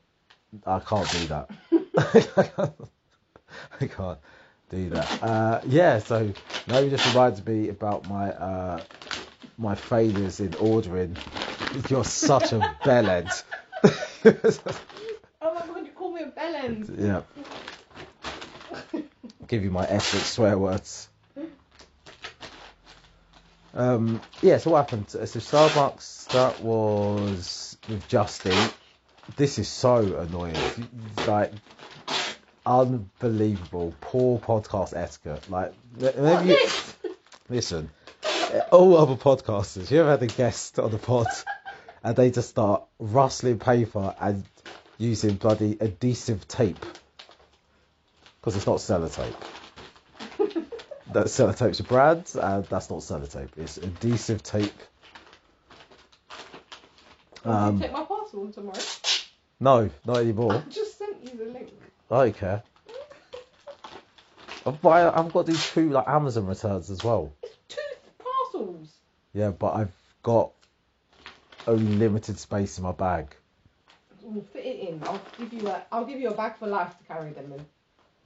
I 0.64 0.78
can't 0.78 1.10
do 1.10 1.26
that. 1.26 1.50
I 3.78 3.86
can't 3.88 4.18
do 4.70 4.88
that. 4.88 5.22
Uh, 5.22 5.60
yeah, 5.66 5.98
so 5.98 6.32
now 6.66 6.78
you 6.78 6.88
just 6.88 7.06
reminds 7.08 7.44
me 7.44 7.68
about 7.68 8.08
my 8.08 8.30
uh, 8.30 8.82
my 9.58 9.74
failures 9.74 10.40
in 10.40 10.54
ordering. 10.54 11.14
You're 11.88 12.04
such 12.04 12.52
a 12.52 12.76
bellend. 12.84 13.42
Oh 15.42 15.54
my 15.54 15.66
god, 15.66 15.86
you 15.86 15.92
call 15.92 16.12
me 16.12 16.22
a 16.22 16.26
bellend. 16.26 16.98
yeah, 16.98 17.22
give 19.46 19.62
you 19.62 19.70
my 19.70 19.84
ethnic 19.84 20.22
swear 20.22 20.58
words. 20.58 21.08
Um, 23.74 24.22
yeah, 24.40 24.56
so 24.56 24.70
what 24.70 24.78
happened? 24.78 25.10
So 25.10 25.18
Starbucks, 25.18 26.28
that 26.28 26.60
was 26.62 27.76
with 27.88 28.08
Just 28.08 28.46
Eat. 28.46 28.74
This 29.36 29.58
is 29.58 29.68
so 29.68 29.98
annoying. 30.16 30.56
Like, 31.26 31.52
unbelievable. 32.64 33.94
Poor 34.00 34.38
podcast 34.38 34.96
etiquette. 34.96 35.50
Like, 35.50 35.74
whenever 35.98 36.44
you, 36.44 36.58
listen, 37.50 37.90
all 38.70 38.96
other 38.96 39.14
podcasters, 39.16 39.90
you 39.90 40.00
ever 40.00 40.10
had 40.10 40.22
a 40.22 40.26
guest 40.26 40.78
on 40.78 40.90
the 40.90 40.98
pod 40.98 41.26
and 42.02 42.16
they 42.16 42.30
just 42.30 42.48
start 42.50 42.84
rustling 42.98 43.58
paper 43.58 44.14
and 44.20 44.44
using 44.98 45.34
bloody 45.34 45.76
adhesive 45.80 46.46
tape? 46.48 46.84
Because 48.40 48.56
it's 48.56 48.66
not 48.66 48.76
sellotape. 48.76 49.34
that 51.12 51.26
sellotape's 51.26 51.80
a 51.80 51.82
brand, 51.82 52.30
and 52.40 52.64
that's 52.66 52.90
not 52.90 53.00
sellotape. 53.00 53.50
It's 53.56 53.78
adhesive 53.78 54.42
tape 54.42 54.72
Um, 57.46 57.78
take 57.80 57.92
my 57.92 58.02
parcel 58.02 58.50
tomorrow? 58.50 58.78
No, 59.60 59.88
not 60.04 60.18
anymore. 60.18 60.54
I 60.54 60.58
just 60.68 60.98
sent 60.98 61.22
you 61.22 61.38
the 61.38 61.52
link. 61.52 61.72
I 62.10 62.24
don't 62.24 62.36
care. 62.36 62.62
I've, 64.66 64.84
I've 64.84 65.32
got 65.32 65.46
these 65.46 65.70
two 65.70 65.90
like 65.90 66.08
Amazon 66.08 66.46
returns 66.46 66.90
as 66.90 67.04
well. 67.04 67.32
It's 69.36 69.48
two 69.48 69.52
parcels. 69.52 69.62
Yeah, 69.62 69.68
but 69.68 69.80
I've 69.80 69.92
got 70.22 70.50
only 71.66 71.96
limited 71.96 72.38
space 72.38 72.78
in 72.78 72.84
my 72.84 72.92
bag. 72.92 73.34
We'll 74.22 74.42
fit 74.42 74.64
it 74.64 74.88
in. 74.88 75.02
I'll 75.04 75.20
give 75.38 75.52
you 75.52 75.68
a. 75.68 75.82
I'll 75.92 76.04
give 76.04 76.20
you 76.20 76.30
a 76.30 76.34
bag 76.34 76.56
for 76.56 76.66
life 76.66 76.98
to 76.98 77.04
carry 77.04 77.32
them 77.32 77.52
in. 77.52 77.64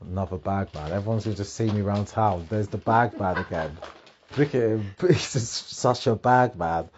Another 0.09 0.39
bag 0.39 0.75
man. 0.75 0.93
Everyone's 0.93 1.25
gonna 1.25 1.37
just 1.37 1.55
see 1.55 1.71
me 1.71 1.83
around 1.83 2.07
town. 2.07 2.47
There's 2.49 2.69
the 2.69 2.79
bag 2.79 3.19
man 3.19 3.37
again. 3.37 3.77
Look 4.37 4.55
at 4.55 4.63
him. 4.63 4.95
He's 5.01 5.33
just 5.33 5.73
such 5.73 6.07
a 6.07 6.15
bag 6.17 6.57
man. 6.57 6.89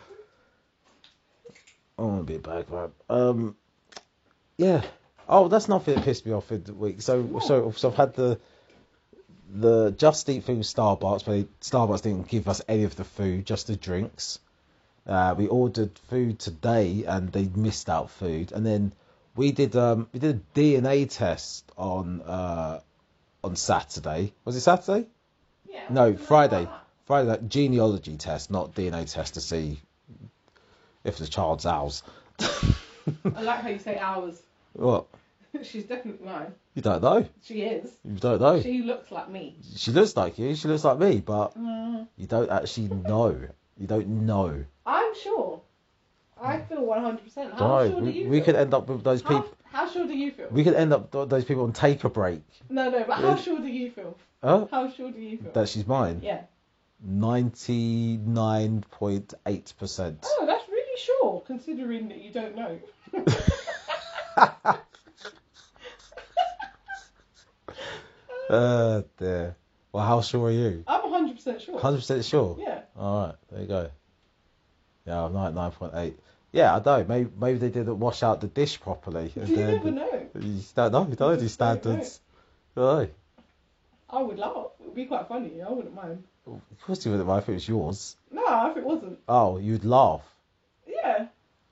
I 1.98 2.02
want 2.02 2.20
to 2.20 2.24
be 2.24 2.36
a 2.36 2.38
bag 2.38 2.70
man. 2.70 2.90
Um, 3.10 3.56
yeah. 4.56 4.82
Oh, 5.28 5.48
that's 5.48 5.68
nothing 5.68 5.94
that 5.94 6.04
pissed 6.04 6.26
me 6.26 6.32
off 6.32 6.52
in 6.52 6.62
the 6.64 6.74
week. 6.74 7.02
So, 7.02 7.40
so, 7.40 7.72
so 7.72 7.90
I've 7.90 7.96
had 7.96 8.14
the 8.14 8.38
the 9.52 9.90
Just 9.90 10.28
Eat 10.28 10.44
Food 10.44 10.60
Starbucks, 10.60 11.24
but 11.24 11.60
Starbucks 11.60 12.02
didn't 12.02 12.28
give 12.28 12.48
us 12.48 12.62
any 12.66 12.84
of 12.84 12.96
the 12.96 13.04
food, 13.04 13.46
just 13.46 13.66
the 13.66 13.76
drinks. 13.76 14.38
Uh, 15.06 15.34
we 15.36 15.46
ordered 15.48 15.98
food 16.08 16.38
today, 16.38 17.04
and 17.06 17.30
they 17.30 17.44
missed 17.44 17.90
out 17.90 18.10
food. 18.10 18.52
And 18.52 18.64
then 18.64 18.92
we 19.36 19.52
did 19.52 19.76
um 19.76 20.08
we 20.12 20.20
did 20.20 20.36
a 20.36 20.58
DNA 20.58 21.08
test 21.08 21.70
on 21.76 22.22
uh 22.22 22.80
on 23.44 23.56
Saturday. 23.56 24.32
Was 24.44 24.56
it 24.56 24.60
Saturday? 24.60 25.06
Yeah. 25.68 25.80
No, 25.90 26.16
Friday. 26.16 26.60
like. 26.60 26.70
Friday, 27.04 27.40
genealogy 27.48 28.16
test, 28.16 28.50
not 28.50 28.74
DNA 28.74 29.12
test 29.12 29.34
to 29.34 29.40
see 29.40 29.80
if 31.04 31.18
the 31.18 31.26
child's 31.26 31.66
ours. 31.66 32.02
I 32.40 33.42
like 33.42 33.60
how 33.60 33.68
you 33.68 33.78
say 33.78 33.98
ours. 33.98 34.40
What? 34.74 35.06
She's 35.62 35.84
definitely 35.84 36.24
mine. 36.26 36.54
You 36.74 36.82
don't 36.82 37.02
know. 37.02 37.26
She 37.42 37.62
is. 37.62 37.90
You 38.04 38.18
don't 38.18 38.40
know. 38.40 38.60
She 38.62 38.82
looks 38.82 39.10
like 39.10 39.28
me. 39.30 39.56
She 39.76 39.90
looks 39.90 40.16
like 40.16 40.38
you. 40.38 40.54
She 40.54 40.68
looks 40.68 40.84
like 40.84 40.98
me, 40.98 41.20
but 41.20 41.54
Mm. 41.58 42.06
you 42.16 42.26
don't 42.26 42.50
actually 42.50 42.88
know. 42.88 43.38
You 43.78 43.86
don't 43.86 44.08
know. 44.26 44.64
I'm 44.86 45.14
sure. 45.14 45.60
I 46.40 46.60
feel 46.62 46.82
100%. 46.82 47.52
How 47.52 47.56
Don't 47.58 47.90
sure 47.92 48.00
We, 48.00 48.10
you 48.12 48.28
we 48.28 48.36
feel? 48.38 48.44
could 48.46 48.56
end 48.56 48.74
up 48.74 48.88
with 48.88 49.04
those 49.04 49.22
people. 49.22 49.46
how 49.64 49.88
sure 49.88 50.06
do 50.06 50.16
you 50.16 50.30
feel? 50.32 50.48
We 50.50 50.64
could 50.64 50.74
end 50.74 50.92
up 50.92 51.14
with 51.14 51.30
those 51.30 51.44
people 51.44 51.64
on 51.64 51.72
take 51.72 52.02
a 52.04 52.08
break. 52.08 52.42
No, 52.68 52.90
no, 52.90 53.04
but 53.04 53.16
how 53.18 53.36
sure 53.36 53.60
do 53.60 53.68
you 53.68 53.90
feel? 53.90 54.16
Huh? 54.42 54.66
How 54.70 54.90
sure 54.90 55.10
do 55.12 55.20
you 55.20 55.38
feel? 55.38 55.52
That 55.52 55.68
she's 55.68 55.86
mine. 55.86 56.20
yeah. 56.22 56.42
Ninety 57.04 58.16
nine 58.16 58.84
point 58.92 59.34
eight 59.46 59.72
percent. 59.78 60.24
Oh, 60.24 60.46
that's 60.46 60.68
really 60.68 60.98
sure, 60.98 61.42
considering 61.46 62.08
that 62.08 62.18
you 62.18 62.32
don't 62.32 62.54
know. 62.56 62.78
Uh, 68.52 69.02
dear. 69.18 69.56
Well, 69.92 70.04
how 70.06 70.20
sure 70.20 70.46
are 70.48 70.50
you? 70.50 70.84
I'm 70.86 71.02
100% 71.02 71.60
sure. 71.60 71.78
Hundred 71.80 71.98
percent 71.98 72.24
sure. 72.24 72.56
Yeah. 72.58 72.80
All 72.96 73.26
right, 73.26 73.34
there 73.50 73.60
you 73.62 73.66
go. 73.66 73.90
Yeah, 75.06 75.24
I'm 75.24 75.32
ninety 75.32 75.54
nine 75.56 75.70
point 75.72 75.92
eight. 75.96 76.18
Yeah, 76.52 76.74
I 76.76 76.78
don't. 76.80 77.08
Maybe 77.08 77.30
maybe 77.38 77.58
they 77.58 77.68
didn't 77.70 77.98
wash 77.98 78.22
out 78.22 78.40
the 78.40 78.46
dish 78.46 78.80
properly. 78.80 79.32
and 79.36 79.48
You 79.48 79.56
then- 79.56 79.70
never 79.76 79.90
know. 79.90 80.26
You 80.40 80.60
don't 80.74 80.92
know. 80.92 81.06
You 81.08 81.14
don't 81.16 81.20
know 81.20 81.36
these 81.36 81.42
know. 81.42 81.48
standards. 81.48 82.20
No. 82.76 83.08
I 84.08 84.22
would 84.22 84.38
laugh. 84.38 84.66
It 84.80 84.86
would 84.86 84.94
be 84.94 85.06
quite 85.06 85.28
funny. 85.28 85.60
I 85.62 85.70
wouldn't 85.70 85.94
mind. 85.94 86.22
Of 86.46 86.60
course 86.86 87.04
you 87.04 87.10
wouldn't 87.12 87.28
mind 87.28 87.42
if 87.42 87.48
it 87.48 87.54
was 87.54 87.68
yours. 87.68 88.16
No, 88.30 88.70
if 88.70 88.76
it 88.76 88.84
wasn't. 88.84 89.18
Oh, 89.28 89.58
you'd 89.58 89.84
laugh. 89.84 90.22
Yeah. 90.86 91.26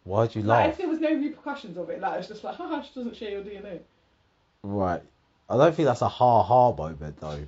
Why'd 0.04 0.34
you 0.34 0.42
Like, 0.42 0.64
laugh? 0.64 0.70
if 0.72 0.78
there 0.78 0.88
was 0.88 1.00
no 1.00 1.10
repercussions 1.14 1.76
of 1.76 1.90
it, 1.90 2.00
like, 2.00 2.18
it's 2.20 2.28
just 2.28 2.44
like, 2.44 2.54
haha, 2.60 2.82
she 2.82 2.90
doesn't 2.94 3.16
share 3.16 3.30
your 3.30 3.42
DNA. 3.42 3.80
Right. 4.62 5.02
I 5.50 5.56
don't 5.56 5.74
think 5.74 5.86
that's 5.86 6.02
a 6.02 6.08
ha 6.08 6.42
ha 6.42 6.72
moment 6.72 7.20
though. 7.20 7.44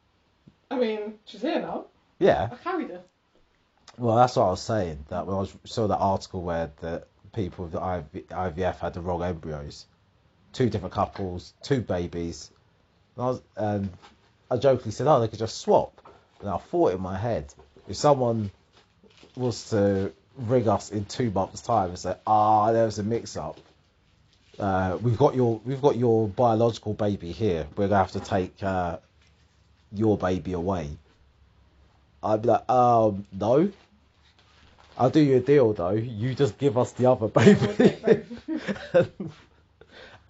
I 0.70 0.78
mean, 0.78 1.14
she's 1.26 1.42
here 1.42 1.60
now. 1.60 1.86
Yeah. 2.18 2.48
I 2.50 2.56
carried 2.56 2.88
her. 2.88 3.02
Well, 3.98 4.16
that's 4.16 4.36
what 4.36 4.46
I 4.46 4.50
was 4.50 4.62
saying. 4.62 5.04
That 5.10 5.26
when 5.26 5.36
I 5.36 5.40
was, 5.40 5.54
saw 5.64 5.86
that 5.86 5.98
article 5.98 6.42
where 6.42 6.72
the 6.80 7.04
people 7.32 7.66
with 7.66 7.72
the 7.72 7.78
IV, 7.78 8.28
IVF 8.28 8.78
had 8.78 8.94
the 8.94 9.02
wrong 9.02 9.22
embryos, 9.22 9.86
two 10.52 10.70
different 10.70 10.94
couples, 10.94 11.52
two 11.62 11.80
babies, 11.80 12.50
and 13.16 13.24
I, 13.24 13.28
was, 13.28 13.42
and 13.56 13.90
I 14.50 14.56
jokingly 14.56 14.92
said, 14.92 15.06
"Oh, 15.06 15.20
they 15.20 15.28
could 15.28 15.38
just 15.38 15.58
swap." 15.58 16.00
And 16.40 16.48
I 16.48 16.58
thought 16.58 16.94
in 16.94 17.00
my 17.00 17.16
head, 17.16 17.52
if 17.88 17.96
someone 17.96 18.50
was 19.36 19.70
to 19.70 20.12
ring 20.36 20.68
us 20.68 20.90
in 20.90 21.04
two 21.04 21.30
months' 21.30 21.60
time 21.60 21.90
and 21.90 21.98
say, 21.98 22.16
"Ah, 22.26 22.72
there 22.72 22.86
was 22.86 22.98
a 22.98 23.02
mix-up," 23.02 23.60
uh, 24.58 24.98
we've 25.02 25.18
got 25.18 25.34
your 25.34 25.60
we've 25.64 25.82
got 25.82 25.96
your 25.96 26.28
biological 26.28 26.94
baby 26.94 27.32
here. 27.32 27.66
We're 27.76 27.88
gonna 27.88 27.98
have 27.98 28.12
to 28.12 28.20
take 28.20 28.62
uh, 28.62 28.98
your 29.92 30.16
baby 30.18 30.52
away. 30.52 30.90
I'd 32.22 32.42
be 32.42 32.48
like, 32.48 32.68
um, 32.70 33.26
no. 33.32 33.70
I'll 34.96 35.10
do 35.10 35.20
you 35.20 35.36
a 35.36 35.40
deal 35.40 35.72
though. 35.72 35.90
You 35.90 36.34
just 36.34 36.56
give 36.56 36.78
us 36.78 36.92
the 36.92 37.06
other 37.10 37.26
baby, 37.26 37.96
and 38.94 39.08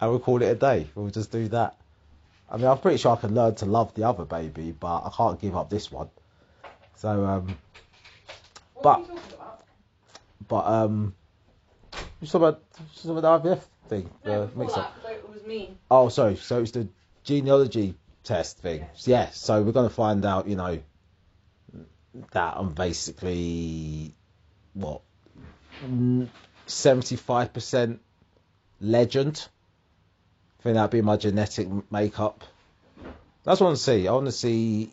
we'll 0.01 0.19
call 0.19 0.41
it 0.41 0.47
a 0.47 0.55
day. 0.55 0.87
We'll 0.95 1.11
just 1.11 1.31
do 1.31 1.47
that. 1.49 1.75
I 2.49 2.57
mean, 2.57 2.65
I'm 2.65 2.79
pretty 2.79 2.97
sure 2.97 3.15
I 3.15 3.19
can 3.19 3.33
learn 3.35 3.53
to 3.55 3.65
love 3.65 3.93
the 3.93 4.03
other 4.07 4.25
baby, 4.25 4.71
but 4.71 5.03
I 5.05 5.11
can't 5.15 5.39
give 5.39 5.55
up 5.55 5.69
this 5.69 5.91
one. 5.91 6.09
So, 6.95 7.25
um, 7.25 7.57
What 8.73 8.83
But- 8.83 8.97
are 8.97 9.01
you 9.01 9.07
talking 9.07 9.33
about? 9.33 9.61
but 10.47 10.65
um, 10.65 11.13
you 12.21 12.27
talking 12.27 12.47
about, 12.47 12.61
you 12.79 12.85
talking 12.95 13.17
about 13.17 13.43
the 13.43 13.49
IVF 13.55 13.63
thing, 13.87 14.09
No, 14.25 14.43
uh, 14.43 14.45
the 14.47 14.59
mix 14.59 14.73
that, 14.73 14.93
though, 15.03 15.09
it 15.09 15.29
was 15.29 15.43
me. 15.45 15.77
Oh, 15.89 16.09
sorry. 16.09 16.35
So 16.35 16.61
it's 16.61 16.71
the 16.71 16.87
genealogy 17.23 17.95
test 18.23 18.59
thing. 18.59 18.81
Yeah. 19.05 19.25
Yeah. 19.25 19.29
So 19.31 19.61
we're 19.61 19.71
going 19.71 19.89
to 19.89 19.93
find 19.95 20.25
out, 20.25 20.47
you 20.47 20.55
know, 20.55 20.79
that 22.31 22.53
I'm 22.57 22.73
basically 22.73 24.13
what 24.73 25.01
seventy-five 26.65 27.53
percent 27.53 27.99
legend. 28.79 29.47
I 30.59 30.63
think 30.63 30.75
that'd 30.75 30.91
be 30.91 31.01
my 31.01 31.17
genetic 31.17 31.67
makeup. 31.91 32.43
That's 33.43 33.59
what 33.59 33.67
I 33.67 33.69
want 33.69 33.77
to 33.77 33.83
see. 33.83 34.07
I 34.07 34.11
want 34.11 34.25
to 34.27 34.31
see. 34.31 34.91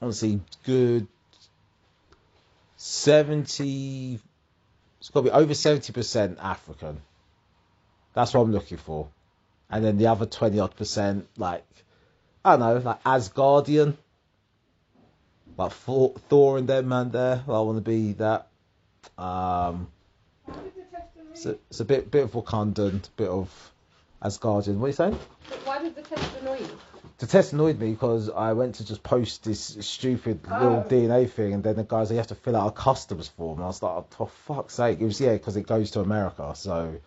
I 0.00 0.04
want 0.04 0.14
to 0.14 0.18
see 0.18 0.40
good. 0.64 1.06
Seventy. 2.76 4.20
It's 5.00 5.10
got 5.10 5.20
to 5.20 5.24
be 5.24 5.30
over 5.30 5.54
seventy 5.54 5.92
percent 5.92 6.38
African. 6.40 7.00
That's 8.18 8.34
what 8.34 8.42
I'm 8.42 8.52
looking 8.52 8.78
for 8.78 9.08
and 9.70 9.84
then 9.84 9.98
the 9.98 10.06
other 10.06 10.26
20 10.26 10.58
odd 10.58 10.76
percent, 10.76 11.28
like, 11.36 11.64
I 12.44 12.56
don't 12.56 12.60
know, 12.60 12.76
like 12.90 13.02
Asgardian, 13.04 13.96
like 15.56 15.72
Thor, 15.72 16.14
Thor 16.28 16.58
and 16.58 16.68
them 16.68 16.88
man 16.88 17.10
there. 17.10 17.42
I 17.46 17.60
want 17.60 17.76
to 17.76 17.82
be 17.82 18.12
that. 18.14 18.48
Um, 19.18 19.88
Why 20.44 20.54
did 20.54 20.74
the 20.76 20.82
test 20.96 21.08
annoy 21.16 21.30
it's 21.32 21.46
a, 21.46 21.50
it's 21.70 21.80
a 21.80 21.84
bit 21.84 22.10
bit 22.10 22.24
of 22.24 22.32
Wakandan, 22.32 23.08
bit 23.16 23.28
of 23.28 23.72
Asgardian. 24.22 24.76
What 24.76 24.86
are 24.86 24.88
you 24.88 24.92
saying? 24.94 25.18
Why 25.64 25.82
did 25.82 25.94
the 25.94 26.02
test 26.02 26.30
annoy 26.40 26.60
you? 26.60 26.78
The 27.18 27.26
test 27.26 27.52
annoyed 27.52 27.80
me 27.80 27.90
because 27.90 28.30
I 28.30 28.52
went 28.52 28.76
to 28.76 28.86
just 28.86 29.02
post 29.02 29.42
this 29.42 29.76
stupid 29.80 30.40
little 30.48 30.84
Oh. 30.86 30.88
DNA 30.88 31.28
thing, 31.28 31.52
and 31.52 31.64
then 31.64 31.74
the 31.74 31.82
guys, 31.82 32.08
they 32.08 32.16
have 32.16 32.28
to 32.28 32.36
fill 32.36 32.54
out 32.54 32.68
a 32.68 32.70
customs 32.70 33.26
form. 33.26 33.58
And 33.58 33.64
I 33.64 33.66
was 33.66 33.82
like, 33.82 33.92
oh, 33.92 34.06
for 34.10 34.28
fuck's 34.28 34.74
sake. 34.74 35.00
It 35.00 35.04
was, 35.04 35.20
yeah, 35.20 35.32
because 35.32 35.56
it 35.56 35.66
goes 35.66 35.90
to 35.92 36.00
America. 36.00 36.52
So 36.54 37.00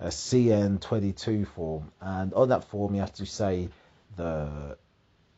a 0.00 0.08
CN22 0.08 1.46
form. 1.48 1.92
And 2.00 2.32
on 2.34 2.48
that 2.48 2.64
form, 2.64 2.94
you 2.94 3.00
have 3.00 3.14
to 3.14 3.26
say 3.26 3.68
the 4.16 4.76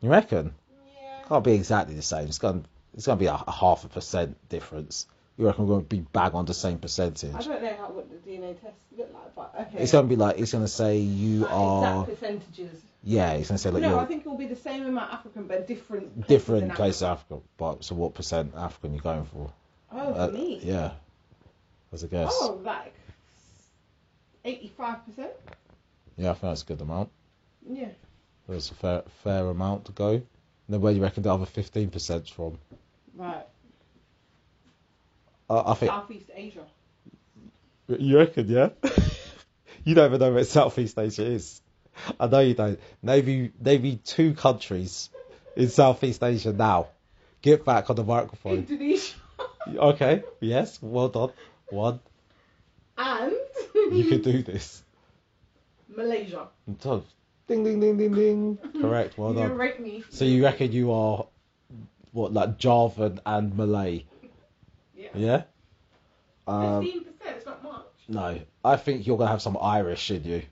You 0.00 0.10
reckon? 0.10 0.54
Yeah. 1.00 1.28
Can't 1.28 1.44
be 1.44 1.52
exactly 1.52 1.94
the 1.94 2.02
same. 2.02 2.26
It's 2.26 2.38
going 2.38 2.62
to, 2.62 2.68
it's 2.94 3.06
going 3.06 3.18
to 3.18 3.22
be 3.22 3.26
a, 3.28 3.34
a 3.34 3.52
half 3.52 3.84
a 3.84 3.88
percent 3.88 4.36
difference. 4.48 5.06
You 5.36 5.46
reckon 5.46 5.66
we're 5.66 5.74
going 5.74 5.84
to 5.84 5.88
be 5.88 6.00
bang 6.12 6.32
on 6.32 6.46
the 6.46 6.54
same 6.54 6.78
percentage? 6.78 7.34
I 7.34 7.42
don't 7.42 7.62
know 7.62 7.76
how 7.76 7.90
what 7.90 8.08
the 8.08 8.30
DNA 8.30 8.60
test 8.60 8.76
look 8.96 9.12
like, 9.12 9.34
but 9.34 9.54
okay. 9.60 9.82
It's 9.82 9.92
going 9.92 10.04
to 10.04 10.08
be 10.08 10.16
like 10.16 10.38
it's 10.38 10.52
going 10.52 10.64
to 10.64 10.68
say 10.68 10.98
you 10.98 11.40
Like 11.40 11.50
are 11.52 12.02
exact 12.02 12.20
percentages. 12.20 12.82
Yeah. 13.04 13.32
It's 13.32 13.48
going 13.48 13.56
to 13.56 13.62
say 13.62 13.70
like 13.70 13.82
no, 13.82 13.88
I 13.88 13.90
you're 13.92 14.06
think 14.06 14.26
it 14.26 14.28
will 14.28 14.36
be 14.38 14.46
the 14.46 14.56
same 14.56 14.86
amount 14.86 15.12
African, 15.12 15.46
but 15.46 15.66
different. 15.66 16.14
places 16.14 16.28
different 16.28 16.62
in 16.64 16.70
place 16.70 17.02
Africa. 17.02 17.34
Africa. 17.34 17.48
But 17.56 17.84
so 17.84 17.94
what 17.94 18.14
percent 18.14 18.54
African 18.56 18.94
you 18.94 19.00
going 19.00 19.24
for? 19.26 19.52
Oh, 19.92 19.98
Uh, 20.12 20.26
for 20.26 20.32
me. 20.32 20.60
Yeah, 20.62 20.92
as 21.92 22.02
a 22.02 22.08
guess. 22.08 22.30
Oh, 22.32 22.60
like 22.64 22.94
eighty-five 24.44 25.04
percent. 25.06 25.32
Yeah, 26.16 26.30
I 26.30 26.34
think 26.34 26.42
that's 26.42 26.62
a 26.62 26.66
good 26.66 26.80
amount. 26.80 27.10
Yeah. 27.68 27.88
That's 28.48 28.70
a 28.70 28.74
fair 28.74 29.02
fair 29.22 29.46
amount 29.46 29.86
to 29.86 29.92
go. 29.92 30.10
And 30.10 30.22
then 30.68 30.80
where 30.80 30.92
do 30.92 30.98
you 30.98 31.02
reckon 31.02 31.22
the 31.22 31.32
other 31.32 31.46
fifteen 31.46 31.90
percent 31.90 32.28
from? 32.28 32.58
Right. 33.14 33.46
Uh, 35.48 35.62
I 35.66 35.74
think 35.74 35.90
Southeast 35.90 36.30
Asia. 36.34 36.64
You 37.86 38.16
reckon, 38.16 38.48
yeah? 38.48 38.70
you 39.84 39.94
don't 39.94 40.06
even 40.06 40.18
know 40.18 40.32
where 40.32 40.44
Southeast 40.44 40.98
Asia 40.98 41.24
is. 41.24 41.60
I 42.20 42.26
know 42.26 42.40
you 42.40 42.54
don't. 42.54 42.78
Maybe 43.02 43.52
maybe 43.60 43.96
two 44.04 44.34
countries 44.34 45.10
in 45.56 45.68
Southeast 45.68 46.22
Asia 46.22 46.52
now. 46.52 46.88
Get 47.42 47.64
back 47.64 47.90
on 47.90 47.96
the 47.96 48.04
microphone. 48.04 48.58
Indonesia. 48.68 49.14
Okay, 49.66 50.22
yes, 50.40 50.78
well 50.82 51.08
done. 51.08 51.30
One. 51.70 51.98
and 52.98 53.32
You 53.74 54.04
can 54.10 54.20
do 54.20 54.42
this. 54.42 54.82
Malaysia. 55.88 56.48
Done. 56.82 57.02
Ding 57.48 57.64
ding 57.64 57.80
ding 57.80 57.96
ding 57.96 58.12
ding. 58.12 58.58
Correct, 58.80 59.16
well 59.16 59.32
done. 59.32 59.56
rate 59.56 59.80
me. 59.80 60.04
So 60.10 60.26
you 60.26 60.44
reckon 60.44 60.72
you 60.72 60.92
are 60.92 61.26
what 62.12 62.32
like 62.34 62.58
Javan 62.58 63.20
and 63.24 63.56
Malay? 63.56 64.04
Yeah. 64.94 65.08
Yeah? 65.14 65.42
Um, 66.46 66.82
Fifteen 66.84 67.04
percent. 67.04 67.36
It's 67.36 67.46
not 67.46 67.62
much. 67.62 67.86
no. 68.08 68.40
I 68.64 68.76
think 68.76 69.06
you're 69.06 69.16
gonna 69.18 69.30
have 69.30 69.42
some 69.42 69.56
Irish 69.60 70.10
in 70.10 70.24
you. 70.24 70.42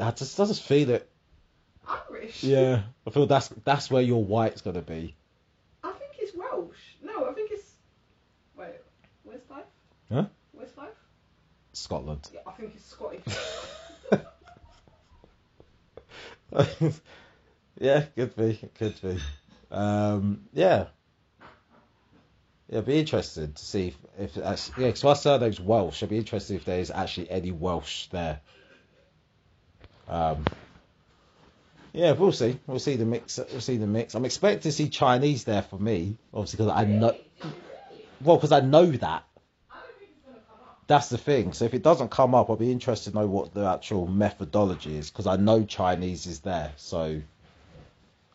I 0.00 0.10
just 0.12 0.38
I 0.38 0.46
just 0.46 0.62
feel 0.62 0.90
it. 0.90 1.08
Irish. 2.10 2.42
Yeah, 2.42 2.82
I 3.06 3.10
feel 3.10 3.26
that's 3.26 3.48
that's 3.64 3.90
where 3.90 4.02
your 4.02 4.22
white's 4.22 4.60
gonna 4.60 4.82
be. 4.82 5.14
I 5.82 5.92
think 5.92 6.12
it's 6.18 6.36
Welsh. 6.36 6.76
No, 7.02 7.28
I 7.28 7.32
think 7.32 7.50
it's. 7.52 7.72
Wait, 8.56 8.68
where's 9.24 9.48
life? 9.50 9.64
Huh? 10.10 10.26
Where's 10.52 10.76
life? 10.76 10.88
Scotland. 11.72 12.28
Yeah, 12.32 12.40
I 12.46 12.52
think 12.52 12.74
it's 12.74 12.84
Scottish. 12.84 13.22
yeah, 17.78 18.02
could 18.16 18.36
be, 18.36 18.60
could 18.74 19.00
be. 19.00 19.18
Um, 19.70 20.44
yeah, 20.52 20.86
yeah. 22.70 22.80
Be 22.80 22.98
interested 22.98 23.56
to 23.56 23.64
see 23.64 23.88
if, 23.88 23.96
if 24.18 24.34
that's 24.34 24.70
yeah. 24.78 24.86
Because 24.86 25.04
my 25.04 25.14
surname's 25.14 25.60
Welsh. 25.60 26.02
I'd 26.02 26.08
be 26.08 26.18
interested 26.18 26.56
if 26.56 26.64
there's 26.64 26.90
actually 26.90 27.30
any 27.30 27.52
Welsh 27.52 28.06
there. 28.08 28.40
Um, 30.08 30.44
yeah, 31.92 32.12
we'll 32.12 32.32
see. 32.32 32.58
We'll 32.66 32.78
see 32.78 32.96
the 32.96 33.04
mix. 33.04 33.38
We'll 33.38 33.60
see 33.60 33.76
the 33.76 33.86
mix. 33.86 34.14
I'm 34.14 34.24
expecting 34.24 34.62
to 34.62 34.72
see 34.72 34.88
Chinese 34.88 35.44
there 35.44 35.62
for 35.62 35.78
me, 35.78 36.16
obviously, 36.32 36.58
because 36.58 36.72
I 36.72 36.84
know. 36.84 37.16
Well, 38.20 38.36
because 38.36 38.52
I 38.52 38.60
know 38.60 38.86
that. 38.86 39.24
That's 40.86 41.10
the 41.10 41.18
thing. 41.18 41.52
So 41.52 41.66
if 41.66 41.74
it 41.74 41.82
doesn't 41.82 42.10
come 42.10 42.34
up, 42.34 42.48
I'll 42.48 42.56
be 42.56 42.72
interested 42.72 43.10
to 43.10 43.16
know 43.18 43.26
what 43.26 43.52
the 43.52 43.66
actual 43.66 44.06
methodology 44.06 44.96
is 44.96 45.10
because 45.10 45.26
I 45.26 45.36
know 45.36 45.64
Chinese 45.64 46.26
is 46.26 46.40
there. 46.40 46.72
So 46.76 47.20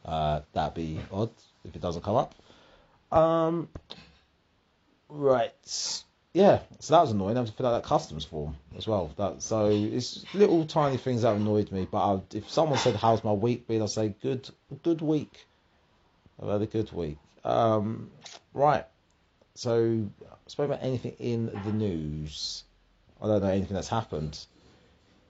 uh, 0.05 0.41
that'd 0.53 0.75
be 0.75 0.99
odd 1.11 1.31
if 1.65 1.75
it 1.75 1.81
doesn't 1.81 2.03
come 2.03 2.15
up. 2.15 2.35
Um, 3.11 3.69
right. 5.09 6.03
Yeah. 6.33 6.59
So 6.79 6.95
that 6.95 7.01
was 7.01 7.11
annoying. 7.11 7.37
I 7.37 7.45
to 7.45 7.51
fill 7.51 7.67
out 7.67 7.73
that 7.73 7.83
customs 7.87 8.25
form 8.25 8.55
as 8.75 8.87
well. 8.87 9.11
That 9.17 9.41
so 9.43 9.69
it's 9.69 10.25
little 10.33 10.65
tiny 10.65 10.97
things 10.97 11.21
that 11.21 11.35
annoyed 11.35 11.71
me. 11.71 11.87
But 11.89 11.97
I, 11.97 12.21
if 12.33 12.49
someone 12.49 12.79
said, 12.79 12.95
"How's 12.95 13.23
my 13.23 13.31
week 13.31 13.67
been?" 13.67 13.81
I'll 13.81 13.87
say, 13.87 14.15
"Good, 14.21 14.49
good 14.81 15.01
week." 15.01 15.45
I've 16.41 16.49
had 16.49 16.61
a 16.61 16.65
good 16.65 16.91
week. 16.91 17.17
Um, 17.43 18.09
right. 18.53 18.85
So, 19.55 20.09
spoke 20.47 20.65
about 20.65 20.83
anything 20.83 21.13
in 21.19 21.45
the 21.63 21.71
news. 21.71 22.63
I 23.21 23.27
don't 23.27 23.43
know 23.43 23.49
anything 23.49 23.75
that's 23.75 23.87
happened. 23.87 24.43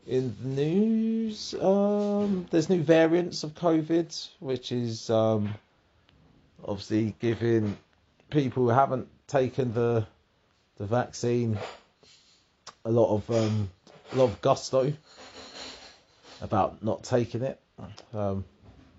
In 0.07 0.35
the 0.41 0.47
news, 0.47 1.53
um, 1.61 2.47
there's 2.49 2.69
new 2.69 2.81
variants 2.81 3.43
of 3.43 3.53
COVID, 3.53 4.29
which 4.39 4.71
is 4.71 5.09
um, 5.09 5.53
obviously 6.63 7.15
giving 7.19 7.77
people 8.29 8.63
who 8.63 8.69
haven't 8.69 9.07
taken 9.27 9.73
the 9.73 10.07
the 10.77 10.85
vaccine 10.85 11.57
a 12.85 12.91
lot 12.91 13.13
of 13.15 13.29
um, 13.29 13.69
a 14.11 14.15
lot 14.15 14.25
of 14.25 14.41
gusto 14.41 14.93
about 16.41 16.83
not 16.83 17.03
taking 17.03 17.41
it. 17.41 17.59
Um, 18.13 18.43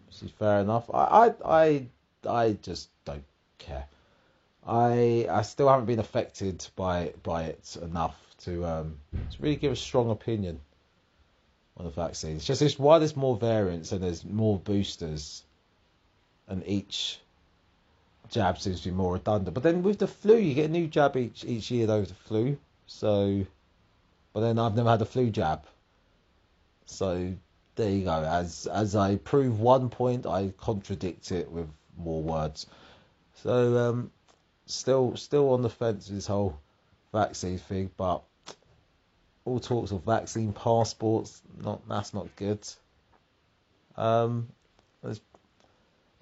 which 0.07 0.23
is 0.23 0.31
fair 0.39 0.61
enough. 0.61 0.91
I 0.93 1.05
I 1.05 1.35
I, 1.45 1.87
I 2.29 2.53
just 2.63 2.89
don't 3.05 3.25
care. 3.59 3.87
I 4.67 5.27
I 5.31 5.43
still 5.43 5.69
haven't 5.69 5.87
been 5.87 5.99
affected 5.99 6.67
by 6.77 7.13
by 7.23 7.45
it 7.45 7.77
enough 7.83 8.17
to 8.45 8.65
um 8.65 8.99
to 9.13 9.43
really 9.43 9.57
give 9.57 9.73
a 9.73 9.77
strong 9.77 10.11
opinion 10.11 10.61
on 11.77 11.85
the 11.85 11.91
vaccine. 11.91 12.37
It's 12.37 12.45
just 12.45 12.63
it's 12.63 12.79
why 12.79 12.99
there's 12.99 13.17
more 13.17 13.37
variants 13.37 13.93
and 13.93 14.03
there's 14.03 14.25
more 14.25 14.59
boosters, 14.59 15.43
and 16.49 16.63
each 16.67 17.19
jab 18.35 18.59
seems 18.59 18.81
to 18.81 18.89
be 18.89 18.95
more 18.95 19.15
redundant. 19.15 19.55
But 19.55 19.63
then 19.63 19.83
with 19.83 19.99
the 19.99 20.09
flu, 20.09 20.37
you 20.37 20.55
get 20.55 20.67
a 20.67 20.73
new 20.73 20.89
jab 20.89 21.17
each 21.17 21.45
each 21.45 21.71
year 21.71 21.87
though 21.87 22.03
the 22.03 22.15
flu. 22.15 22.59
So, 22.87 23.47
but 24.33 24.41
then 24.41 24.59
I've 24.59 24.75
never 24.75 24.91
had 24.91 25.01
a 25.01 25.07
flu 25.07 25.31
jab. 25.31 25.65
So 26.87 27.33
there 27.77 27.91
you 27.91 28.05
go. 28.05 28.23
As 28.25 28.67
as 28.67 28.97
I 28.97 29.17
prove 29.17 29.61
one 29.61 29.89
point, 29.89 30.27
I 30.27 30.53
contradict 30.59 31.33
it 31.33 31.51
with 31.51 31.69
more 31.97 32.23
words. 32.23 32.67
So 33.37 33.79
um, 33.89 34.11
still 34.67 35.17
still 35.17 35.53
on 35.53 35.63
the 35.63 35.71
fence 35.71 36.09
with 36.09 36.17
this 36.17 36.27
whole 36.27 36.59
vaccine 37.13 37.59
thing, 37.59 37.91
but 37.97 38.23
all 39.45 39.61
talks 39.61 39.93
of 39.93 40.03
vaccine 40.05 40.53
passports, 40.53 41.41
not 41.63 41.89
that's 41.89 42.13
not 42.13 42.35
good. 42.37 42.67
Um, 43.97 44.49
there's, 45.03 45.21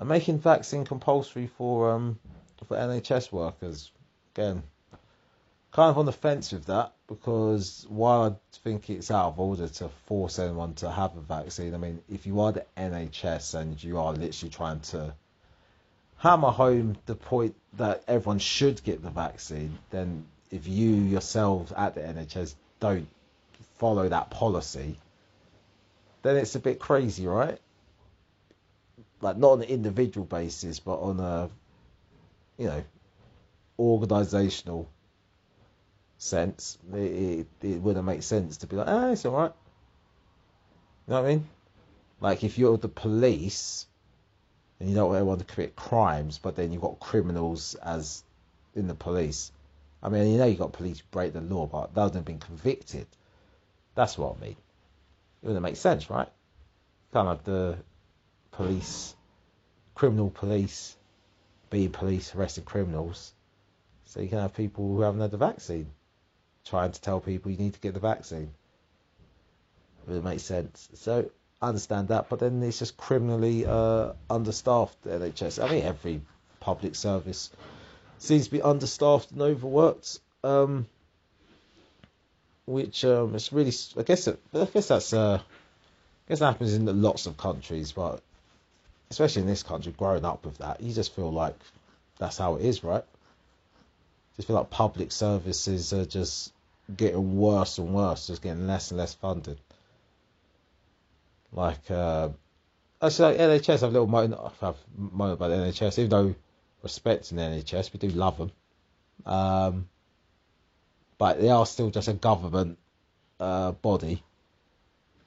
I'm 0.03 0.09
making 0.09 0.41
vaccine 0.41 0.85
compulsory 0.85 1.47
for 1.47 1.93
um 1.93 2.19
for 2.67 2.77
NHS 2.77 3.31
workers. 3.31 3.93
Again, 4.35 4.65
kind 5.71 5.91
of 5.91 5.99
on 5.99 6.07
the 6.07 6.13
fence 6.13 6.51
with 6.51 6.67
that 6.67 6.95
because 7.07 7.87
while 7.89 8.23
I 8.25 8.59
think 8.65 8.91
it's 8.91 9.13
out 9.13 9.29
of 9.29 9.39
order 9.39 9.69
to 9.69 9.89
force 10.07 10.41
anyone 10.41 10.75
to 10.75 10.91
have 10.91 11.17
a 11.17 11.21
vaccine, 11.21 11.73
I 11.73 11.77
mean 11.77 12.03
if 12.11 12.27
you 12.27 12.41
are 12.41 12.51
the 12.51 12.67
NHS 12.77 13.55
and 13.55 13.81
you 13.81 14.01
are 14.01 14.13
literally 14.13 14.51
trying 14.51 14.81
to 14.81 15.15
hammer 16.17 16.51
home 16.51 16.97
the 17.07 17.15
point 17.15 17.55
that 17.75 18.03
everyone 18.09 18.41
should 18.41 18.83
get 18.83 19.05
the 19.05 19.11
vaccine, 19.11 19.79
then 19.91 20.27
if 20.51 20.67
you 20.67 20.95
yourselves 20.95 21.71
at 21.77 21.95
the 21.95 22.01
NHS 22.01 22.57
don't 22.81 23.07
follow 23.79 24.09
that 24.09 24.31
policy, 24.31 24.97
then 26.23 26.39
it's 26.39 26.57
a 26.57 26.61
bit 26.61 26.81
crazy, 26.81 27.29
right? 27.29 27.61
Like 29.23 29.39
not 29.39 29.53
on 29.53 29.63
an 29.63 29.69
individual 29.69 30.27
basis, 30.27 30.81
but 30.81 30.99
on 30.99 31.21
a 31.21 31.49
you 32.59 32.67
know 32.67 32.85
organisational 33.79 34.87
sense, 36.19 36.77
it, 36.93 36.99
it, 36.99 37.47
it 37.63 37.81
wouldn't 37.81 38.05
make 38.05 38.23
sense 38.23 38.59
to 38.59 38.67
be 38.67 38.77
like, 38.77 38.89
ah, 38.89 39.11
it's 39.11 39.25
all 39.25 39.33
right. 39.33 39.53
You 41.07 41.15
know 41.15 41.23
what 41.23 41.29
I 41.29 41.35
mean? 41.35 41.49
Like 42.21 42.45
if 42.45 42.59
you're 42.59 42.77
the 42.77 42.89
police 42.89 43.87
and 44.79 44.89
you 44.89 44.95
don't 44.95 45.27
want 45.27 45.41
to 45.41 45.47
commit 45.47 45.77
crimes, 45.77 46.39
but 46.39 46.57
then 46.57 46.73
you've 46.73 46.83
got 46.83 47.01
criminals 47.01 47.77
as 47.77 48.23
in 48.75 48.89
the 48.89 48.95
police. 48.95 49.53
I 50.03 50.09
mean, 50.09 50.33
you 50.33 50.39
know 50.39 50.47
you've 50.47 50.59
got 50.59 50.73
police 50.73 51.01
break 51.01 51.33
the 51.33 51.41
law, 51.41 51.67
but 51.67 51.95
they 51.95 52.01
haven't 52.01 52.25
been 52.25 52.41
convicted. 52.41 53.07
That's 53.95 54.19
what 54.19 54.37
I 54.37 54.41
mean. 54.41 54.57
It 55.43 55.47
wouldn't 55.47 55.63
make 55.63 55.77
sense, 55.77 56.11
right? 56.11 56.29
Kind 57.13 57.29
of 57.29 57.45
the 57.45 57.77
police, 58.53 59.15
criminal 59.95 60.31
police, 60.31 60.97
being 61.71 61.91
police 61.91 62.35
arresting 62.35 62.65
criminals. 62.65 63.33
So 64.07 64.21
you 64.21 64.29
can 64.29 64.39
have 64.39 64.55
people 64.55 64.87
who 64.87 65.01
haven't 65.01 65.21
had 65.21 65.31
the 65.31 65.39
vaccine 65.39 65.91
trying 66.65 66.93
to 66.93 67.01
tell 67.01 67.21
people 67.21 67.51
you 67.51 67.59
need 67.59 67.75
to 67.75 67.81
get 67.81 67.95
the 67.95 68.01
vaccine. 68.01 68.53
It 70.09 70.23
makes 70.23 70.43
sense. 70.43 70.89
So 70.95 71.31
I 71.61 71.69
understand 71.69 72.09
that, 72.09 72.29
but 72.29 72.41
then 72.41 72.63
it's 72.63 72.79
just 72.79 72.97
criminally 72.97 73.65
uh, 73.67 74.13
understaffed. 74.29 75.05
NHS. 75.05 75.63
I 75.63 75.71
mean, 75.71 75.85
every 75.85 76.21
public 76.61 76.95
service 76.95 77.51
seems 78.19 78.47
to 78.47 78.51
be 78.51 78.63
understaffed 78.63 79.31
and 79.33 79.43
overworked. 79.43 80.21
Um, 80.45 80.87
which 82.67 83.05
um, 83.05 83.35
is 83.35 83.53
really, 83.53 83.73
I 83.99 84.03
guess, 84.03 84.29
I 84.29 84.35
guess 84.73 84.89
that's, 84.89 85.13
uh, 85.13 85.41
I 85.41 86.29
guess 86.29 86.39
that 86.39 86.53
happens 86.53 86.75
in 86.75 87.03
lots 87.03 87.27
of 87.27 87.37
countries, 87.37 87.93
but 87.93 88.23
especially 89.13 89.43
in 89.43 89.49
this 89.49 89.63
country, 89.63 89.93
growing 89.93 90.25
up 90.25 90.43
with 90.43 90.57
that, 90.59 90.81
you 90.81 90.91
just 90.91 91.15
feel 91.15 91.31
like 91.31 91.55
that's 92.19 92.39
how 92.39 92.57
it 92.57 92.65
is, 92.65 92.83
right? 92.83 93.05
Just 94.37 94.49
feel 94.49 94.57
like 94.57 94.71
public 94.71 95.13
services 95.13 95.93
are 95.93 96.07
just 96.07 96.51
getting 96.97 97.37
worse 97.37 97.77
and 97.77 97.93
worse, 97.93 98.29
just 98.29 98.41
getting 98.41 98.67
less 98.67 98.91
and 98.91 98.97
less 98.97 99.13
funded. 99.13 99.61
Like, 101.53 101.91
uh, 101.91 102.31
actually, 103.03 103.37
like 103.37 103.61
NHS 103.61 103.81
have 103.81 103.95
a 103.95 104.01
little 104.01 104.51
have 104.63 104.77
moment 104.97 105.35
about 105.35 105.51
NHS, 105.51 105.99
even 105.99 106.09
though 106.09 106.35
respecting 106.83 107.37
NHS, 107.37 107.93
we 107.93 107.99
do 107.99 108.09
love 108.09 108.39
them. 108.39 108.53
Um, 109.27 109.89
but 111.19 111.39
they 111.39 111.51
are 111.51 111.67
still 111.67 111.91
just 111.91 112.09
a 112.09 112.15
government 112.15 112.79
uh, 113.39 113.73
body, 113.73 114.23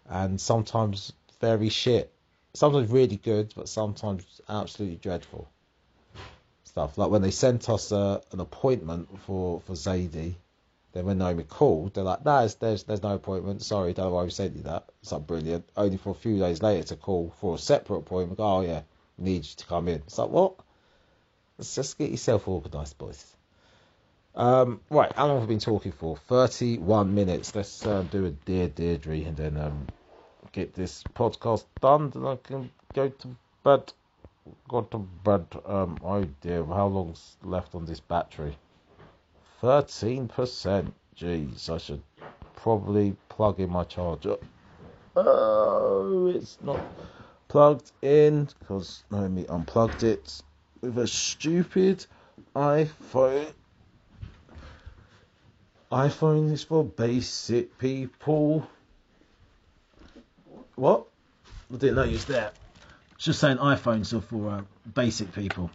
and 0.09 0.41
sometimes 0.41 1.13
very 1.39 1.69
shit. 1.69 2.11
Sometimes 2.55 2.89
really 2.89 3.17
good, 3.17 3.53
but 3.55 3.67
sometimes 3.67 4.41
absolutely 4.47 4.97
dreadful 4.97 5.49
stuff. 6.63 6.97
Like 6.97 7.09
when 7.09 7.21
they 7.21 7.31
sent 7.31 7.69
us 7.69 7.91
uh, 7.91 8.21
an 8.31 8.39
appointment 8.39 9.07
for 9.25 9.61
for 9.61 9.73
Zadie, 9.73 10.35
then 10.93 11.05
when 11.05 11.17
Naomi 11.17 11.43
called, 11.43 11.93
they're 11.93 12.03
like, 12.03 12.23
"No, 12.23 12.47
there's 12.47 12.83
there's 12.83 13.03
no 13.03 13.15
appointment. 13.15 13.61
Sorry, 13.61 13.93
don't 13.93 14.05
know 14.07 14.15
why 14.15 14.23
we 14.23 14.29
sent 14.29 14.55
you 14.55 14.63
that." 14.63 14.89
It's 15.01 15.11
like 15.11 15.27
brilliant. 15.27 15.67
Only 15.75 15.97
for 15.97 16.11
a 16.11 16.15
few 16.15 16.39
days 16.39 16.61
later 16.61 16.87
to 16.87 16.95
call 16.95 17.33
for 17.41 17.55
a 17.55 17.57
separate 17.57 17.99
appointment. 17.99 18.39
Oh 18.39 18.61
yeah, 18.61 18.81
need 19.17 19.45
you 19.45 19.55
to 19.57 19.65
come 19.65 19.87
in. 19.87 19.95
It's 19.95 20.17
like 20.17 20.29
what? 20.29 20.55
Let's 21.57 21.75
just 21.75 21.97
get 21.97 22.11
yourself 22.11 22.47
organised, 22.47 22.97
boys. 22.97 23.35
Um, 24.35 24.81
right, 24.89 25.11
how 25.13 25.27
long 25.27 25.39
have 25.39 25.47
we 25.47 25.55
been 25.55 25.61
talking 25.61 25.93
for? 25.93 26.17
31 26.17 27.15
minutes. 27.15 27.55
Let's 27.55 27.85
uh, 27.85 28.03
do 28.11 28.25
a 28.25 28.31
Dear 28.31 28.67
Deirdre 28.67 29.23
and 29.25 29.37
then 29.37 29.57
um, 29.57 29.87
get 30.55 30.73
this 30.73 31.03
podcast 31.13 31.65
done. 31.81 32.09
Then 32.11 32.25
I 32.25 32.37
can 32.37 32.71
go 32.93 33.09
to 33.09 33.35
bed. 33.63 33.91
Go 34.69 34.81
to 34.83 34.99
bed. 34.99 35.45
Um, 35.65 35.97
oh 36.01 36.23
dear, 36.39 36.63
how 36.63 36.87
long's 36.87 37.35
left 37.43 37.75
on 37.75 37.85
this 37.85 37.99
battery? 37.99 38.57
13%. 39.61 40.93
Jeez, 41.17 41.69
I 41.69 41.77
should 41.77 42.01
probably 42.55 43.15
plug 43.27 43.59
in 43.59 43.69
my 43.69 43.83
charger. 43.83 44.37
Oh, 45.17 46.31
it's 46.33 46.57
not 46.61 46.79
plugged 47.49 47.91
in 48.01 48.47
because 48.59 49.03
Naomi 49.11 49.45
unplugged 49.47 50.03
it 50.03 50.41
with 50.81 50.97
a 50.97 51.07
stupid 51.07 52.05
iPhone 52.55 53.53
iPhone 55.91 56.51
is 56.51 56.63
for 56.63 56.83
basic 56.83 57.77
people. 57.77 58.67
What? 60.75 61.05
I 61.73 61.77
didn't 61.77 61.95
know 61.95 62.03
you 62.03 62.11
was 62.13 62.25
there. 62.25 62.51
It's 63.15 63.25
just 63.25 63.39
saying 63.39 63.57
iPhones 63.57 64.13
are 64.13 64.21
for 64.21 64.49
uh, 64.49 64.61
basic 64.93 65.33
people. 65.33 65.71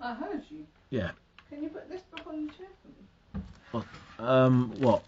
I 0.00 0.14
heard 0.14 0.42
you. 0.50 0.66
Yeah. 0.90 1.10
Can 1.48 1.62
you 1.62 1.70
put 1.70 1.88
this 1.88 2.02
back 2.14 2.26
on 2.26 2.46
the 2.46 2.52
chair 2.52 2.66
for 3.72 3.78
me? 3.78 3.84
Um, 4.18 4.72
what? 4.78 5.02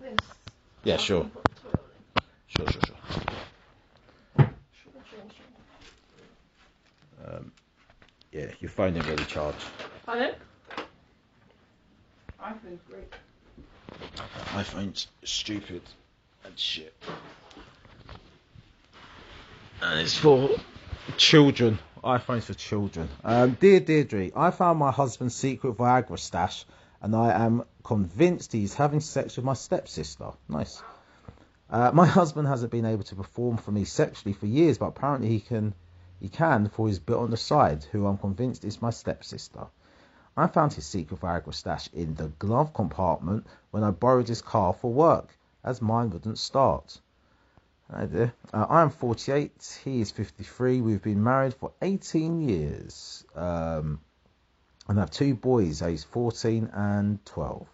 This. 0.00 0.16
Yeah, 0.84 0.98
sure. 0.98 1.22
can 1.22 1.30
put 1.30 1.44
the 1.44 1.50
toilet 1.62 1.80
in. 2.16 2.22
Sure, 2.48 2.66
sure, 2.70 2.82
sure. 2.82 2.96
Sure, 4.72 4.92
sure, 5.10 5.20
sure. 5.30 7.34
Um, 7.34 7.52
yeah, 8.32 8.46
your 8.60 8.70
phone 8.70 8.96
ain't 8.96 9.06
really 9.06 9.24
charged. 9.24 9.64
Pardon? 10.04 10.34
iPhone's 12.40 12.82
great. 12.88 13.12
iPhone's 14.54 15.08
stupid 15.24 15.82
and 16.48 16.58
shit. 16.58 16.94
And 19.82 20.00
it's 20.00 20.16
for 20.16 20.48
children. 21.18 21.78
iPhone's 22.02 22.46
for 22.46 22.54
children. 22.54 23.08
Um, 23.22 23.56
Dear 23.60 23.80
Deirdre, 23.80 24.30
I 24.34 24.50
found 24.50 24.78
my 24.78 24.90
husband's 24.90 25.34
secret 25.34 25.76
Viagra 25.76 26.18
stash 26.18 26.64
and 27.02 27.14
I 27.14 27.44
am 27.44 27.64
convinced 27.84 28.52
he's 28.52 28.74
having 28.74 29.00
sex 29.00 29.36
with 29.36 29.44
my 29.44 29.52
stepsister. 29.52 30.30
Nice. 30.48 30.82
Uh, 31.70 31.90
my 31.92 32.06
husband 32.18 32.48
hasn't 32.48 32.72
been 32.72 32.86
able 32.86 33.04
to 33.04 33.14
perform 33.14 33.58
for 33.58 33.70
me 33.70 33.84
sexually 33.84 34.32
for 34.32 34.46
years, 34.46 34.78
but 34.78 34.86
apparently 34.86 35.28
he 35.28 35.40
can 35.40 35.74
he 36.18 36.28
can 36.28 36.70
for 36.70 36.88
his 36.88 36.98
bit 36.98 37.16
on 37.16 37.30
the 37.30 37.36
side, 37.36 37.84
who 37.92 38.06
I'm 38.06 38.18
convinced 38.18 38.64
is 38.64 38.82
my 38.82 38.90
stepsister. 38.90 39.66
I 40.36 40.46
found 40.46 40.72
his 40.72 40.86
secret 40.86 41.20
Viagra 41.20 41.52
stash 41.52 41.88
in 41.92 42.14
the 42.14 42.28
glove 42.28 42.72
compartment 42.72 43.46
when 43.70 43.84
I 43.84 43.90
borrowed 43.90 44.28
his 44.28 44.42
car 44.42 44.72
for 44.72 44.92
work, 44.92 45.37
as 45.64 45.82
mine 45.82 46.10
wouldn't 46.10 46.38
start. 46.38 47.00
Oh 47.92 48.06
dear. 48.06 48.32
Uh, 48.52 48.66
I 48.68 48.82
am 48.82 48.90
48, 48.90 49.80
he 49.84 50.00
is 50.00 50.10
53. 50.10 50.80
We've 50.80 51.02
been 51.02 51.22
married 51.24 51.54
for 51.54 51.72
18 51.80 52.40
years. 52.48 53.24
Um, 53.34 54.00
and 54.88 54.98
have 54.98 55.10
two 55.10 55.34
boys, 55.34 55.82
aged 55.82 56.06
14 56.06 56.70
and 56.72 57.24
12. 57.26 57.66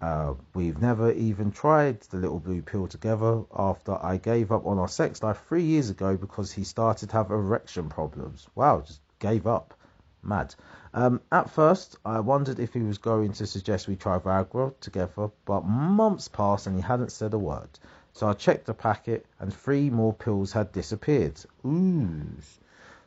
Uh, 0.00 0.34
we've 0.54 0.80
never 0.80 1.12
even 1.12 1.50
tried 1.50 2.00
the 2.02 2.16
little 2.16 2.38
blue 2.38 2.62
pill 2.62 2.86
together 2.86 3.42
after 3.54 3.92
I 4.02 4.16
gave 4.16 4.50
up 4.52 4.66
on 4.66 4.78
our 4.78 4.88
sex 4.88 5.22
life 5.22 5.42
three 5.46 5.64
years 5.64 5.90
ago 5.90 6.16
because 6.16 6.52
he 6.52 6.64
started 6.64 7.10
to 7.10 7.16
have 7.16 7.30
erection 7.30 7.88
problems. 7.88 8.46
Wow, 8.54 8.82
just 8.86 9.00
gave 9.18 9.46
up. 9.46 9.74
Mad. 10.22 10.54
Um, 10.92 11.20
at 11.30 11.50
first, 11.50 11.96
I 12.04 12.20
wondered 12.20 12.58
if 12.58 12.74
he 12.74 12.80
was 12.80 12.98
going 12.98 13.32
to 13.34 13.46
suggest 13.46 13.88
we 13.88 13.96
try 13.96 14.18
Viagra 14.18 14.78
together, 14.80 15.30
but 15.44 15.64
months 15.64 16.28
passed 16.28 16.66
and 16.66 16.76
he 16.76 16.82
hadn't 16.82 17.12
said 17.12 17.34
a 17.34 17.38
word. 17.38 17.70
So 18.12 18.28
I 18.28 18.34
checked 18.34 18.66
the 18.66 18.74
packet 18.74 19.24
and 19.38 19.54
three 19.54 19.88
more 19.88 20.12
pills 20.12 20.52
had 20.52 20.72
disappeared. 20.72 21.40
Ooh. 21.64 22.20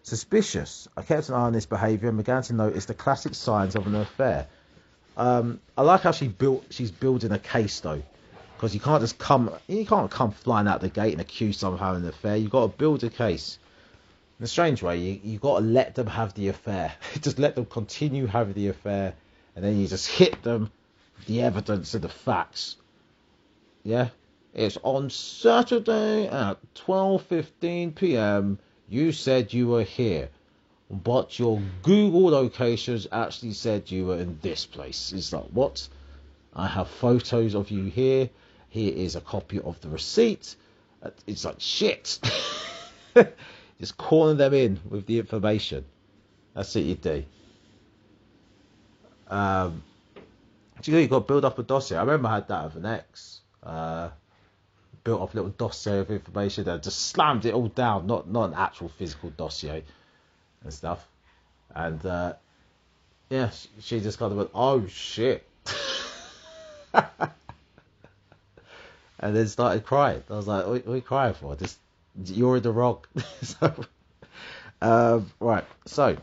Suspicious. 0.02 0.88
I 0.98 1.02
kept 1.02 1.30
an 1.30 1.36
eye 1.36 1.42
on 1.42 1.54
his 1.54 1.66
behaviour 1.66 2.10
and 2.10 2.18
began 2.18 2.42
to 2.44 2.54
notice 2.54 2.86
the 2.86 2.94
classic 2.94 3.36
signs 3.36 3.76
of 3.76 3.88
an 3.88 3.96
affair. 3.96 4.48
Um, 5.16 5.60
I 5.78 5.84
like 5.84 6.02
how 6.02 6.12
she 6.12 6.28
built. 6.28 6.66
She's 6.72 6.92
building 6.92 7.32
a 7.32 7.40
case 7.40 7.80
though, 7.80 8.02
because 8.56 8.74
you 8.74 8.80
can't 8.80 9.02
just 9.02 9.18
come. 9.18 9.52
You 9.68 9.86
can't 9.86 10.10
come 10.10 10.32
flying 10.32 10.68
out 10.68 10.82
the 10.82 10.90
gate 10.90 11.14
and 11.14 11.22
accuse 11.22 11.58
someone 11.58 11.82
of 11.82 11.98
an 11.98 12.08
affair. 12.08 12.36
You've 12.36 12.52
got 12.52 12.72
to 12.72 12.78
build 12.78 13.04
a 13.04 13.10
case. 13.10 13.60
In 14.44 14.46
a 14.46 14.50
strange 14.50 14.84
way, 14.84 14.98
you 14.98 15.22
you 15.24 15.40
got 15.40 15.60
to 15.60 15.64
let 15.64 15.96
them 15.96 16.08
have 16.08 16.34
the 16.34 16.50
affair. 16.50 16.94
just 17.22 17.40
let 17.40 17.56
them 17.56 17.66
continue 17.66 18.26
having 18.26 18.56
the 18.56 18.68
affair, 18.68 19.14
and 19.56 19.64
then 19.64 19.80
you 19.80 19.88
just 19.88 20.06
hit 20.06 20.44
them 20.44 20.70
with 21.16 21.28
the 21.28 21.42
evidence 21.42 21.94
and 21.94 22.04
the 22.04 22.10
facts. 22.10 22.76
Yeah, 23.84 24.10
it's 24.54 24.78
on 24.84 25.10
Saturday 25.12 26.28
at 26.28 26.58
12:15 26.76 27.96
p.m. 27.96 28.60
You 28.90 29.14
said 29.14 29.54
you 29.54 29.70
were 29.70 29.84
here 29.84 30.28
but 30.90 31.40
your 31.40 31.62
Google 31.82 32.26
locations 32.26 33.08
actually 33.14 33.54
said 33.54 33.90
you 33.90 34.08
were 34.08 34.18
in 34.18 34.40
this 34.42 34.66
place. 34.66 35.14
It's 35.14 35.32
like, 35.32 35.46
what? 35.54 35.88
I 36.54 36.68
have 36.68 36.90
photos 36.90 37.56
of 37.56 37.72
you 37.72 37.86
here. 37.86 38.30
Here 38.68 38.94
is 38.94 39.16
a 39.16 39.22
copy 39.22 39.62
of 39.62 39.80
the 39.80 39.88
receipt. 39.88 40.58
It's 41.26 41.46
like, 41.46 41.62
shit. 41.62 42.20
Just 43.80 43.98
calling 43.98 44.38
them 44.38 44.54
in 44.54 44.80
with 44.90 45.06
the 45.06 45.20
information. 45.20 45.86
That's 46.54 46.74
what 46.76 46.84
you 46.84 46.96
do. 46.96 47.24
Um, 49.28 49.84
you've 50.84 51.10
got 51.10 51.20
to 51.20 51.26
build 51.26 51.46
up 51.46 51.58
a 51.60 51.64
dossier. 51.64 51.98
I 51.98 52.02
remember 52.02 52.28
I 52.28 52.36
had 52.36 52.48
that 52.50 52.66
with 52.66 52.76
an 52.78 52.86
ex. 52.86 53.42
Uh, 53.64 54.10
built 55.04 55.22
up 55.22 55.34
a 55.34 55.38
little 55.38 55.52
dossier 55.52 56.00
of 56.00 56.12
information 56.12 56.68
and 56.68 56.82
just 56.82 57.08
slammed 57.08 57.46
it 57.46 57.54
all 57.54 57.68
down. 57.68 58.08
Not 58.08 58.30
not 58.30 58.50
an 58.50 58.54
actual 58.56 58.90
physical 58.90 59.32
dossier 59.32 59.84
and 60.64 60.74
stuff. 60.74 61.06
And 61.76 62.06
uh, 62.06 62.34
yeah, 63.30 63.50
she, 63.50 63.70
she 63.80 64.00
just 64.00 64.20
kind 64.20 64.32
of 64.32 64.38
went, 64.38 64.52
"Oh 64.54 64.86
shit," 64.88 65.48
and 66.94 67.06
then 69.20 69.48
started 69.48 69.86
crying. 69.86 70.24
I 70.30 70.34
was 70.34 70.48
like, 70.48 70.66
"What, 70.68 70.86
what 70.86 70.94
are 70.94 70.96
you 70.96 71.02
crying 71.02 71.34
for? 71.34 71.56
Just 71.56 71.78
you're 72.26 72.60
the 72.60 72.72
wrong." 72.72 73.00
so, 73.42 73.74
um, 74.82 75.32
right, 75.40 75.66
so. 75.86 76.18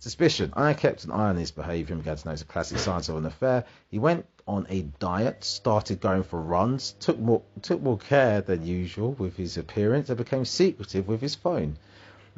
Suspicion. 0.00 0.50
I 0.56 0.72
kept 0.72 1.04
an 1.04 1.10
eye 1.10 1.28
on 1.28 1.36
his 1.36 1.50
behaviour 1.50 1.92
and 1.92 2.02
began 2.02 2.16
to 2.16 2.28
notice 2.28 2.40
a 2.40 2.46
classic 2.46 2.78
signs 2.78 3.10
of 3.10 3.16
an 3.16 3.26
affair. 3.26 3.66
He 3.90 3.98
went 3.98 4.24
on 4.48 4.66
a 4.70 4.80
diet, 4.98 5.44
started 5.44 6.00
going 6.00 6.22
for 6.22 6.40
runs, 6.40 6.94
took 7.00 7.18
more 7.18 7.42
took 7.60 7.82
more 7.82 7.98
care 7.98 8.40
than 8.40 8.66
usual 8.66 9.12
with 9.12 9.36
his 9.36 9.58
appearance, 9.58 10.08
and 10.08 10.16
became 10.16 10.46
secretive 10.46 11.06
with 11.06 11.20
his 11.20 11.34
phone. 11.34 11.76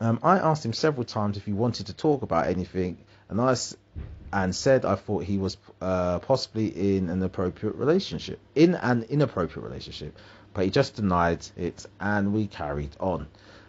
Um, 0.00 0.18
I 0.24 0.38
asked 0.38 0.64
him 0.64 0.72
several 0.72 1.04
times 1.04 1.36
if 1.36 1.44
he 1.44 1.52
wanted 1.52 1.86
to 1.86 1.94
talk 1.94 2.22
about 2.22 2.48
anything, 2.48 2.98
and 3.28 3.40
I 3.40 3.54
and 4.32 4.54
said 4.54 4.84
I 4.84 4.96
thought 4.96 5.24
he 5.24 5.38
was 5.38 5.56
uh, 5.80 6.18
possibly 6.18 6.96
in 6.96 7.10
an 7.10 7.22
appropriate 7.22 7.76
relationship, 7.76 8.40
in 8.54 8.74
an 8.74 9.04
inappropriate 9.04 9.64
relationship. 9.64 10.16
But 10.54 10.64
he 10.64 10.70
just 10.70 10.96
denied 10.96 11.46
it, 11.56 11.86
and 12.00 12.32
we 12.32 12.46
carried 12.46 12.96
on. 13.00 13.26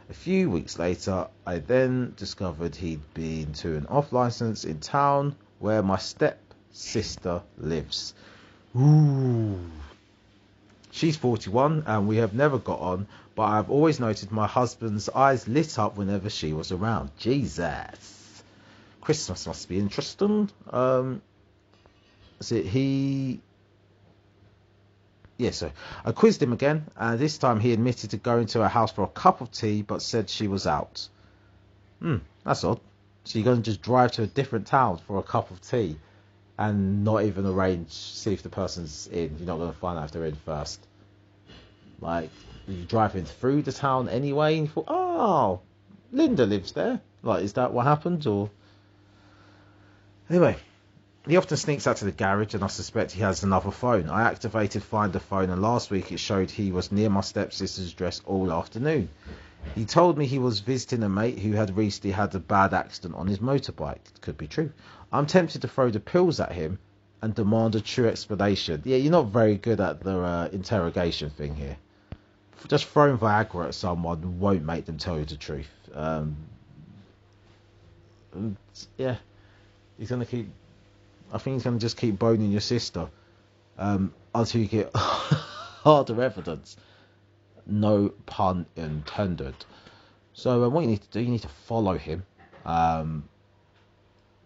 A 0.09 0.13
few 0.13 0.49
weeks 0.49 0.77
later, 0.77 1.27
I 1.45 1.59
then 1.59 2.13
discovered 2.17 2.75
he'd 2.75 3.13
been 3.13 3.53
to 3.53 3.75
an 3.75 3.85
off 3.87 4.11
license 4.11 4.65
in 4.65 4.79
town 4.79 5.35
where 5.59 5.81
my 5.81 5.97
step 5.97 6.39
sister 6.71 7.41
lives. 7.57 8.13
Ooh. 8.75 9.59
She's 10.91 11.15
41 11.17 11.83
and 11.87 12.07
we 12.07 12.17
have 12.17 12.33
never 12.33 12.59
got 12.59 12.79
on, 12.79 13.07
but 13.35 13.43
I've 13.43 13.71
always 13.71 13.99
noted 13.99 14.31
my 14.31 14.45
husband's 14.45 15.09
eyes 15.09 15.47
lit 15.47 15.79
up 15.79 15.97
whenever 15.97 16.29
she 16.29 16.53
was 16.53 16.71
around. 16.71 17.09
Jesus. 17.17 18.43
Christmas 19.01 19.47
must 19.47 19.67
be 19.67 19.79
interesting. 19.79 20.49
Um, 20.69 21.21
so 22.39 22.61
he. 22.61 23.39
Yeah, 25.37 25.51
so 25.51 25.71
I 26.05 26.11
quizzed 26.11 26.41
him 26.41 26.53
again, 26.53 26.85
and 26.95 27.19
this 27.19 27.37
time 27.37 27.59
he 27.59 27.73
admitted 27.73 28.11
to 28.11 28.17
going 28.17 28.45
to 28.47 28.59
her 28.59 28.67
house 28.67 28.91
for 28.91 29.03
a 29.03 29.07
cup 29.07 29.41
of 29.41 29.51
tea, 29.51 29.81
but 29.81 30.01
said 30.01 30.29
she 30.29 30.47
was 30.47 30.67
out. 30.67 31.07
Hmm, 31.99 32.17
that's 32.43 32.63
odd. 32.63 32.79
So 33.23 33.39
you're 33.39 33.45
going 33.45 33.57
to 33.57 33.63
just 33.63 33.81
drive 33.81 34.11
to 34.13 34.23
a 34.23 34.27
different 34.27 34.67
town 34.67 34.99
for 35.07 35.17
a 35.17 35.23
cup 35.23 35.49
of 35.49 35.61
tea 35.61 35.97
and 36.57 37.03
not 37.03 37.23
even 37.23 37.45
arrange, 37.45 37.91
see 37.91 38.33
if 38.33 38.43
the 38.43 38.49
person's 38.49 39.07
in. 39.07 39.37
You're 39.37 39.47
not 39.47 39.57
going 39.57 39.71
to 39.71 39.77
find 39.77 39.97
out 39.97 40.05
if 40.05 40.11
they're 40.11 40.25
in 40.25 40.35
first. 40.35 40.85
Like, 41.99 42.29
you're 42.67 42.85
driving 42.85 43.25
through 43.25 43.63
the 43.63 43.71
town 43.71 44.09
anyway, 44.09 44.57
and 44.57 44.67
you 44.67 44.73
thought, 44.73 44.85
oh, 44.87 45.61
Linda 46.11 46.45
lives 46.45 46.73
there. 46.73 47.01
Like, 47.23 47.43
is 47.43 47.53
that 47.53 47.73
what 47.73 47.85
happened? 47.85 48.27
Or. 48.27 48.49
Anyway, 50.29 50.57
he 51.27 51.37
often 51.37 51.57
sneaks 51.57 51.87
out 51.87 51.97
to 51.97 52.05
the 52.05 52.11
garage, 52.11 52.53
and 52.53 52.63
I 52.63 52.67
suspect 52.67 53.11
he 53.11 53.21
has 53.21 53.43
another 53.43 53.71
phone. 53.71 54.09
I 54.09 54.23
activated 54.23 54.83
Find 54.83 55.15
a 55.15 55.19
Phone, 55.19 55.49
and 55.49 55.61
last 55.61 55.89
week 55.89 56.11
it 56.11 56.19
showed 56.19 56.51
he 56.51 56.71
was 56.71 56.91
near 56.91 57.09
my 57.09 57.21
stepsister's 57.21 57.91
address 57.91 58.21
all 58.25 58.51
afternoon. 58.51 59.09
He 59.75 59.85
told 59.85 60.17
me 60.17 60.25
he 60.25 60.39
was 60.39 60.59
visiting 60.59 61.03
a 61.03 61.09
mate 61.09 61.39
who 61.39 61.53
had 61.53 61.77
recently 61.77 62.11
had 62.11 62.35
a 62.35 62.39
bad 62.39 62.73
accident 62.73 63.15
on 63.15 63.27
his 63.27 63.39
motorbike. 63.39 63.99
Could 64.19 64.37
be 64.37 64.47
true. 64.47 64.71
I'm 65.11 65.25
tempted 65.25 65.61
to 65.61 65.67
throw 65.69 65.89
the 65.89 66.01
pills 66.01 66.39
at 66.41 66.51
him 66.51 66.79
and 67.21 67.33
demand 67.33 67.75
a 67.75 67.81
true 67.81 68.07
explanation. 68.09 68.81
Yeah, 68.83 68.97
you're 68.97 69.11
not 69.11 69.27
very 69.27 69.55
good 69.55 69.79
at 69.79 70.01
the 70.01 70.19
uh, 70.19 70.49
interrogation 70.51 71.29
thing 71.29 71.55
here. 71.55 71.77
Just 72.67 72.85
throwing 72.85 73.17
Viagra 73.17 73.67
at 73.67 73.75
someone 73.75 74.39
won't 74.39 74.63
make 74.65 74.85
them 74.85 74.97
tell 74.97 75.17
you 75.17 75.25
the 75.25 75.37
truth. 75.37 75.69
Um, 75.93 76.35
yeah, 78.97 79.15
he's 79.97 80.09
gonna 80.09 80.25
keep. 80.25 80.49
I 81.33 81.39
think 81.39 81.55
he's 81.55 81.63
gonna 81.63 81.79
just 81.79 81.97
keep 81.97 82.19
boning 82.19 82.51
your 82.51 82.61
sister 82.61 83.09
um, 83.79 84.13
until 84.35 84.61
you 84.61 84.67
get 84.67 84.91
harder 84.95 86.21
evidence. 86.21 86.77
No 87.65 88.09
pun 88.27 88.67
intended. 88.75 89.55
So, 90.33 90.63
um, 90.63 90.73
what 90.73 90.81
you 90.81 90.87
need 90.87 91.01
to 91.01 91.09
do, 91.09 91.21
you 91.21 91.29
need 91.29 91.41
to 91.41 91.49
follow 91.67 91.97
him 91.97 92.23
um, 92.65 93.27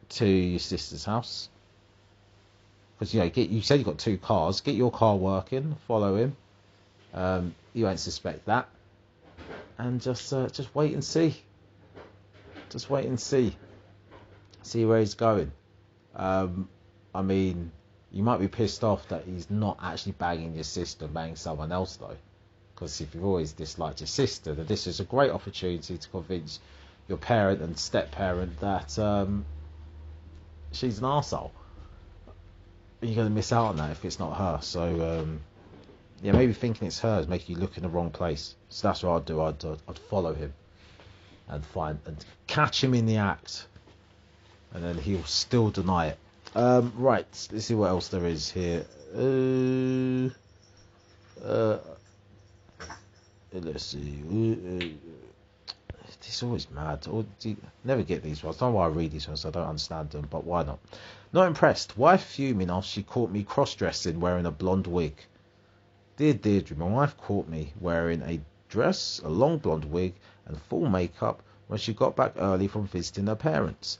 to 0.10 0.26
your 0.26 0.60
sister's 0.60 1.04
house. 1.04 1.50
Because 2.98 3.14
you 3.14 3.20
know, 3.20 3.30
get 3.30 3.50
you 3.50 3.62
said 3.62 3.80
you 3.80 3.86
got 3.86 3.98
two 3.98 4.18
cars. 4.18 4.62
Get 4.62 4.76
your 4.76 4.92
car 4.92 5.18
working. 5.18 5.76
Follow 5.88 6.16
him. 6.16 6.38
Um, 7.14 7.54
you 7.74 7.86
won't 7.86 8.00
suspect 8.00 8.46
that. 8.46 8.70
And 9.78 10.02
just 10.02 10.32
uh, 10.32 10.48
just 10.48 10.74
wait 10.74 10.94
and 10.94 11.04
see. 11.04 11.36
Just 12.70 12.90
wait 12.90 13.06
and 13.06 13.20
see. 13.20 13.56
See 14.64 14.86
where 14.86 15.00
he's 15.00 15.16
going. 15.16 15.52
Um, 16.16 16.68
I 17.18 17.24
mean, 17.24 17.72
you 18.12 18.22
might 18.22 18.40
be 18.40 18.48
pissed 18.48 18.84
off 18.84 19.08
that 19.10 19.24
he's 19.26 19.50
not 19.50 19.80
actually 19.82 20.12
banging 20.12 20.54
your 20.54 20.64
sister, 20.64 21.08
banging 21.08 21.36
someone 21.36 21.72
else 21.72 21.96
though. 21.96 22.16
Because 22.76 23.02
if 23.02 23.16
you've 23.16 23.26
always 23.26 23.54
disliked 23.54 24.02
your 24.02 24.08
sister, 24.08 24.54
then 24.54 24.68
this 24.68 24.86
is 24.86 25.00
a 25.00 25.04
great 25.04 25.32
opportunity 25.32 25.98
to 25.98 26.10
convince 26.10 26.60
your 27.08 27.18
parent 27.18 27.64
and 27.64 27.76
step 27.76 28.12
parent 28.12 28.60
that 28.60 29.00
um, 29.00 29.46
she's 30.72 31.00
an 31.00 31.06
arsehole. 31.06 31.50
You're 33.02 33.16
going 33.16 33.30
to 33.30 33.34
miss 33.34 33.52
out 33.52 33.70
on 33.70 33.78
that 33.78 33.90
if 33.90 34.06
it's 34.06 34.20
not 34.20 34.38
her. 34.38 34.60
So, 34.62 34.84
um, 34.84 35.40
yeah, 36.22 36.34
maybe 36.34 36.54
thinking 36.54 36.88
it's 36.88 37.00
her 37.00 37.20
is 37.20 37.28
making 37.28 37.56
you 37.56 37.62
look 37.62 37.78
in 37.78 37.84
the 37.84 37.90
wrong 37.90 38.12
place. 38.12 38.54
So 38.70 38.90
that's 38.90 39.02
what 39.02 39.16
I'd 39.16 39.26
do. 39.26 39.42
I'd, 39.42 39.66
I'd, 39.66 39.80
I'd 39.88 39.98
follow 39.98 40.36
him 40.36 40.54
and 41.48 41.66
find 41.66 41.98
and 42.06 42.24
catch 42.46 42.84
him 42.84 42.94
in 42.94 43.08
the 43.08 43.18
act, 43.18 43.66
and 44.72 44.84
then 44.84 45.00
he'll 45.00 45.24
still 45.24 45.72
deny 45.72 46.10
it. 46.10 46.20
Um, 46.58 46.92
right, 46.98 47.28
let's 47.52 47.66
see 47.66 47.76
what 47.76 47.92
else 47.92 48.08
there 48.08 48.26
is 48.26 48.50
here. 48.50 48.84
Uh, 49.16 50.30
uh, 51.46 51.78
let's 53.54 53.84
see. 53.84 54.24
Uh, 54.26 54.88
always 56.42 56.68
mad. 56.72 57.06
Or 57.12 57.24
do 57.40 57.50
you, 57.50 57.58
never 57.84 58.02
get 58.02 58.24
these 58.24 58.44
ones. 58.44 58.58
I 58.58 58.62
don't 58.62 58.72
know 58.72 58.78
why 58.78 58.86
I 58.86 58.90
read 58.90 59.12
these 59.12 59.28
ones. 59.28 59.46
I 59.46 59.52
don't 59.52 59.68
understand 59.68 60.10
them, 60.10 60.28
but 60.32 60.46
why 60.46 60.64
not? 60.64 60.80
Not 61.32 61.46
impressed. 61.46 61.96
Wife 61.96 62.24
fuming 62.24 62.72
after 62.72 62.90
she 62.90 63.04
caught 63.04 63.30
me 63.30 63.44
cross-dressing 63.44 64.20
wearing 64.20 64.48
a 64.48 64.52
blonde 64.52 64.88
wig. 64.88 65.16
Dear 66.16 66.34
Deirdre, 66.34 66.76
my 66.76 66.88
wife 66.88 67.16
caught 67.18 67.48
me 67.48 67.72
wearing 67.80 68.24
a 68.24 68.40
dress, 68.68 69.22
a 69.24 69.30
long 69.30 69.60
blonde 69.60 69.86
wig, 69.86 70.16
and 70.48 70.60
full 70.60 70.90
makeup 70.90 71.44
when 71.68 71.78
she 71.78 71.94
got 71.94 72.16
back 72.16 72.34
early 72.36 72.68
from 72.68 72.88
visiting 72.88 73.28
her 73.28 73.36
parents. 73.36 74.00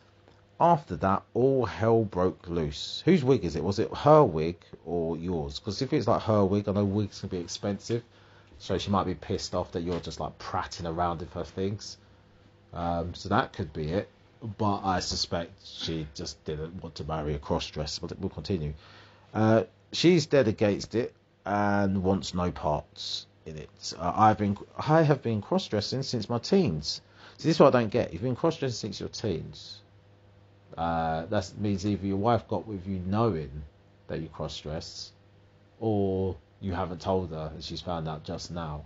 After 0.60 0.96
that, 0.98 1.24
all 1.36 1.66
hell 1.66 2.04
broke 2.04 2.48
loose. 2.48 3.04
Whose 3.06 3.24
wig 3.24 3.46
is 3.46 3.56
it? 3.56 3.64
Was 3.64 3.78
it 3.78 3.94
her 3.94 4.24
wig 4.24 4.58
or 4.86 5.16
yours? 5.16 5.60
Because 5.60 5.84
if 5.84 5.94
it's 5.94 6.08
like 6.08 6.24
her 6.24 6.44
wig, 6.44 6.68
I 6.68 6.72
know 6.72 6.84
wigs 6.84 7.20
can 7.20 7.30
be 7.30 7.38
expensive, 7.38 8.04
so 8.58 8.80
she 8.80 8.90
might 8.90 9.06
be 9.06 9.14
pissed 9.14 9.54
off 9.54 9.72
that 9.74 9.82
you're 9.82 10.00
just 10.00 10.20
like 10.20 10.38
prattling 10.40 10.92
around 10.92 11.20
with 11.20 11.32
her 11.34 11.44
things. 11.44 11.98
Um, 12.74 13.14
so 13.14 13.30
that 13.30 13.54
could 13.54 13.72
be 13.72 13.90
it. 13.90 14.10
But 14.58 14.82
I 14.84 15.00
suspect 15.00 15.52
she 15.64 16.08
just 16.16 16.44
didn't 16.44 16.82
want 16.82 16.96
to 16.96 17.04
marry 17.04 17.36
a 17.36 17.40
cross 17.40 17.68
dresser. 17.68 18.02
But 18.08 18.20
we'll 18.20 18.30
continue. 18.30 18.74
Uh, 19.34 19.64
she's 19.92 20.26
dead 20.26 20.48
against 20.48 20.96
it 20.96 21.14
and 21.46 22.04
wants 22.04 22.34
no 22.34 22.52
parts 22.52 23.28
in 23.46 23.58
it. 23.58 23.94
Uh, 23.98 24.12
I've 24.16 24.38
been 24.38 24.58
I 24.78 25.04
have 25.04 25.22
been 25.22 25.42
cross 25.42 25.68
dressing 25.68 26.02
since 26.04 26.30
my 26.30 26.40
teens. 26.40 27.02
See, 27.38 27.48
this 27.48 27.56
is 27.56 27.60
what 27.60 27.76
I 27.76 27.80
don't 27.82 27.92
get. 27.92 28.12
You've 28.12 28.24
been 28.24 28.36
cross 28.36 28.58
dressing 28.58 28.76
since 28.76 29.00
your 29.00 29.10
teens. 29.10 29.82
Uh, 30.78 31.26
that 31.26 31.52
means 31.58 31.86
either 31.86 32.06
your 32.06 32.18
wife 32.18 32.48
got 32.48 32.68
with 32.68 32.86
you 32.88 33.02
knowing 33.06 33.64
that 34.08 34.20
you 34.22 34.28
cross 34.28 34.60
dress, 34.60 35.12
or 35.80 36.36
you 36.62 36.74
haven't 36.74 37.02
told 37.02 37.32
her 37.32 37.52
and 37.54 37.64
she's 37.64 37.82
found 37.82 38.08
out 38.08 38.24
just 38.24 38.52
now, 38.52 38.86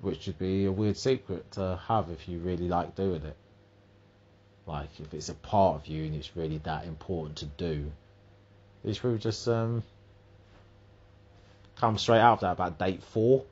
which 0.00 0.26
would 0.26 0.38
be 0.38 0.66
a 0.66 0.72
weird 0.72 0.96
secret 0.96 1.50
to 1.52 1.78
have 1.88 2.08
if 2.10 2.28
you 2.28 2.38
really 2.38 2.68
like 2.68 2.94
doing 2.94 3.22
it. 3.22 3.36
Like 4.66 4.88
if 5.00 5.12
it's 5.12 5.28
a 5.28 5.34
part 5.34 5.80
of 5.80 5.86
you 5.88 6.04
and 6.04 6.14
it's 6.14 6.36
really 6.36 6.58
that 6.58 6.86
important 6.86 7.38
to 7.38 7.46
do, 7.46 7.90
it's 8.84 8.98
probably 8.98 9.18
just 9.18 9.48
um, 9.48 9.82
come 11.76 11.98
straight 11.98 12.20
out 12.20 12.34
of 12.34 12.40
that 12.40 12.52
about 12.52 12.78
date 12.78 13.02
four. 13.02 13.44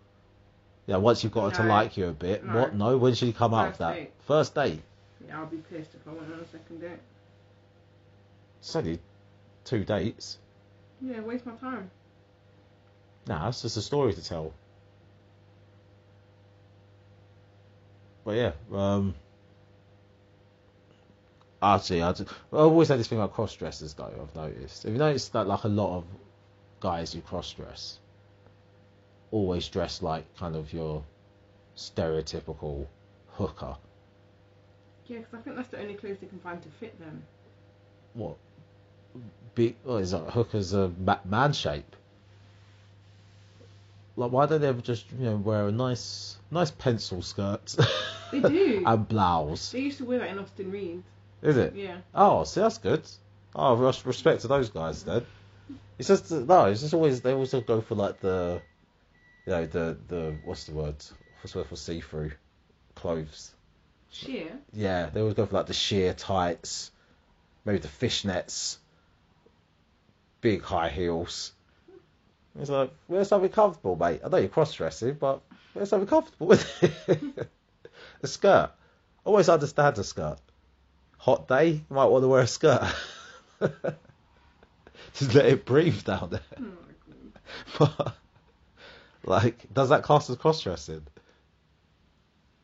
Yeah, 0.86 0.96
once 0.96 1.22
you've 1.22 1.32
got 1.32 1.56
her 1.56 1.62
to 1.62 1.68
like 1.68 1.96
you 1.96 2.06
a 2.06 2.12
bit. 2.12 2.44
No. 2.44 2.60
What? 2.60 2.74
No, 2.74 2.96
when 2.96 3.14
should 3.14 3.26
you 3.28 3.34
come 3.34 3.54
out 3.54 3.72
of 3.72 3.78
that? 3.78 3.94
date. 3.94 4.12
First 4.26 4.54
date. 4.54 4.80
Yeah, 5.26 5.40
I'll 5.40 5.46
be 5.46 5.58
pissed 5.58 5.90
if 5.94 6.08
I 6.08 6.12
went 6.12 6.32
on 6.32 6.40
a 6.40 6.46
second 6.46 6.80
date. 6.80 6.98
It's 8.60 8.76
only 8.76 8.98
two 9.64 9.84
dates. 9.84 10.38
Yeah, 11.00 11.20
waste 11.20 11.46
my 11.46 11.54
time. 11.54 11.90
Nah, 13.26 13.48
it's 13.48 13.62
just 13.62 13.76
a 13.76 13.82
story 13.82 14.12
to 14.12 14.24
tell. 14.24 14.52
But 18.24 18.36
yeah, 18.36 18.52
um, 18.72 19.14
actually, 21.62 22.02
I, 22.02 22.12
just, 22.12 22.30
I've 22.52 22.58
always 22.58 22.88
had 22.88 22.98
this 22.98 23.08
thing 23.08 23.18
about 23.18 23.32
cross 23.32 23.54
dressers 23.54 23.94
though. 23.94 24.12
I've 24.22 24.34
noticed. 24.36 24.82
Have 24.82 24.92
you 24.92 24.98
noticed 24.98 25.32
that 25.32 25.46
like 25.46 25.64
a 25.64 25.68
lot 25.68 25.96
of 25.96 26.04
guys 26.80 27.12
who 27.12 27.20
cross 27.22 27.52
dress 27.52 27.98
always 29.30 29.68
dress 29.68 30.02
like 30.02 30.24
kind 30.36 30.54
of 30.54 30.72
your 30.72 31.02
stereotypical 31.76 32.86
hooker? 33.28 33.76
Yeah, 35.06 35.18
because 35.18 35.34
I 35.34 35.38
think 35.38 35.56
that's 35.56 35.68
the 35.68 35.80
only 35.80 35.94
clothes 35.94 36.18
they 36.20 36.26
can 36.26 36.40
find 36.40 36.62
to 36.62 36.68
fit 36.78 36.98
them. 37.00 37.22
What? 38.14 38.36
Big? 39.54 39.76
What 39.82 39.96
is 39.96 40.12
that? 40.12 40.30
Hookers 40.30 40.74
a 40.74 40.92
man 41.24 41.52
shape? 41.52 41.96
Like, 44.16 44.32
why 44.32 44.46
don't 44.46 44.60
they 44.60 44.68
ever 44.68 44.80
just 44.80 45.06
you 45.18 45.24
know 45.24 45.36
wear 45.36 45.68
a 45.68 45.72
nice, 45.72 46.36
nice 46.50 46.70
pencil 46.70 47.22
skirt 47.22 47.74
They 48.32 48.40
do. 48.40 48.82
and 48.86 49.08
blouse? 49.08 49.72
they 49.72 49.80
used 49.80 49.98
to 49.98 50.04
wear 50.04 50.18
that 50.18 50.30
in 50.30 50.38
Austin 50.38 50.70
Reed. 50.70 51.02
Is 51.42 51.56
it? 51.56 51.74
Yeah. 51.74 51.98
Oh, 52.14 52.44
see, 52.44 52.60
that's 52.60 52.78
good. 52.78 53.02
Oh, 53.54 53.76
res- 53.76 54.04
respect 54.04 54.42
to 54.42 54.48
those 54.48 54.68
guys 54.68 55.02
then. 55.04 55.24
It's 55.98 56.08
just 56.08 56.30
no, 56.30 56.66
it's 56.66 56.80
just 56.80 56.94
always 56.94 57.20
they 57.20 57.32
always 57.32 57.52
go 57.52 57.80
for 57.80 57.94
like 57.94 58.20
the, 58.20 58.62
you 59.46 59.52
know, 59.52 59.66
the 59.66 59.96
the 60.08 60.34
what's 60.44 60.64
the 60.64 60.72
word? 60.72 60.96
What's 61.40 61.52
the 61.52 61.58
word 61.58 61.68
for 61.68 61.76
see 61.76 62.00
through 62.00 62.32
clothes? 62.94 63.54
Sheer. 64.10 64.50
Yeah, 64.72 65.06
they 65.06 65.20
always 65.20 65.34
go 65.34 65.46
for 65.46 65.56
like 65.56 65.66
the 65.66 65.74
sheer 65.74 66.12
tights, 66.12 66.90
maybe 67.64 67.78
the 67.78 67.88
fishnets, 67.88 68.78
big 70.40 70.62
high 70.62 70.88
heels. 70.88 71.52
It's 72.58 72.70
like, 72.70 72.90
wear 73.08 73.24
something 73.24 73.50
comfortable, 73.50 73.96
mate. 73.96 74.20
I 74.24 74.28
know 74.28 74.38
you're 74.38 74.48
cross 74.48 74.72
dressing, 74.74 75.14
but 75.14 75.40
wear 75.74 75.86
something 75.86 76.08
comfortable 76.08 76.48
with 76.48 76.82
it. 76.82 77.48
a 78.22 78.26
skirt. 78.26 78.70
Always 79.24 79.48
understand 79.48 79.98
a 79.98 80.04
skirt. 80.04 80.38
Hot 81.18 81.46
day, 81.46 81.68
you 81.68 81.84
might 81.90 82.06
want 82.06 82.24
to 82.24 82.28
wear 82.28 82.42
a 82.42 82.46
skirt. 82.46 82.82
Just 85.14 85.34
let 85.34 85.46
it 85.46 85.64
breathe 85.64 86.04
down 86.04 86.30
there. 86.30 86.40
Oh. 86.58 86.64
But, 87.78 88.14
like, 89.24 89.66
does 89.74 89.88
that 89.88 90.04
class 90.04 90.30
as 90.30 90.36
cross 90.36 90.62
dressing? 90.62 91.04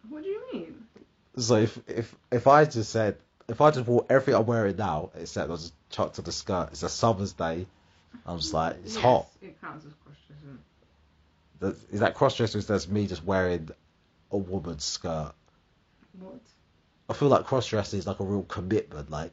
What 0.09 0.23
do 0.23 0.29
you 0.29 0.41
mean? 0.53 0.87
So 1.37 1.57
if 1.57 1.79
if 1.89 2.15
if 2.31 2.47
I 2.47 2.65
just 2.65 2.91
said 2.91 3.19
if 3.49 3.61
I 3.61 3.71
just 3.71 3.87
wore 3.87 4.05
everything 4.09 4.35
I'm 4.35 4.47
wearing 4.47 4.77
now, 4.77 5.11
except 5.15 5.51
I 5.51 5.55
just 5.55 5.73
chucked 5.91 6.19
on 6.19 6.25
the 6.25 6.33
skirt, 6.33 6.69
it's 6.73 6.83
a 6.83 6.89
summer's 6.89 7.33
day. 7.33 7.67
I'm 8.25 8.39
just 8.39 8.53
like 8.53 8.77
it's 8.85 8.95
Yes, 8.95 9.03
hot. 9.03 9.29
It 9.43 9.61
counts 9.61 9.85
as 9.87 9.93
cross 10.05 10.17
dressing. 11.61 11.85
Is 11.93 12.01
that 12.01 12.15
cross 12.15 12.37
dressing? 12.37 12.61
That's 12.63 12.89
me 12.89 13.07
just 13.07 13.25
wearing 13.25 13.71
a 14.31 14.37
woman's 14.37 14.85
skirt. 14.85 15.33
What? 16.19 16.41
I 17.09 17.13
feel 17.13 17.29
like 17.29 17.45
cross 17.45 17.69
dressing 17.69 17.99
is 17.99 18.07
like 18.07 18.21
a 18.21 18.25
real 18.25 18.43
commitment. 18.43 19.11
Like, 19.11 19.33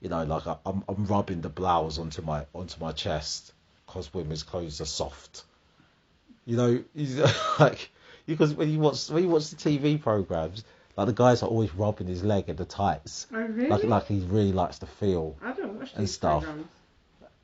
you 0.00 0.08
know, 0.08 0.22
like 0.24 0.46
I, 0.46 0.56
I'm 0.64 0.84
I'm 0.88 1.06
rubbing 1.06 1.40
the 1.40 1.48
blouse 1.48 1.98
onto 1.98 2.22
my 2.22 2.46
onto 2.54 2.80
my 2.80 2.92
chest 2.92 3.52
because 3.86 4.12
women's 4.14 4.42
clothes 4.42 4.80
are 4.80 4.86
soft. 4.86 5.44
You 6.44 6.56
know, 6.56 6.84
like 7.58 7.90
because 8.26 8.54
when 8.54 8.70
you 8.70 8.78
watch 8.78 9.08
when 9.10 9.24
you 9.24 9.28
watch 9.28 9.50
the 9.50 9.56
TV 9.56 10.00
programs, 10.00 10.64
like 10.96 11.06
the 11.06 11.12
guys 11.12 11.42
are 11.42 11.48
always 11.48 11.74
rubbing 11.74 12.06
his 12.06 12.22
leg 12.22 12.48
in 12.48 12.56
the 12.56 12.64
tights, 12.64 13.26
Oh 13.32 13.38
really? 13.38 13.68
like 13.68 13.84
like 13.84 14.06
he 14.06 14.20
really 14.20 14.52
likes 14.52 14.78
to 14.80 14.86
feel. 14.86 15.36
I 15.42 15.52
don't 15.52 15.78
watch 15.78 15.92
and 15.94 16.02
these 16.02 16.12
stuff. 16.14 16.42
programs. 16.44 16.68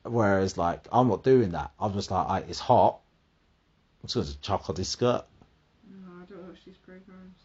Whereas 0.03 0.57
like 0.57 0.87
I'm 0.91 1.07
not 1.09 1.23
doing 1.23 1.51
that. 1.51 1.71
I'm 1.79 1.93
just 1.93 2.09
like, 2.11 2.27
"Aye, 2.27 2.43
it's 2.47 2.59
hot. 2.59 2.99
I'm 4.03 4.07
just 4.07 4.15
gonna 4.15 4.37
chuck 4.41 4.69
on 4.69 4.75
this 4.75 4.89
skirt. 4.89 5.23
No, 5.91 6.07
I 6.21 6.25
don't 6.25 6.47
watch 6.47 6.59
these 6.65 6.77
programs. 6.77 7.35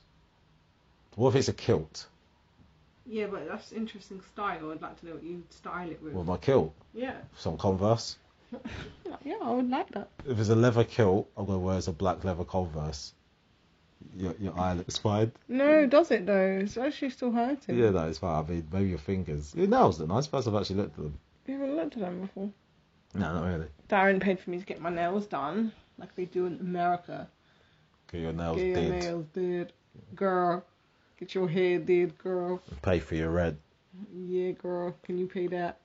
What 1.16 1.30
if 1.30 1.36
it's 1.36 1.48
a 1.48 1.52
kilt? 1.52 2.06
Yeah, 3.06 3.26
but 3.26 3.46
that's 3.48 3.72
interesting 3.72 4.20
style. 4.32 4.70
I'd 4.70 4.80
like 4.80 4.98
to 5.00 5.06
know 5.06 5.12
what 5.14 5.22
you 5.22 5.42
style 5.50 5.90
it 5.90 6.02
with. 6.02 6.14
With 6.14 6.26
my 6.26 6.36
kilt, 6.38 6.72
yeah. 6.94 7.16
some 7.36 7.56
Converse. 7.58 8.16
Yeah, 9.24 9.36
I 9.42 9.50
would 9.52 9.70
like 9.70 9.88
that. 9.92 10.08
If 10.28 10.38
it's 10.38 10.48
a 10.50 10.54
leather 10.54 10.84
kilt, 10.84 11.28
I'm 11.36 11.46
gonna 11.46 11.58
wear 11.58 11.76
as 11.76 11.88
a 11.88 11.92
black 11.92 12.24
leather 12.24 12.44
Converse. 12.44 13.12
Your 14.16 14.34
your 14.38 14.58
eye 14.58 14.74
looks 14.74 14.98
fine. 14.98 15.32
No, 15.48 15.86
does 15.86 16.10
it 16.10 16.26
though? 16.26 16.58
It's 16.62 16.76
actually 16.76 17.10
still 17.10 17.32
hurting. 17.32 17.78
Yeah, 17.78 17.90
that 17.90 18.04
is 18.04 18.10
it's 18.10 18.18
fine. 18.18 18.44
I 18.44 18.48
mean, 18.48 18.68
maybe 18.72 18.88
your 18.88 18.98
fingers. 18.98 19.54
Your 19.54 19.66
nails 19.66 19.98
look 19.98 20.08
nice. 20.08 20.26
First, 20.26 20.48
I've 20.48 20.54
actually 20.54 20.76
looked 20.76 20.98
at 20.98 21.04
them. 21.04 21.18
You 21.46 21.54
haven't 21.58 21.76
looked 21.76 21.94
at 21.94 22.00
them 22.00 22.20
before. 22.20 22.50
No, 23.14 23.34
not 23.34 23.44
really. 23.44 23.66
Darren 23.88 24.20
paid 24.20 24.40
for 24.40 24.50
me 24.50 24.58
to 24.58 24.64
get 24.64 24.80
my 24.80 24.90
nails 24.90 25.26
done, 25.26 25.72
like 25.98 26.14
they 26.16 26.24
do 26.24 26.46
in 26.46 26.58
America. 26.60 27.28
Get 28.10 28.20
your 28.20 28.32
nails 28.32 28.56
get 28.56 28.66
your 28.66 28.76
did. 28.76 28.90
nails 28.90 29.26
did, 29.32 29.72
girl. 30.14 30.64
Get 31.18 31.34
your 31.34 31.48
hair 31.48 31.78
did, 31.78 32.18
girl. 32.18 32.60
Pay 32.82 32.98
for 33.00 33.14
your 33.14 33.30
rent. 33.30 33.58
Yeah, 34.12 34.50
girl. 34.52 34.96
Can 35.04 35.18
you 35.18 35.26
pay 35.26 35.46
that? 35.48 35.78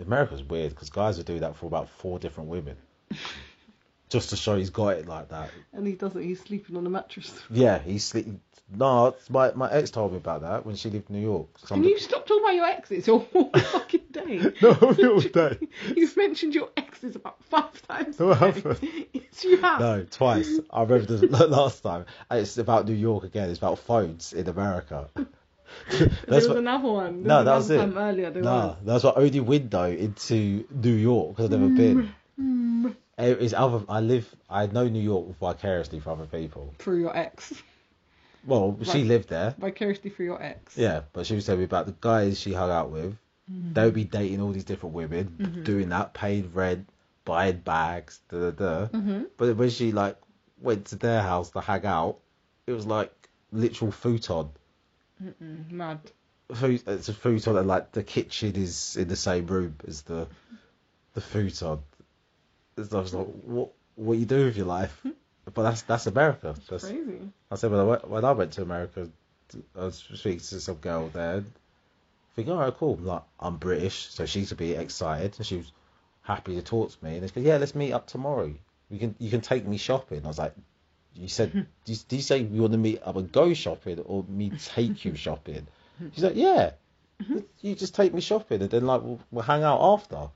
America's 0.00 0.42
weird 0.42 0.70
because 0.70 0.90
guys 0.90 1.16
will 1.16 1.24
do 1.24 1.38
that 1.40 1.56
for 1.56 1.66
about 1.66 1.88
four 1.88 2.18
different 2.18 2.48
women, 2.48 2.76
just 4.08 4.30
to 4.30 4.36
show 4.36 4.56
he's 4.56 4.70
got 4.70 4.96
it 4.96 5.06
like 5.06 5.28
that. 5.30 5.50
And 5.72 5.86
he 5.86 5.92
doesn't. 5.94 6.22
He's 6.22 6.40
sleeping 6.40 6.76
on 6.76 6.86
a 6.86 6.90
mattress. 6.90 7.32
Yeah, 7.50 7.78
he's 7.78 8.04
sleeping. 8.04 8.40
No, 8.70 9.14
my 9.30 9.52
my 9.54 9.70
ex 9.72 9.90
told 9.90 10.12
me 10.12 10.18
about 10.18 10.42
that 10.42 10.66
when 10.66 10.76
she 10.76 10.90
lived 10.90 11.08
in 11.08 11.16
New 11.16 11.22
York. 11.26 11.48
Can 11.66 11.84
you 11.84 11.98
stop 11.98 12.26
talking 12.26 12.44
about 12.44 12.54
your 12.54 12.66
exes 12.66 13.08
all 13.08 13.20
fucking 13.56 14.02
day? 14.10 14.52
No, 14.62 14.72
all 14.72 15.20
day. 15.20 15.58
You've 15.96 16.16
mentioned 16.18 16.54
your 16.54 16.68
exes 16.76 17.16
about 17.16 17.42
five 17.44 17.80
times. 17.88 18.18
No, 18.20 18.32
yes, 19.12 19.42
you 19.44 19.56
have. 19.62 19.80
No, 19.80 20.04
twice. 20.10 20.58
I 20.70 20.82
remember 20.82 21.16
the 21.16 21.46
last 21.46 21.82
time. 21.82 22.04
It's 22.30 22.58
about 22.58 22.86
New 22.86 22.92
York 22.94 23.24
again. 23.24 23.48
It's 23.48 23.58
about 23.58 23.78
phones 23.78 24.34
in 24.34 24.46
America. 24.48 25.08
there 25.14 25.26
That's 25.90 26.28
was 26.28 26.48
what, 26.48 26.56
another 26.58 26.88
one. 26.88 27.22
There 27.22 27.28
No, 27.28 27.44
that 27.44 27.56
was 27.56 27.70
it. 27.70 27.78
time 27.78 27.96
earlier. 27.96 28.30
There 28.30 28.42
nah, 28.42 28.66
was. 28.68 28.76
that's 28.84 29.04
my 29.04 29.12
only 29.16 29.40
window 29.40 29.84
into 29.84 30.66
New 30.70 30.92
York 30.92 31.36
because 31.36 31.50
I've 31.52 31.58
never 31.58 31.72
been. 31.74 32.12
It- 32.86 32.96
It's 33.18 33.52
other. 33.52 33.84
I 33.88 34.00
live. 34.00 34.32
I 34.48 34.66
know 34.66 34.86
New 34.88 35.02
York 35.02 35.36
vicariously 35.38 36.00
for 36.00 36.10
other 36.10 36.26
people. 36.26 36.72
Through 36.78 37.00
your 37.00 37.16
ex. 37.16 37.52
Well, 38.46 38.78
she 38.84 39.02
lived 39.04 39.28
there. 39.28 39.54
Vicariously 39.58 40.10
through 40.10 40.26
your 40.26 40.42
ex. 40.42 40.76
Yeah, 40.78 41.02
but 41.12 41.26
she 41.26 41.34
was 41.34 41.44
telling 41.44 41.58
me 41.60 41.64
about 41.64 41.86
the 41.86 41.94
guys 42.00 42.38
she 42.40 42.52
hung 42.52 42.70
out 42.70 42.90
with. 42.90 43.16
They 43.48 43.84
would 43.84 43.94
be 43.94 44.04
dating 44.04 44.40
all 44.42 44.52
these 44.52 44.64
different 44.64 44.94
women, 44.94 45.36
Mhm. 45.40 45.64
doing 45.64 45.88
that, 45.88 46.12
paid 46.14 46.54
rent, 46.54 46.86
buying 47.24 47.56
bags, 47.58 48.20
da 48.28 48.38
da 48.38 48.50
da. 48.50 48.86
Mm-hmm. 48.88 49.22
But 49.38 49.56
when 49.56 49.70
she 49.70 49.90
like 49.92 50.16
went 50.60 50.86
to 50.86 50.96
their 50.96 51.22
house 51.22 51.50
to 51.50 51.60
hang 51.60 51.86
out, 51.86 52.18
it 52.66 52.72
was 52.72 52.86
like 52.86 53.10
literal 53.50 53.90
futon. 53.90 54.50
Mm-mm, 55.22 55.70
mad. 55.72 55.98
Food, 56.54 56.82
it's 56.86 57.08
a 57.08 57.14
futon, 57.14 57.56
and 57.56 57.66
like 57.66 57.92
the 57.92 58.02
kitchen 58.02 58.54
is 58.54 58.96
in 58.96 59.08
the 59.08 59.16
same 59.16 59.46
room 59.46 59.76
as 59.86 60.02
the 60.02 60.28
the 61.14 61.20
futon. 61.22 61.80
It's 62.78 62.94
I 62.94 63.00
was 63.00 63.14
like, 63.14 63.26
what 63.26 63.72
what 63.96 64.18
you 64.18 64.26
do 64.26 64.46
with 64.46 64.56
your 64.56 64.66
life? 64.66 64.98
Hmm? 65.02 65.10
But 65.52 65.62
that's 65.62 65.82
that's 65.82 66.06
America. 66.06 66.54
That's, 66.68 66.84
Crazy. 66.84 67.20
I 67.50 67.56
said 67.56 67.70
when 67.70 67.80
I 67.80 67.84
went, 67.84 68.08
when 68.08 68.24
I 68.24 68.32
went 68.32 68.52
to 68.52 68.62
America, 68.62 69.08
I 69.76 69.84
was 69.84 70.04
speaking 70.14 70.40
to 70.40 70.60
some 70.60 70.76
girl 70.76 71.08
there. 71.08 71.44
Thinking, 72.34 72.54
all 72.54 72.60
right, 72.60 72.74
cool. 72.74 72.96
Like 72.96 73.22
I'm 73.40 73.56
British, 73.56 74.08
so 74.10 74.26
she 74.26 74.44
should 74.44 74.58
be 74.58 74.72
excited, 74.72 75.34
and 75.38 75.46
she 75.46 75.56
was 75.56 75.72
happy 76.22 76.54
to 76.54 76.62
talk 76.62 76.90
to 76.90 77.04
me. 77.04 77.16
And 77.16 77.28
she 77.28 77.34
goes, 77.34 77.44
yeah, 77.44 77.56
let's 77.56 77.74
meet 77.74 77.92
up 77.92 78.06
tomorrow. 78.06 78.54
You 78.90 78.98
can 78.98 79.14
you 79.18 79.30
can 79.30 79.40
take 79.40 79.66
me 79.66 79.76
shopping. 79.76 80.24
I 80.24 80.28
was 80.28 80.38
like, 80.38 80.54
you 81.14 81.28
said, 81.28 81.52
do 81.52 81.92
you, 81.92 81.98
do 82.08 82.16
you 82.16 82.22
say 82.22 82.38
you 82.38 82.60
want 82.60 82.72
to 82.72 82.78
meet 82.78 83.00
up 83.02 83.16
and 83.16 83.32
go 83.32 83.54
shopping, 83.54 83.98
or 84.00 84.24
me 84.28 84.50
take 84.50 85.04
you 85.04 85.16
shopping? 85.16 85.66
Hmm. 85.98 86.08
She's 86.14 86.24
like, 86.24 86.36
yeah, 86.36 86.72
you 87.60 87.74
just 87.74 87.94
take 87.94 88.14
me 88.14 88.20
shopping, 88.20 88.62
and 88.62 88.70
then 88.70 88.86
like 88.86 89.02
we'll, 89.02 89.20
we'll 89.30 89.42
hang 89.42 89.64
out 89.64 89.80
after. 89.80 90.16
And 90.16 90.30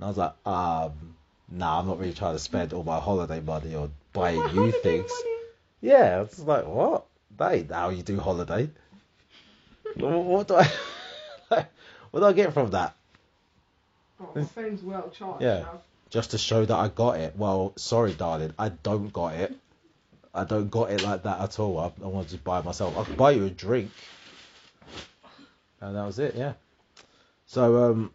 I 0.00 0.06
was 0.06 0.16
like, 0.16 0.46
um, 0.46 1.16
nah, 1.50 1.80
I'm 1.80 1.86
not 1.86 1.98
really 1.98 2.12
trying 2.12 2.34
to 2.34 2.38
spend 2.38 2.72
all 2.72 2.84
my 2.84 3.00
holiday 3.00 3.40
money 3.40 3.74
on 3.74 3.92
buying 4.12 4.42
you 4.54 4.72
things. 4.82 5.10
money. 5.10 5.36
Yeah, 5.80 6.22
it's 6.22 6.38
like, 6.40 6.66
what? 6.66 7.06
That 7.36 7.54
ain't 7.54 7.70
how 7.70 7.90
you 7.90 8.02
do 8.02 8.18
holiday. 8.18 8.70
what, 9.94 10.10
what 10.24 10.48
do 10.48 10.54
I, 10.56 10.68
what 12.10 12.20
do 12.20 12.26
I 12.26 12.32
get 12.32 12.52
from 12.52 12.70
that? 12.70 12.96
Oh, 14.20 14.30
my 14.34 14.44
phone's 14.44 14.82
well 14.82 15.10
charged 15.10 15.42
Yeah. 15.42 15.60
now. 15.60 15.80
Just 16.10 16.30
to 16.30 16.38
show 16.38 16.64
that 16.64 16.74
I 16.74 16.88
got 16.88 17.20
it. 17.20 17.36
Well, 17.36 17.74
sorry, 17.76 18.14
darling, 18.14 18.52
I 18.58 18.70
don't 18.70 19.12
got 19.12 19.34
it. 19.34 19.54
I 20.34 20.44
don't 20.44 20.70
got 20.70 20.90
it 20.90 21.02
like 21.02 21.22
that 21.24 21.40
at 21.40 21.58
all. 21.58 21.78
I, 21.78 21.86
I 22.02 22.06
want 22.06 22.28
to 22.28 22.34
just 22.34 22.44
buy 22.44 22.60
it 22.60 22.64
myself. 22.64 22.96
I 22.96 23.04
could 23.04 23.16
buy 23.16 23.32
you 23.32 23.44
a 23.44 23.50
drink, 23.50 23.90
and 25.80 25.96
that 25.96 26.04
was 26.04 26.18
it. 26.18 26.34
Yeah. 26.34 26.54
So 27.46 27.90
um, 27.90 28.10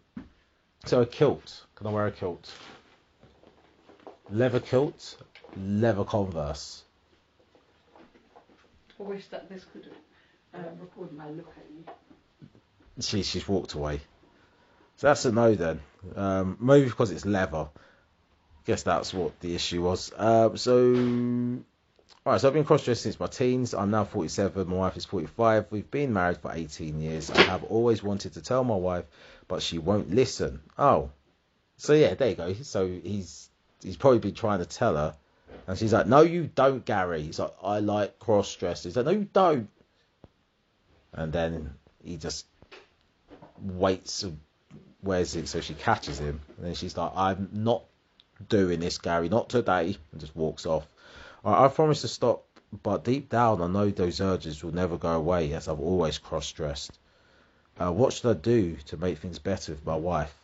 so 0.86 1.02
a 1.02 1.06
kilt. 1.06 1.64
Can 1.76 1.86
I 1.86 1.90
wear 1.90 2.06
a 2.06 2.12
kilt? 2.12 2.52
Leather 4.30 4.60
kilt, 4.60 5.16
leather 5.56 6.04
Converse. 6.04 6.82
I 8.98 9.02
wish 9.02 9.26
that 9.28 9.48
this 9.48 9.64
could 9.72 9.90
uh, 10.54 10.58
record 10.80 11.12
my 11.12 11.28
look 11.30 11.52
at 11.56 11.64
you. 11.70 13.02
she 13.02 13.22
she's 13.22 13.46
walked 13.46 13.74
away. 13.74 14.00
So 14.96 15.08
that's 15.08 15.24
a 15.24 15.32
no 15.32 15.54
then. 15.54 15.80
Um, 16.14 16.56
maybe 16.60 16.86
because 16.86 17.10
it's 17.10 17.26
leather. 17.26 17.68
Guess 18.64 18.84
that's 18.84 19.12
what 19.12 19.38
the 19.40 19.54
issue 19.54 19.82
was. 19.82 20.10
Um, 20.16 20.56
so, 20.56 20.94
alright, 22.24 22.40
so 22.40 22.48
I've 22.48 22.54
been 22.54 22.64
cross-dressed 22.64 23.02
since 23.02 23.20
my 23.20 23.26
teens. 23.26 23.74
I'm 23.74 23.90
now 23.90 24.04
47. 24.04 24.66
My 24.68 24.76
wife 24.76 24.96
is 24.96 25.04
45. 25.04 25.66
We've 25.70 25.90
been 25.90 26.14
married 26.14 26.38
for 26.38 26.50
18 26.52 27.00
years. 27.00 27.30
I 27.30 27.42
have 27.42 27.64
always 27.64 28.02
wanted 28.02 28.34
to 28.34 28.40
tell 28.42 28.64
my 28.64 28.76
wife, 28.76 29.04
but 29.48 29.60
she 29.60 29.78
won't 29.78 30.14
listen. 30.14 30.60
Oh, 30.78 31.10
so 31.76 31.92
yeah, 31.92 32.14
there 32.14 32.30
you 32.30 32.36
go. 32.36 32.52
So 32.54 32.86
he's 32.86 33.50
he's 33.84 33.96
probably 33.96 34.18
been 34.18 34.34
trying 34.34 34.58
to 34.58 34.66
tell 34.66 34.96
her, 34.96 35.14
and 35.68 35.78
she's 35.78 35.92
like, 35.92 36.06
"No, 36.06 36.22
you 36.22 36.50
don't, 36.52 36.84
Gary." 36.84 37.22
He's 37.22 37.38
like, 37.38 37.54
"I 37.62 37.78
like 37.78 38.18
cross-dressed." 38.18 38.84
He's 38.84 38.96
like, 38.96 39.06
"No, 39.06 39.12
you 39.12 39.28
don't." 39.32 39.68
And 41.12 41.32
then 41.32 41.74
he 42.02 42.16
just 42.16 42.46
waits 43.60 44.24
and 44.24 44.40
wears 45.02 45.36
it 45.36 45.48
so 45.48 45.60
she 45.60 45.74
catches 45.74 46.18
him. 46.18 46.40
And 46.56 46.66
then 46.66 46.74
she's 46.74 46.96
like, 46.96 47.12
I'm 47.14 47.48
not 47.52 47.84
doing 48.48 48.80
this, 48.80 48.98
Gary, 48.98 49.28
not 49.28 49.48
today. 49.48 49.96
And 50.12 50.20
just 50.20 50.34
walks 50.34 50.66
off. 50.66 50.86
I, 51.44 51.64
I 51.64 51.68
promise 51.68 52.00
to 52.02 52.08
stop, 52.08 52.44
but 52.82 53.04
deep 53.04 53.28
down, 53.28 53.62
I 53.62 53.66
know 53.66 53.90
those 53.90 54.20
urges 54.20 54.64
will 54.64 54.74
never 54.74 54.96
go 54.96 55.12
away 55.12 55.52
as 55.52 55.68
I've 55.68 55.80
always 55.80 56.18
cross 56.18 56.50
dressed. 56.52 56.98
Uh, 57.78 57.92
what 57.92 58.12
should 58.12 58.30
I 58.30 58.38
do 58.40 58.76
to 58.86 58.96
make 58.96 59.18
things 59.18 59.38
better 59.38 59.72
with 59.72 59.84
my 59.84 59.96
wife? 59.96 60.34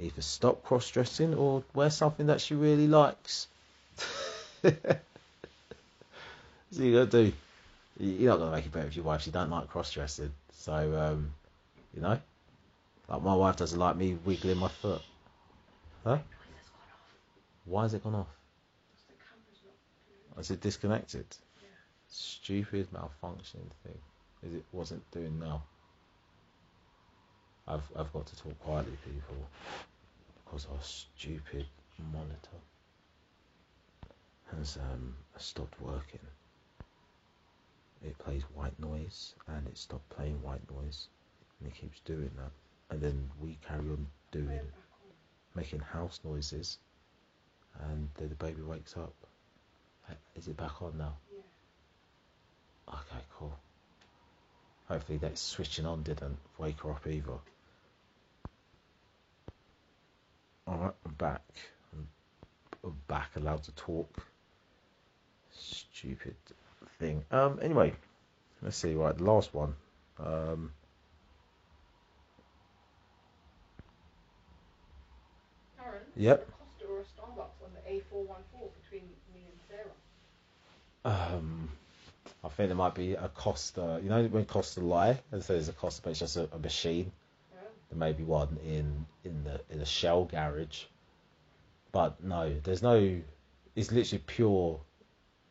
Either 0.00 0.22
stop 0.22 0.64
cross 0.64 0.90
dressing 0.90 1.34
or 1.34 1.62
wear 1.74 1.90
something 1.90 2.28
that 2.28 2.40
she 2.40 2.54
really 2.54 2.88
likes. 2.88 3.48
so 4.62 4.72
you 6.72 6.94
gotta 6.94 7.06
do. 7.06 7.32
You're 7.98 8.30
not 8.30 8.38
gonna 8.38 8.56
make 8.56 8.64
it 8.64 8.72
better 8.72 8.86
with 8.86 8.96
your 8.96 9.04
wife. 9.04 9.20
She 9.22 9.30
don't 9.30 9.50
like 9.50 9.68
cross 9.68 9.92
dressing. 9.92 10.32
So 10.52 10.72
um, 10.72 11.34
you 11.94 12.00
know, 12.00 12.18
like 13.08 13.22
my 13.22 13.34
wife 13.34 13.56
doesn't 13.56 13.78
like 13.78 13.96
me 13.96 14.16
wiggling 14.24 14.56
my 14.56 14.68
foot. 14.68 15.02
Huh? 16.02 16.18
Why 17.66 17.82
has 17.82 17.92
it 17.92 18.02
gone 18.02 18.14
off? 18.14 18.26
Is 20.38 20.50
it 20.50 20.62
disconnected? 20.62 21.26
Yeah. 21.60 21.68
Stupid 22.08 22.88
malfunctioning 22.90 23.70
thing. 23.84 23.98
Is 24.42 24.54
it 24.54 24.64
wasn't 24.72 25.08
doing 25.10 25.38
now? 25.38 25.62
I've 27.68 27.82
I've 27.94 28.12
got 28.12 28.26
to 28.26 28.36
talk 28.36 28.58
quietly, 28.60 28.96
people, 29.04 29.36
because 30.50 30.66
our 30.72 30.82
stupid 30.82 31.66
monitor 32.12 32.58
has 34.56 34.78
um 34.78 35.14
stopped 35.36 35.80
working. 35.80 36.20
It 38.04 38.18
plays 38.18 38.42
white 38.54 38.78
noise 38.80 39.34
and 39.46 39.66
it 39.68 39.78
stopped 39.78 40.08
playing 40.10 40.42
white 40.42 40.68
noise, 40.74 41.06
and 41.60 41.68
it 41.70 41.74
keeps 41.74 42.00
doing 42.00 42.30
that. 42.36 42.50
And 42.90 43.00
then 43.00 43.30
we 43.40 43.58
carry 43.66 43.88
on 43.90 44.06
doing 44.32 44.46
Turn 44.46 44.56
it 44.56 44.64
back 44.64 44.74
on. 45.04 45.12
making 45.54 45.80
house 45.80 46.20
noises, 46.24 46.78
and 47.88 48.08
then 48.16 48.28
the 48.28 48.34
baby 48.34 48.62
wakes 48.62 48.96
up. 48.96 49.14
Is 50.34 50.48
it 50.48 50.56
back 50.56 50.82
on 50.82 50.98
now? 50.98 51.14
Yeah. 51.32 52.94
Okay, 52.94 53.24
cool. 53.38 53.56
Hopefully 54.88 55.18
that 55.18 55.38
switching 55.38 55.86
on 55.86 56.02
didn't 56.02 56.38
wake 56.58 56.80
her 56.80 56.90
up 56.90 57.06
either. 57.06 57.38
Alright, 60.70 60.94
I'm 61.04 61.14
back. 61.14 61.42
I'm, 62.84 62.94
back, 63.08 63.30
allowed 63.34 63.64
to 63.64 63.72
talk. 63.72 64.24
Stupid 65.52 66.36
thing. 67.00 67.24
Um, 67.32 67.58
anyway, 67.60 67.92
let's 68.62 68.76
see, 68.76 68.94
right, 68.94 69.16
the 69.16 69.24
last 69.24 69.52
one. 69.52 69.74
Um, 70.20 70.70
Aaron? 75.84 76.02
Yep. 76.16 76.48
A 76.48 76.86
or 76.86 77.00
a 77.00 77.02
Starbucks 77.02 77.64
on 77.64 77.70
the 77.74 77.90
A414 77.90 78.70
between 78.82 79.08
me 79.34 79.40
and 79.50 79.82
Sarah. 81.04 81.34
um, 81.34 81.68
I 82.44 82.48
think 82.48 82.68
there 82.68 82.76
might 82.76 82.94
be 82.94 83.14
a 83.14 83.28
Costa, 83.28 83.98
you 84.00 84.08
know, 84.08 84.22
when 84.24 84.44
Costa 84.44 84.80
lie, 84.80 85.18
and 85.32 85.42
so 85.42 85.54
there's 85.54 85.68
a 85.68 85.72
Costa, 85.72 86.02
but 86.02 86.10
it's 86.10 86.20
just 86.20 86.36
a, 86.36 86.48
a 86.52 86.58
machine. 86.60 87.10
There 87.90 87.98
may 87.98 88.12
be 88.12 88.22
one 88.22 88.56
in 88.64 89.06
in 89.24 89.42
the 89.44 89.60
in 89.68 89.80
a 89.80 89.84
shell 89.84 90.24
garage, 90.24 90.84
but 91.90 92.22
no, 92.22 92.54
there's 92.62 92.82
no. 92.82 93.20
It's 93.74 93.90
literally 93.90 94.22
pure, 94.26 94.80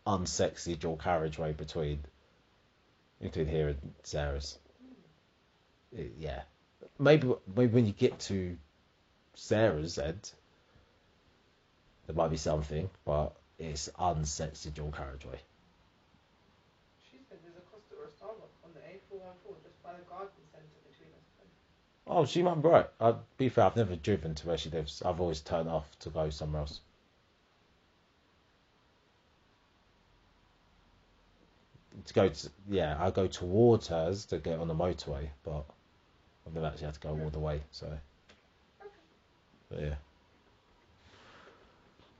unsexy 0.07 0.79
dual 0.79 0.97
carriageway 0.97 1.53
between, 1.53 2.03
between 3.21 3.47
here 3.47 3.69
and 3.69 3.93
Sarah's. 4.03 4.57
It- 5.91 6.13
yeah, 6.17 6.43
maybe 6.97 7.33
maybe 7.55 7.73
when 7.73 7.85
you 7.85 7.93
get 7.93 8.17
to 8.31 8.57
Sarah's 9.35 9.97
end, 9.97 10.31
there 12.07 12.15
might 12.15 12.29
be 12.29 12.37
something, 12.37 12.89
but 13.03 13.35
it's 13.57 13.89
unsexy 13.99 14.73
dual 14.73 14.91
carriageway. 14.91 15.39
She 17.11 17.19
said 17.27 17.39
there's 17.43 17.57
a 17.57 17.65
Costa 17.69 17.95
or 17.99 18.05
a 18.05 18.07
Starbucks 18.07 18.63
on 18.63 18.71
the 18.73 18.79
A414 18.79 19.63
just 19.63 19.83
by 19.83 19.91
the 19.91 20.03
garden 20.07 20.31
centre 20.51 20.79
between 20.87 21.09
us. 21.11 21.29
Oh, 22.11 22.25
she 22.25 22.41
might 22.41 22.59
be 22.61 22.67
right. 22.67 22.87
I'd 22.99 23.17
be 23.37 23.49
fair, 23.49 23.65
I've 23.65 23.75
never 23.75 23.95
driven 23.95 24.33
to 24.33 24.47
where 24.47 24.57
she 24.57 24.71
lives. 24.71 25.03
I've 25.05 25.21
always 25.21 25.41
turned 25.41 25.69
off 25.69 25.87
to 25.99 26.09
go 26.09 26.31
somewhere 26.31 26.61
else. 26.61 26.79
To 32.07 32.13
go 32.13 32.29
to, 32.29 32.49
yeah, 32.67 32.97
I 32.99 33.11
go 33.11 33.27
towards 33.27 33.87
hers 33.87 34.25
to 34.25 34.39
get 34.39 34.57
on 34.57 34.67
the 34.67 34.73
motorway, 34.73 35.29
but 35.43 35.65
I've 36.47 36.53
never 36.53 36.65
actually 36.65 36.85
had 36.85 36.95
to 36.95 36.99
go 36.99 37.09
all 37.09 37.29
the 37.29 37.39
way, 37.39 37.61
so. 37.71 37.91
But 39.69 39.79
yeah. 39.79 39.95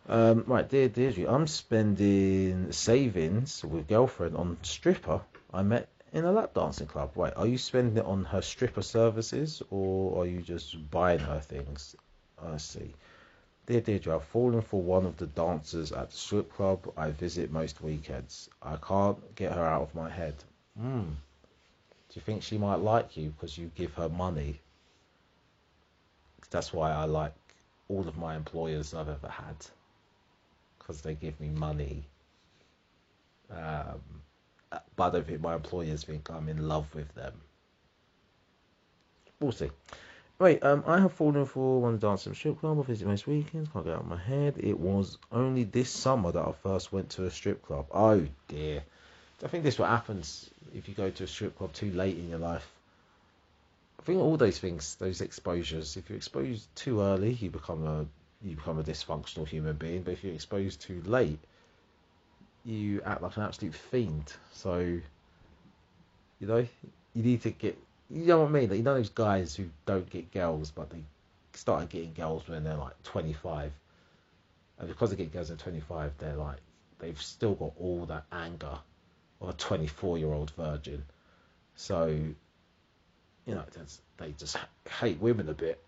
Um, 0.08 0.44
right, 0.46 0.70
dear 0.70 0.88
Deirdre, 0.88 1.28
I'm 1.28 1.48
spending 1.48 2.72
savings 2.72 3.64
with 3.64 3.88
girlfriend 3.88 4.36
on 4.36 4.58
stripper 4.62 5.22
I 5.52 5.64
met 5.64 5.90
in 6.14 6.26
a 6.26 6.32
lap 6.32 6.54
dancing 6.54 6.88
club. 6.88 7.12
Wait, 7.16 7.34
are 7.36 7.48
you 7.48 7.58
spending 7.58 7.98
it 7.98 8.06
on 8.06 8.24
her 8.26 8.42
stripper 8.42 8.82
services 8.82 9.62
or 9.70 10.22
are 10.22 10.26
you 10.26 10.42
just 10.42 10.90
buying 10.90 11.20
her 11.20 11.40
things? 11.40 11.96
I 12.42 12.58
see. 12.58 12.94
Dear 13.66 13.82
Deirdre, 13.82 14.16
I've 14.16 14.24
fallen 14.24 14.62
for 14.62 14.82
one 14.82 15.06
of 15.06 15.18
the 15.18 15.28
dancers 15.28 15.92
at 15.92 16.10
the 16.10 16.18
strip 16.18 16.52
club 16.54 16.92
I 16.98 17.12
visit 17.12 17.52
most 17.52 17.82
weekends. 17.82 18.50
I 18.64 18.78
can't 18.78 19.36
get 19.36 19.52
her 19.52 19.64
out 19.64 19.84
of 19.84 19.96
my 19.96 20.10
head. 20.10 20.36
Hmm. 20.80 21.02
Do 22.10 22.16
you 22.16 22.22
think 22.22 22.42
she 22.42 22.58
might 22.58 22.78
like 22.80 23.16
you 23.16 23.30
because 23.30 23.58
you 23.58 23.70
give 23.76 23.94
her 23.94 24.10
money? 24.10 24.60
That's 26.50 26.74
why 26.74 26.92
I 26.92 27.06
like 27.06 27.36
all 27.88 28.08
of 28.08 28.18
my 28.18 28.36
employers 28.36 28.96
I've 28.96 29.10
ever 29.10 29.28
had 29.28 29.56
because 30.80 31.02
they 31.02 31.14
give 31.14 31.40
me 31.40 31.50
money. 31.50 32.08
Um, 33.52 34.02
but 34.70 35.04
I 35.04 35.10
don't 35.10 35.28
think 35.28 35.42
my 35.42 35.56
employers 35.56 36.04
think 36.04 36.30
I'm 36.30 36.50
in 36.50 36.68
love 36.68 36.94
with 36.94 37.14
them. 37.16 37.34
We'll 39.40 39.52
see. 39.52 39.72
Wait, 40.40 40.64
um, 40.64 40.84
I 40.88 41.00
have 41.00 41.14
fallen 41.14 41.46
for 41.46 41.82
one 41.82 41.98
dancing 41.98 42.34
strip 42.34 42.60
club 42.60 42.80
I 42.80 42.84
visit 42.84 43.08
most 43.08 43.28
weekends. 43.28 43.70
Can't 43.74 43.86
get 43.86 43.94
out 43.94 44.02
of 44.02 44.08
my 44.08 44.18
head. 44.18 44.56
It 44.58 44.80
was 44.80 45.18
only 45.32 45.64
this 45.66 45.90
summer 45.90 46.32
that 46.32 46.46
I 46.46 46.52
first 46.64 46.94
went 46.94 47.10
to 47.12 47.26
a 47.26 47.32
strip 47.32 47.62
club. 47.62 47.88
Oh 47.92 48.26
dear. 48.48 48.84
I 49.44 49.48
think 49.48 49.64
this 49.64 49.76
is 49.76 49.80
what 49.80 49.90
happens 49.90 50.50
if 50.74 50.88
you 50.88 50.94
go 50.94 51.10
to 51.10 51.24
a 51.24 51.28
strip 51.28 51.58
club 51.58 51.74
too 51.74 51.92
late 51.92 52.18
in 52.18 52.30
your 52.30 52.40
life. 52.40 52.70
I 54.00 54.04
think 54.04 54.20
all 54.20 54.38
those 54.38 54.60
things, 54.60 54.96
those 54.96 55.20
exposures, 55.22 55.98
if 55.98 56.10
you're 56.10 56.18
exposed 56.18 56.74
too 56.76 57.02
early, 57.02 57.34
you 57.34 57.50
become 57.50 57.86
a 57.86 58.06
you 58.42 58.56
become 58.56 58.80
a 58.80 58.84
dysfunctional 58.84 59.48
human 59.48 59.76
being. 59.76 60.04
But 60.04 60.14
if 60.14 60.24
you're 60.24 60.34
exposed 60.34 60.82
too 60.82 61.02
late, 61.06 61.40
you 62.66 63.02
act 63.06 63.22
like 63.22 63.38
an 63.38 63.44
absolute 63.44 63.74
fiend. 63.74 64.34
So, 64.54 64.80
you 66.40 66.48
know, 66.48 66.66
you 67.14 67.24
need 67.24 67.42
to 67.44 67.52
get. 67.52 67.78
You 68.12 68.26
know 68.26 68.42
what 68.42 68.50
I 68.50 68.52
mean? 68.52 68.70
Like, 68.70 68.78
you 68.78 68.84
know 68.84 68.96
those 68.96 69.10
guys 69.10 69.56
who 69.56 69.70
don't 69.86 70.10
get 70.10 70.32
girls, 70.32 70.72
but 70.72 70.90
they 70.90 71.04
started 71.54 71.90
getting 71.90 72.14
girls 72.14 72.48
when 72.48 72.64
they're 72.64 72.76
like 72.76 73.02
25, 73.04 73.72
and 74.80 74.88
because 74.88 75.12
they 75.12 75.16
get 75.16 75.32
girls 75.32 75.52
at 75.52 75.60
25, 75.60 76.14
they're 76.18 76.36
like 76.36 76.58
they've 77.00 77.22
still 77.22 77.56
got 77.56 77.74
all 77.80 78.06
that 78.06 78.24
anger 78.32 78.78
of 79.42 79.50
a 79.50 79.54
24 79.54 80.18
year 80.18 80.32
old 80.32 80.52
virgin. 80.52 81.04
So, 81.76 82.08
you 82.08 83.56
know, 83.56 83.64
they 84.18 84.32
just 84.38 84.58
hate 85.00 85.20
women 85.20 85.50
a 85.50 85.54
bit. 85.54 85.82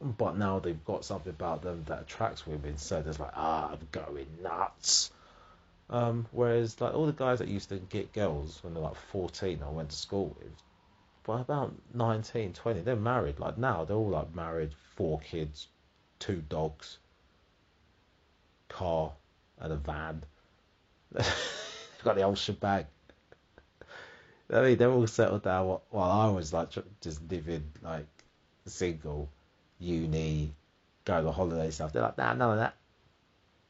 But 0.00 0.36
now 0.36 0.58
they've 0.58 0.84
got 0.84 1.04
something 1.04 1.30
about 1.30 1.62
them 1.62 1.84
that 1.86 2.02
attracts 2.02 2.46
women, 2.46 2.76
so 2.76 3.00
there's 3.00 3.18
like, 3.18 3.32
ah, 3.34 3.70
I'm 3.72 3.88
going 3.92 4.26
nuts. 4.42 5.10
Um, 5.88 6.26
whereas 6.32 6.80
like 6.80 6.94
all 6.94 7.06
the 7.06 7.12
guys 7.12 7.38
that 7.38 7.48
used 7.48 7.68
to 7.68 7.76
get 7.78 8.12
girls 8.12 8.58
when 8.62 8.74
they're 8.74 8.82
like 8.82 8.96
14 8.96 9.62
I 9.62 9.70
went 9.70 9.90
to 9.90 9.96
school 9.96 10.36
with, 10.38 10.52
by 11.24 11.40
about 11.40 11.74
19, 11.94 12.52
20, 12.52 12.80
they're 12.80 12.96
married. 12.96 13.38
Like 13.38 13.58
now 13.58 13.84
they're 13.84 13.96
all 13.96 14.10
like 14.10 14.34
married, 14.34 14.74
four 14.96 15.20
kids, 15.20 15.68
two 16.18 16.42
dogs, 16.48 16.98
car, 18.68 19.12
and 19.60 19.72
a 19.72 19.76
van. 19.76 20.22
got 22.04 22.16
the 22.16 22.22
whole 22.22 22.34
shebang. 22.34 22.86
I 24.52 24.60
mean, 24.62 24.78
they're 24.78 24.90
all 24.90 25.06
settled 25.06 25.42
down. 25.42 25.66
While 25.66 25.82
while 25.90 26.10
I 26.10 26.30
was 26.30 26.52
like 26.52 26.68
just 27.00 27.20
living 27.30 27.64
like 27.82 28.06
single, 28.64 29.28
uni, 29.78 30.54
going 31.04 31.26
on 31.26 31.32
holiday 31.32 31.70
stuff. 31.70 31.92
They're 31.92 32.02
like, 32.02 32.18
nah, 32.18 32.34
none 32.34 32.52
of 32.52 32.58
that. 32.58 32.76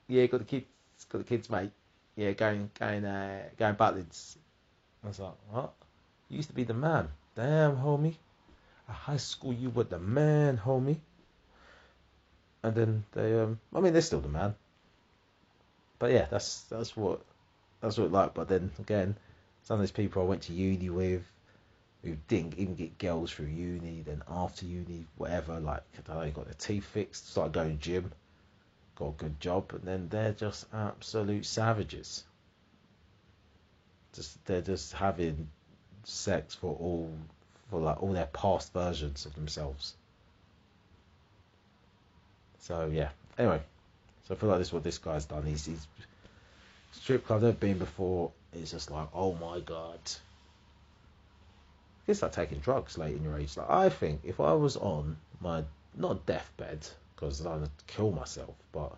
Yeah, 0.08 0.26
got 0.26 0.38
the 0.38 0.44
kids, 0.44 0.66
got 1.08 1.18
the 1.18 1.24
kids, 1.24 1.48
mate. 1.48 1.70
Yeah, 2.16 2.32
going, 2.32 2.70
going, 2.78 3.04
uh, 3.04 3.42
going 3.58 3.76
Butlins. 3.76 4.36
I 5.04 5.08
was 5.08 5.20
like, 5.20 5.34
what? 5.50 5.72
You 6.28 6.36
used 6.36 6.48
to 6.48 6.54
be 6.54 6.64
the 6.64 6.74
man. 6.74 7.08
Damn, 7.34 7.76
homie. 7.76 8.16
At 8.88 8.94
high 8.94 9.18
school, 9.18 9.52
you 9.52 9.70
were 9.70 9.84
the 9.84 9.98
man, 9.98 10.56
homie. 10.56 10.96
And 12.62 12.74
then 12.74 13.04
they, 13.12 13.38
um, 13.38 13.60
I 13.74 13.80
mean, 13.80 13.92
they're 13.92 14.02
still 14.02 14.20
the 14.20 14.28
man. 14.28 14.54
But 15.98 16.12
yeah, 16.12 16.26
that's 16.30 16.62
that's 16.62 16.96
what 16.96 17.20
that's 17.80 17.96
what 17.96 18.06
it's 18.06 18.12
like. 18.12 18.34
But 18.34 18.48
then 18.48 18.70
again, 18.78 19.16
some 19.62 19.74
of 19.74 19.80
those 19.80 19.92
people 19.92 20.22
I 20.22 20.26
went 20.26 20.42
to 20.42 20.52
uni 20.52 20.90
with, 20.90 21.22
who 22.02 22.16
didn't 22.28 22.54
even 22.58 22.74
get 22.74 22.98
girls 22.98 23.32
through 23.32 23.46
uni, 23.46 24.02
then 24.02 24.22
after 24.28 24.64
uni, 24.66 25.06
whatever, 25.16 25.60
like 25.60 25.82
I 25.98 26.12
don't 26.12 26.24
know, 26.24 26.30
got 26.30 26.44
their 26.46 26.54
teeth 26.54 26.84
fixed, 26.84 27.30
started 27.30 27.52
going 27.52 27.78
gym, 27.78 28.12
got 28.96 29.08
a 29.08 29.12
good 29.12 29.40
job, 29.40 29.72
and 29.72 29.82
then 29.82 30.08
they're 30.08 30.32
just 30.32 30.66
absolute 30.72 31.44
savages. 31.46 32.24
Just 34.14 34.44
they're 34.46 34.62
just 34.62 34.92
having 34.92 35.48
sex 36.04 36.54
for 36.54 36.74
all 36.80 37.12
for 37.70 37.80
like 37.80 38.02
all 38.02 38.12
their 38.12 38.26
past 38.26 38.72
versions 38.72 39.26
of 39.26 39.34
themselves. 39.34 39.94
So 42.60 42.90
yeah. 42.92 43.10
Anyway, 43.38 43.60
so 44.26 44.34
I 44.34 44.38
feel 44.38 44.48
like 44.48 44.58
this 44.58 44.68
is 44.68 44.72
what 44.72 44.84
this 44.84 44.98
guy's 44.98 45.26
done. 45.26 45.44
He's 45.44 45.66
he's 45.66 45.86
strip 46.92 47.26
club 47.26 47.44
I've 47.44 47.60
been 47.60 47.78
before. 47.78 48.32
It's 48.52 48.70
just 48.70 48.90
like, 48.90 49.08
oh 49.14 49.34
my 49.34 49.60
god. 49.60 50.00
It's 52.06 52.22
like 52.22 52.32
taking 52.32 52.60
drugs 52.60 52.96
late 52.96 53.16
in 53.16 53.24
your 53.24 53.38
age. 53.38 53.56
Like 53.56 53.68
I 53.68 53.88
think 53.90 54.20
if 54.24 54.40
I 54.40 54.54
was 54.54 54.76
on 54.76 55.16
my 55.40 55.64
not 55.94 56.24
deathbed 56.24 56.86
because 57.16 57.44
I 57.44 57.56
would 57.56 57.70
kill 57.86 58.12
myself, 58.12 58.54
but 58.72 58.92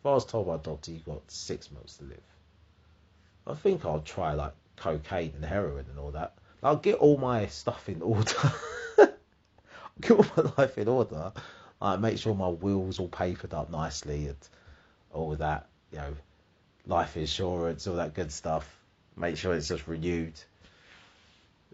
If 0.00 0.06
I 0.06 0.14
was 0.14 0.24
told 0.24 0.46
by 0.46 0.54
a 0.54 0.58
doctor 0.58 0.92
you 0.92 1.00
got 1.00 1.22
six 1.28 1.70
months 1.72 1.96
to 1.96 2.04
live, 2.04 2.22
I 3.46 3.54
think 3.54 3.84
I'll 3.84 4.00
try 4.00 4.32
like 4.34 4.52
cocaine 4.76 5.32
and 5.34 5.44
heroin 5.44 5.86
and 5.90 5.98
all 5.98 6.12
that. 6.12 6.34
I'll 6.62 6.76
get 6.76 6.96
all 6.96 7.18
my 7.18 7.46
stuff 7.46 7.88
in 7.88 8.00
order. 8.00 8.32
get 10.00 10.12
all 10.12 10.26
my 10.36 10.52
life 10.56 10.78
in 10.78 10.88
order. 10.88 11.32
Like 11.80 12.00
make 12.00 12.18
sure 12.18 12.34
my 12.34 12.48
will's 12.48 12.98
all 12.98 13.08
papered 13.08 13.52
up 13.52 13.70
nicely 13.70 14.28
and 14.28 14.36
all 15.12 15.34
that, 15.36 15.66
you 15.92 15.98
know, 15.98 16.14
life 16.86 17.16
insurance, 17.16 17.86
all 17.86 17.96
that 17.96 18.14
good 18.14 18.32
stuff. 18.32 18.68
Make 19.16 19.36
sure 19.36 19.54
it's 19.54 19.68
just 19.68 19.86
renewed. 19.86 20.34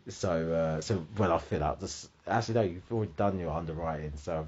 So, 0.09 0.53
uh, 0.53 0.81
so 0.81 0.97
when 1.17 1.31
I 1.31 1.39
fill 1.39 1.63
out 1.63 1.81
this, 1.81 2.09
actually 2.27 2.55
no, 2.55 2.63
you've 2.63 2.93
already 2.93 3.13
done 3.17 3.39
your 3.39 3.53
underwriting. 3.53 4.13
So, 4.17 4.47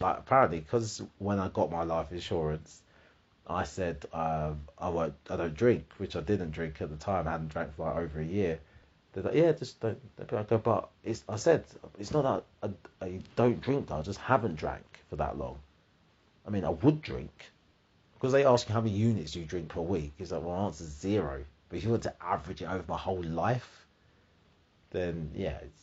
like 0.00 0.18
apparently, 0.18 0.60
because 0.60 1.02
when 1.18 1.38
I 1.38 1.48
got 1.48 1.70
my 1.70 1.82
life 1.82 2.12
insurance, 2.12 2.82
I 3.46 3.64
said 3.64 4.04
um, 4.12 4.60
I 4.78 4.88
won't, 4.88 5.14
I 5.30 5.36
don't 5.36 5.54
drink, 5.54 5.86
which 5.98 6.16
I 6.16 6.20
didn't 6.20 6.50
drink 6.50 6.80
at 6.80 6.90
the 6.90 6.96
time. 6.96 7.26
I 7.26 7.32
hadn't 7.32 7.48
drank 7.48 7.74
for 7.74 7.86
like 7.86 7.96
over 7.96 8.20
a 8.20 8.24
year. 8.24 8.60
They're 9.12 9.22
like, 9.22 9.34
yeah, 9.34 9.52
just 9.52 9.80
don't. 9.80 9.98
I 10.32 10.42
go, 10.42 10.58
but 10.58 10.90
it's. 11.02 11.24
I 11.28 11.36
said 11.36 11.64
it's 11.98 12.12
not 12.12 12.44
that 12.60 12.74
I, 13.00 13.04
I 13.04 13.20
don't 13.36 13.60
drink. 13.60 13.90
I 13.90 14.02
just 14.02 14.20
haven't 14.20 14.56
drank 14.56 14.84
for 15.08 15.16
that 15.16 15.38
long. 15.38 15.58
I 16.46 16.50
mean, 16.50 16.64
I 16.64 16.70
would 16.70 17.02
drink 17.02 17.50
because 18.14 18.32
they 18.32 18.44
ask 18.44 18.68
you 18.68 18.74
how 18.74 18.80
many 18.80 18.94
units 18.94 19.34
you 19.34 19.44
drink 19.44 19.68
per 19.68 19.80
week. 19.80 20.12
It's 20.18 20.30
like, 20.30 20.42
well, 20.42 20.56
my 20.56 20.66
answer's 20.66 20.88
zero. 20.88 21.44
But 21.68 21.78
if 21.78 21.84
you 21.84 21.90
were 21.90 21.98
to 21.98 22.14
average 22.22 22.62
it 22.62 22.66
over 22.66 22.84
my 22.88 22.96
whole 22.96 23.22
life, 23.22 23.86
then 24.90 25.30
yeah, 25.34 25.58
it's, 25.62 25.82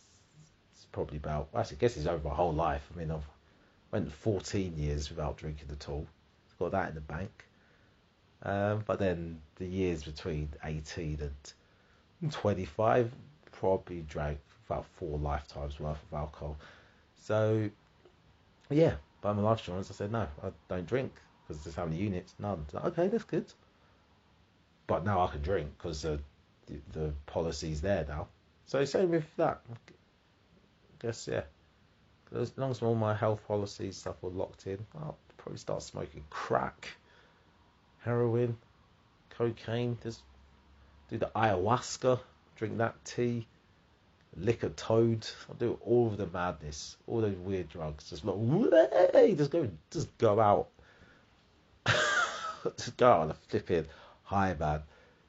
it's 0.73 0.85
probably 0.91 1.17
about. 1.17 1.49
Actually, 1.55 1.77
I 1.77 1.79
guess 1.79 1.97
it's 1.97 2.07
over 2.07 2.27
my 2.27 2.33
whole 2.33 2.53
life. 2.53 2.87
I 2.93 2.97
mean, 2.99 3.11
I've 3.11 3.23
went 3.95 4.11
14 4.11 4.77
years 4.77 5.09
without 5.09 5.37
drinking 5.37 5.69
at 5.71 5.87
all. 5.87 6.05
Got 6.59 6.71
that 6.71 6.89
in 6.89 6.95
the 6.95 7.01
bank. 7.01 7.45
Um, 8.43 8.83
but 8.85 8.99
then 8.99 9.39
the 9.55 9.65
years 9.65 10.03
between 10.03 10.49
18 10.65 11.19
and 12.21 12.31
25 12.31 13.09
probably 13.53 14.01
drank 14.01 14.37
about 14.67 14.85
four 14.97 15.17
lifetimes 15.17 15.79
worth 15.79 16.03
of 16.11 16.13
alcohol. 16.13 16.57
So, 17.21 17.69
yeah, 18.69 18.95
by 19.21 19.31
my 19.31 19.41
life 19.41 19.59
insurance, 19.59 19.89
I 19.89 19.93
said 19.93 20.11
no, 20.11 20.27
I 20.43 20.49
don't 20.67 20.85
drink 20.85 21.13
because 21.47 21.63
there's 21.63 21.75
how 21.77 21.85
many 21.85 21.97
units? 21.97 22.33
None. 22.37 22.65
So, 22.71 22.79
okay, 22.79 23.07
that's 23.07 23.23
good. 23.23 23.45
But 24.87 25.05
now 25.05 25.21
I 25.21 25.27
can 25.31 25.41
drink 25.41 25.69
because 25.77 26.03
uh, 26.03 26.17
the, 26.67 26.99
the 26.99 27.13
policy's 27.27 27.79
there 27.79 28.05
now. 28.09 28.27
So 28.65 28.83
same 28.83 29.11
with 29.11 29.35
that. 29.37 29.61
I 29.71 29.75
guess 30.99 31.29
yeah. 31.31 31.43
As 32.33 32.51
long 32.57 32.71
as 32.71 32.81
all 32.81 32.95
my 32.95 33.13
health 33.13 33.41
policies 33.47 33.97
stuff 33.97 34.23
are 34.23 34.29
locked 34.29 34.67
in, 34.67 34.85
I'll 34.95 35.17
probably 35.37 35.59
start 35.59 35.83
smoking 35.83 36.23
crack, 36.29 36.89
heroin, 38.01 38.57
cocaine. 39.29 39.97
Just 40.01 40.21
do 41.09 41.17
the 41.17 41.29
ayahuasca, 41.35 42.19
drink 42.55 42.77
that 42.79 43.03
tea, 43.05 43.47
lick 44.35 44.63
a 44.63 44.69
toad. 44.69 45.27
I'll 45.49 45.55
do 45.55 45.79
all 45.85 46.07
of 46.07 46.17
the 46.17 46.27
madness, 46.27 46.97
all 47.07 47.21
those 47.21 47.37
weird 47.37 47.69
drugs. 47.69 48.09
Just 48.09 48.25
like, 48.25 49.37
just 49.37 49.51
go, 49.51 49.69
just 49.91 50.17
go 50.17 50.39
out, 50.39 50.67
just 52.77 52.97
go 52.97 53.11
out 53.11 53.21
on 53.21 53.31
a 53.31 53.35
flipping 53.49 53.85
high 54.23 54.55
man. 54.59 54.81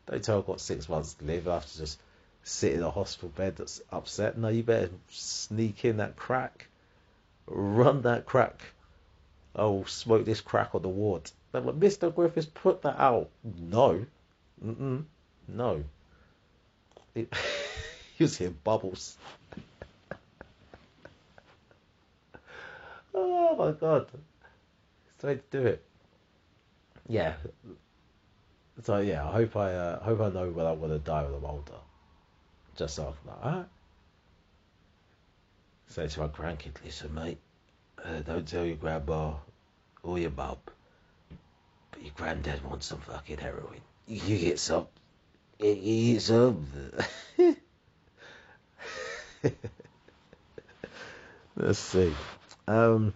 Don't 0.07 0.23
tell 0.23 0.39
I've 0.39 0.47
got 0.47 0.61
six 0.61 0.89
months 0.89 1.15
to 1.15 1.25
live. 1.25 1.45
To 1.45 1.79
just 1.79 2.01
sit 2.43 2.73
in 2.73 2.83
a 2.83 2.91
hospital 2.91 3.29
bed 3.31 3.57
that's 3.57 3.83
upset. 3.91 4.39
No, 4.39 4.49
you 4.49 4.63
better 4.63 4.91
sneak 5.11 5.85
in 5.85 5.97
that 5.99 6.17
crack, 6.17 6.69
run 7.47 8.03
that 8.03 8.27
crack. 8.27 8.61
Oh, 9.55 9.85
smoke 9.85 10.25
this 10.25 10.41
crack 10.41 10.75
on 10.75 10.83
the 10.83 10.89
ward. 10.89 11.31
They're 11.53 11.63
like, 11.63 11.77
Mr. 11.77 12.15
Griffiths, 12.15 12.47
put 12.47 12.83
that 12.83 13.01
out. 13.01 13.31
No, 13.43 14.05
Mm-mm. 14.65 15.05
no. 15.49 15.85
It, 17.15 17.33
he 18.17 18.25
was 18.25 18.37
hearing 18.37 18.59
bubbles. 18.63 19.17
oh 23.15 23.57
my 23.57 23.73
god, 23.73 24.11
way 25.27 25.35
to 25.35 25.43
do 25.51 25.67
it. 25.67 25.85
Yeah. 27.09 27.35
So 28.83 28.99
yeah, 28.99 29.27
I 29.27 29.33
hope 29.33 29.57
I 29.57 29.73
uh, 29.73 30.01
hope 30.03 30.21
I 30.21 30.31
know 30.31 30.51
when 30.51 30.67
I 30.67 30.73
want 30.73 30.93
to 30.93 30.99
die 30.99 31.25
when 31.25 31.35
I'm 31.35 31.45
older. 31.45 31.73
Just 32.77 32.95
so 32.95 33.15
I 33.27 33.41
can 33.43 33.57
like. 33.57 33.67
Say 35.89 36.09
to 36.09 36.21
my 36.21 36.29
grandkid, 36.29 36.73
listen 36.85 37.15
mate, 37.15 37.39
uh, 38.05 38.21
don't 38.21 38.47
tell 38.47 38.65
your 38.65 38.77
grandma 38.77 39.35
or 40.03 40.19
your 40.19 40.31
mum, 40.31 40.57
but 41.91 42.03
your 42.03 42.13
granddad 42.17 42.65
wants 42.65 42.87
some 42.87 43.01
fucking 43.01 43.39
heroin. 43.39 43.81
You 44.07 44.39
get 44.39 44.59
some. 44.59 44.87
You 45.59 46.13
get 46.15 46.23
some. 46.23 46.67
Let's 51.57 51.79
see. 51.79 52.15
Um. 52.69 53.15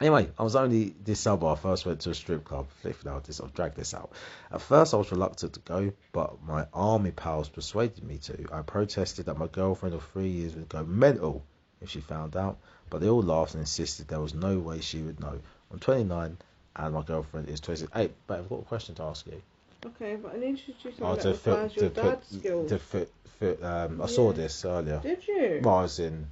Anyway, 0.00 0.30
I 0.38 0.42
was 0.42 0.56
only 0.56 0.94
this 1.04 1.20
summer. 1.20 1.48
I 1.48 1.54
first 1.56 1.84
went 1.84 2.00
to 2.00 2.10
a 2.10 2.14
strip 2.14 2.44
club. 2.44 2.68
Flipping 2.80 3.10
out 3.12 3.24
this, 3.24 3.38
I've 3.40 3.52
dragged 3.52 3.76
this 3.76 3.92
out. 3.92 4.10
At 4.50 4.62
first, 4.62 4.94
I 4.94 4.96
was 4.96 5.10
reluctant 5.12 5.52
to 5.54 5.60
go, 5.60 5.92
but 6.12 6.42
my 6.42 6.66
army 6.72 7.10
pals 7.10 7.50
persuaded 7.50 8.02
me 8.02 8.16
to. 8.18 8.46
I 8.50 8.62
protested 8.62 9.26
that 9.26 9.36
my 9.36 9.46
girlfriend 9.46 9.94
of 9.94 10.02
three 10.12 10.28
years 10.28 10.54
would 10.54 10.70
go 10.70 10.84
mental 10.84 11.44
if 11.82 11.90
she 11.90 12.00
found 12.00 12.34
out, 12.34 12.58
but 12.88 13.00
they 13.02 13.08
all 13.08 13.22
laughed 13.22 13.52
and 13.54 13.60
insisted 13.60 14.08
there 14.08 14.20
was 14.20 14.32
no 14.34 14.58
way 14.58 14.80
she 14.80 15.02
would 15.02 15.20
know. 15.20 15.38
I'm 15.70 15.78
29 15.78 16.38
and 16.76 16.94
my 16.94 17.02
girlfriend 17.02 17.48
is 17.50 17.60
28. 17.60 18.10
But 18.26 18.38
I've 18.38 18.48
got 18.48 18.60
a 18.60 18.62
question 18.64 18.94
to 18.96 19.02
ask 19.02 19.26
you. 19.26 19.42
Okay, 19.84 20.16
but 20.16 20.34
I 20.34 20.38
need 20.38 20.60
you 20.66 20.74
to 20.82 20.90
do 20.96 21.04
Oh, 21.04 21.16
to 21.16 21.34
fit, 21.34 21.76
your 21.76 21.88
to 21.88 21.88
dad's 21.90 22.28
fit, 22.30 22.38
skills. 22.40 22.68
to 22.70 22.78
fit, 22.78 23.12
fit. 23.38 23.62
Um, 23.64 24.00
I 24.02 24.06
saw 24.06 24.32
this 24.32 24.64
earlier. 24.64 25.00
Did 25.02 25.26
you? 25.26 25.60
Well, 25.62 25.76
I 25.76 25.82
was 25.82 25.98
in. 25.98 26.26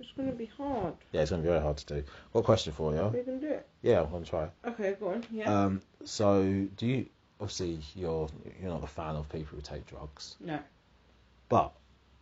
It's 0.00 0.12
going 0.12 0.30
to 0.30 0.34
be 0.36 0.46
hard. 0.46 0.94
Yeah, 1.12 1.22
it's 1.22 1.30
gonna 1.30 1.42
be 1.42 1.48
very 1.48 1.60
hard 1.60 1.76
to 1.78 1.86
do. 1.94 2.04
Got 2.32 2.40
a 2.40 2.42
question 2.42 2.72
for 2.72 2.94
you. 2.94 3.02
We 3.08 3.22
can 3.22 3.40
do 3.40 3.48
it. 3.48 3.66
Yeah, 3.82 4.02
I'm 4.02 4.10
gonna 4.10 4.24
try. 4.24 4.48
Okay, 4.64 4.96
go 4.98 5.08
on. 5.10 5.24
Yeah. 5.32 5.64
Um, 5.64 5.82
so 6.04 6.42
do 6.76 6.86
you? 6.86 7.06
Obviously, 7.40 7.78
you're 7.94 8.28
you're 8.60 8.70
not 8.70 8.82
a 8.84 8.88
fan 8.88 9.16
of 9.16 9.28
people 9.28 9.56
who 9.56 9.62
take 9.62 9.86
drugs, 9.86 10.36
no, 10.40 10.58
but 11.48 11.72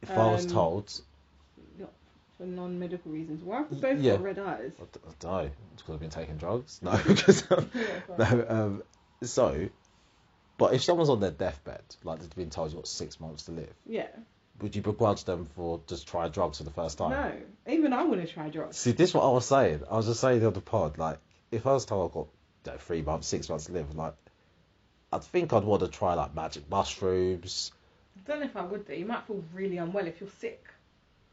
if 0.02 0.10
I 0.10 0.26
was 0.30 0.44
Um, 0.44 0.50
told, 0.52 1.00
for 2.38 2.44
non-medical 2.44 3.10
reasons. 3.10 3.42
Why 3.42 3.58
have 3.58 3.70
we 3.70 3.78
both 3.78 3.98
yeah. 3.98 4.12
got 4.12 4.22
red 4.22 4.38
eyes? 4.38 4.72
I, 4.78 4.84
d- 4.84 5.00
I 5.08 5.12
don't 5.20 5.32
know, 5.32 5.50
it's 5.72 5.82
because 5.82 5.94
I've 5.94 6.00
been 6.00 6.10
taking 6.10 6.36
drugs. 6.36 6.80
No, 6.82 6.90
because 7.06 7.50
um, 7.50 7.70
Yeah, 7.74 8.16
no. 8.18 8.46
Um, 8.48 8.82
so, 9.22 9.68
but 10.58 10.74
if 10.74 10.82
someone's 10.82 11.08
on 11.08 11.20
their 11.20 11.30
deathbed, 11.30 11.82
like 12.04 12.20
they've 12.20 12.34
been 12.36 12.50
told 12.50 12.70
you've 12.72 12.76
got 12.82 12.88
six 12.88 13.18
months 13.20 13.44
to 13.44 13.52
live, 13.52 13.72
Yeah. 13.86 14.08
would 14.60 14.76
you 14.76 14.82
begrudge 14.82 15.24
them 15.24 15.46
for 15.56 15.80
just 15.86 16.06
trying 16.08 16.30
drugs 16.30 16.58
for 16.58 16.64
the 16.64 16.70
first 16.70 16.98
time? 16.98 17.10
No, 17.10 17.32
even 17.68 17.92
I 17.92 18.04
want 18.04 18.20
to 18.20 18.32
try 18.32 18.48
drugs. 18.48 18.76
See, 18.76 18.92
this 18.92 19.10
is 19.10 19.14
what 19.14 19.24
I 19.24 19.30
was 19.30 19.46
saying. 19.46 19.82
I 19.90 19.96
was 19.96 20.06
just 20.06 20.20
saying 20.20 20.40
the 20.40 20.60
pod, 20.60 20.98
like, 20.98 21.18
if 21.50 21.66
I 21.66 21.72
was 21.72 21.84
told 21.84 22.10
I've 22.10 22.14
got 22.14 22.26
you 22.66 22.72
know, 22.72 22.78
three 22.78 23.02
months, 23.02 23.26
six 23.28 23.48
months 23.48 23.66
to 23.66 23.72
live, 23.72 23.94
like, 23.94 24.14
I 25.12 25.18
think 25.18 25.52
I'd 25.52 25.64
want 25.64 25.82
to 25.82 25.88
try, 25.88 26.14
like, 26.14 26.34
magic 26.34 26.68
mushrooms. 26.70 27.72
I 28.16 28.28
don't 28.30 28.40
know 28.40 28.46
if 28.46 28.56
I 28.56 28.62
would 28.62 28.86
do. 28.86 28.94
You 28.94 29.06
might 29.06 29.26
feel 29.26 29.42
really 29.54 29.76
unwell 29.78 30.06
if 30.06 30.20
you're 30.20 30.30
sick. 30.40 30.64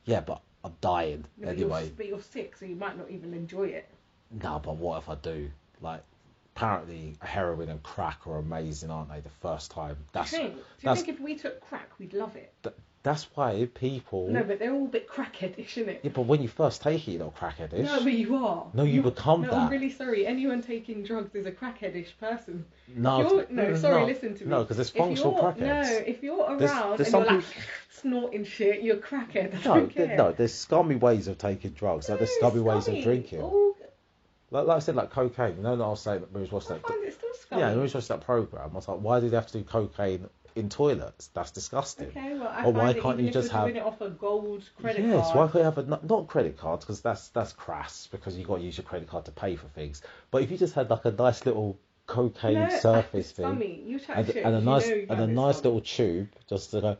Yeah, 0.06 0.22
but 0.22 0.42
I'm 0.64 0.74
dying 0.82 1.26
Yeah, 1.38 1.48
but 1.48 1.58
you're- 1.58 1.74
anyway. 1.74 1.92
But 1.96 2.06
you're 2.08 2.22
sick, 2.22 2.58
so 2.58 2.66
you 2.66 2.76
might 2.76 2.98
not 2.98 3.10
even 3.10 3.34
enjoy 3.34 3.68
it. 3.68 3.88
No, 4.32 4.60
but 4.64 4.76
what 4.78 4.98
if 5.00 5.10
I 5.10 5.16
do? 5.16 5.52
Like, 5.82 6.04
apparently 6.56 7.16
heroin 7.22 7.70
and 7.70 7.82
crack 7.84 8.28
are 8.28 8.38
amazing, 8.38 8.92
aren't 8.92 9.10
they? 9.10 9.20
The 9.22 9.30
first 9.30 9.72
time. 9.72 9.98
That's 10.12 10.32
do 10.32 10.38
you 10.38 10.44
think? 10.44 10.56
Do 10.56 10.90
you 10.90 10.96
think 10.96 11.08
if 11.10 11.20
we 11.20 11.36
took 11.36 11.62
crack, 11.62 11.90
we'd 12.00 12.14
love 12.14 12.36
it? 12.36 12.54
That's 13.04 13.28
why 13.36 13.68
people. 13.74 14.28
No, 14.30 14.44
but 14.44 14.60
they're 14.60 14.74
all 14.74 14.86
a 14.86 14.88
bit 14.90 15.10
crackheadish, 15.10 15.78
isn't 15.78 15.90
it? 15.90 16.00
Yeah, 16.04 16.12
but 16.14 16.22
when 16.22 16.42
you 16.42 16.48
first 16.48 16.82
take 16.82 17.06
it, 17.08 17.12
you're 17.12 17.20
not 17.20 17.36
crackheadish. 17.36 17.84
No, 17.84 18.02
but 18.02 18.14
you 18.14 18.36
are. 18.38 18.66
No, 18.74 18.84
you 18.84 19.02
become 19.02 19.42
no, 19.42 19.50
that. 19.50 19.58
I'm 19.58 19.70
really 19.70 19.90
sorry. 19.92 20.26
Anyone 20.26 20.62
taking 20.62 21.04
drugs 21.04 21.36
is 21.36 21.46
a 21.46 21.52
crackheadish 21.52 22.18
person. 22.18 22.66
no, 22.96 23.20
you're- 23.30 23.46
no, 23.50 23.76
sorry, 23.76 24.02
no, 24.02 24.06
listen 24.08 24.36
to 24.36 24.46
me. 24.46 24.50
No, 24.50 24.62
because 24.64 24.78
there's 24.78 24.90
functional 24.90 25.34
crackheads. 25.36 25.60
no, 25.60 26.04
if 26.08 26.24
you're 26.24 26.40
around 26.46 26.60
There's- 26.60 26.98
there's 26.98 27.14
and 27.14 27.26
you're 27.26 27.34
like 27.36 27.46
snorting 27.92 28.46
shit, 28.46 28.82
you're 28.82 28.96
a 28.96 29.00
crackhead. 29.00 29.66
No, 29.66 30.06
no, 30.16 30.32
there's 30.32 30.54
scummy 30.54 30.96
ways 30.96 31.28
of 31.28 31.38
taking 31.38 31.72
drugs. 31.72 32.08
Like 32.10 32.20
there's 32.20 32.32
No, 32.42 32.50
scummy 32.50 32.62
ways 32.64 32.88
of 32.88 33.04
drinking. 33.04 33.42
All- 33.42 33.76
Like, 34.52 34.68
like 34.68 34.78
I 34.78 34.80
said, 34.80 34.96
like 34.96 35.10
cocaine. 35.10 35.58
You 35.58 35.64
know, 35.64 35.76
that 35.76 35.84
I 35.84 35.88
was 35.88 36.02
saying 36.02 36.22
that 36.22 36.32
we 36.32 36.42
was 36.42 36.52
watching 36.52 36.74
I 36.74 36.76
that. 36.76 36.88
find 36.88 37.04
it 37.04 37.14
still 37.16 37.30
scummy. 37.34 37.62
Yeah, 37.64 37.74
we 37.74 37.82
was 37.82 37.94
watching 37.96 38.08
that 38.18 38.24
program. 38.26 38.70
I 38.72 38.76
was 38.76 38.88
like, 38.88 39.00
why 39.00 39.20
do 39.20 39.28
they 39.30 39.36
have 39.36 39.48
to 39.48 39.58
do 39.58 39.64
cocaine 39.64 40.30
in 40.56 40.70
toilets? 40.70 41.28
That's 41.34 41.52
disgusting. 41.52 42.08
Okay, 42.10 42.34
well, 42.34 42.48
I 42.48 42.60
Or 42.62 42.74
find 42.74 42.78
why 42.78 42.94
can't 42.94 43.20
you 43.20 43.30
just 43.32 43.52
have- 43.52 43.70
it 43.70 43.78
off 43.82 44.02
a 44.02 44.10
gold 44.10 44.68
credit 44.80 45.06
yes, 45.06 45.26
card. 45.32 45.36
why 45.38 45.44
can't 45.48 45.56
you 45.56 45.64
have 45.64 45.78
a 45.78 45.84
not, 45.84 46.08
not 46.10 46.28
credit 46.28 46.58
cards 46.58 46.86
because 46.86 47.02
that's 47.02 47.30
that's 47.30 47.54
crass 47.54 48.08
because 48.12 48.38
you 48.38 48.46
got 48.46 48.58
to 48.58 48.64
use 48.64 48.78
your 48.78 48.86
credit 48.86 49.08
card 49.08 49.26
to 49.26 49.32
pay 49.32 49.56
for 49.56 49.68
things. 49.70 50.02
But 50.32 50.44
if 50.44 50.52
you 50.52 50.58
just 50.58 50.74
had 50.76 50.90
like 50.90 51.06
a 51.06 51.12
nice 51.12 51.46
little 51.46 51.78
cocaine 52.06 52.56
no, 52.56 52.70
surface 52.70 53.30
it's 53.30 53.32
thing 53.32 53.46
scummy. 53.46 53.84
You 53.86 54.00
chat 54.00 54.18
and, 54.18 54.28
shit. 54.28 54.46
and 54.46 54.56
a 54.56 54.62
nice 54.62 54.90
and 54.90 55.10
a 55.12 55.28
nice 55.28 55.58
scummy. 55.60 55.76
little 55.76 55.82
tube 55.82 56.30
just 56.50 56.72
to 56.72 56.82
go, 56.82 56.98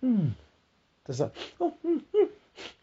hmm, 0.00 0.28
just 1.06 1.20
like, 1.20 1.34
oh, 1.60 1.74
mm, 1.84 2.00
mm, 2.14 2.28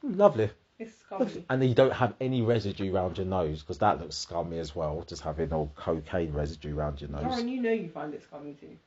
mm, 0.05 0.17
lovely. 0.17 0.49
It's 0.79 0.95
scummy. 0.99 1.43
And 1.49 1.59
then 1.59 1.69
you 1.69 1.73
don't 1.73 1.91
have 1.93 2.13
any 2.21 2.43
residue 2.43 2.93
around 2.93 3.17
your 3.17 3.25
nose 3.25 3.61
because 3.61 3.79
that 3.79 3.99
looks 3.99 4.15
scummy 4.15 4.59
as 4.59 4.75
well. 4.75 5.03
Just 5.07 5.23
having 5.23 5.51
all 5.51 5.71
cocaine 5.75 6.31
residue 6.33 6.75
around 6.77 7.01
your 7.01 7.09
nose. 7.09 7.23
Lauren, 7.23 7.47
you 7.47 7.59
know 7.59 7.71
you 7.71 7.89
find 7.89 8.13
it 8.13 8.21
scummy 8.21 8.53
too. 8.53 8.77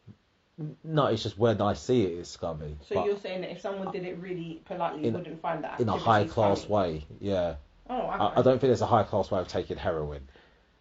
No, 0.85 1.07
it's 1.07 1.23
just 1.23 1.39
when 1.39 1.61
I 1.61 1.75
see 1.75 2.05
it, 2.05 2.19
it's 2.19 2.31
scummy. 2.31 2.77
So 2.89 3.05
you're 3.05 3.19
saying 3.19 3.43
that 3.43 3.51
if 3.51 3.61
someone 3.61 3.93
did 3.93 4.05
it 4.05 4.19
really 4.19 4.63
politely, 4.67 5.07
you 5.07 5.13
wouldn't 5.13 5.41
find 5.41 5.65
that 5.65 5.81
in 5.81 5.89
a 5.89 5.97
high 5.97 6.25
class 6.25 6.63
scummy? 6.63 6.75
way, 6.75 7.07
yeah. 7.21 7.55
Oh, 7.89 8.01
I, 8.01 8.17
I, 8.17 8.31
I 8.33 8.43
don't 8.43 8.61
think 8.61 8.63
there's 8.63 8.83
a 8.83 8.87
high 8.87 9.05
class 9.05 9.31
way 9.31 9.41
of 9.41 9.49
taking 9.49 9.77
heroin. 9.77 10.29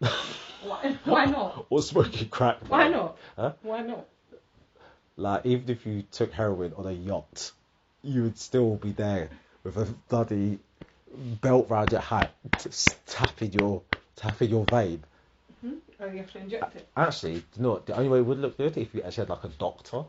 Why, 0.62 0.98
why 1.04 1.24
not? 1.24 1.66
or 1.70 1.80
smoking 1.80 2.28
crack. 2.28 2.58
Why 2.68 2.88
not? 2.88 3.16
Huh? 3.36 3.52
Why 3.62 3.80
not? 3.80 4.06
Like, 5.16 5.46
even 5.46 5.70
if 5.70 5.86
you 5.86 6.02
took 6.02 6.32
heroin 6.32 6.74
on 6.76 6.86
a 6.86 6.92
yacht, 6.92 7.52
you 8.02 8.24
would 8.24 8.38
still 8.38 8.76
be 8.76 8.92
there 8.92 9.30
with 9.64 9.76
a 9.76 9.86
bloody 10.08 10.58
belt 11.40 11.68
round 11.70 11.92
your 11.92 12.00
hat, 12.00 12.34
t- 12.58 12.70
tapping 13.06 13.52
your 13.52 13.82
tapping 14.16 14.50
your 14.50 14.64
vein. 14.66 15.02
Oh, 16.00 16.06
you 16.06 16.18
have 16.18 16.32
to 16.32 16.38
inject 16.38 16.76
it. 16.76 16.88
Actually, 16.96 17.42
what, 17.56 17.86
the 17.86 17.94
only 17.96 18.08
way 18.08 18.18
it 18.18 18.22
would 18.22 18.38
look 18.38 18.56
good 18.56 18.76
if 18.78 18.94
you 18.94 19.02
actually 19.02 19.22
had 19.22 19.28
like 19.30 19.44
a 19.44 19.48
doctor, 19.48 20.04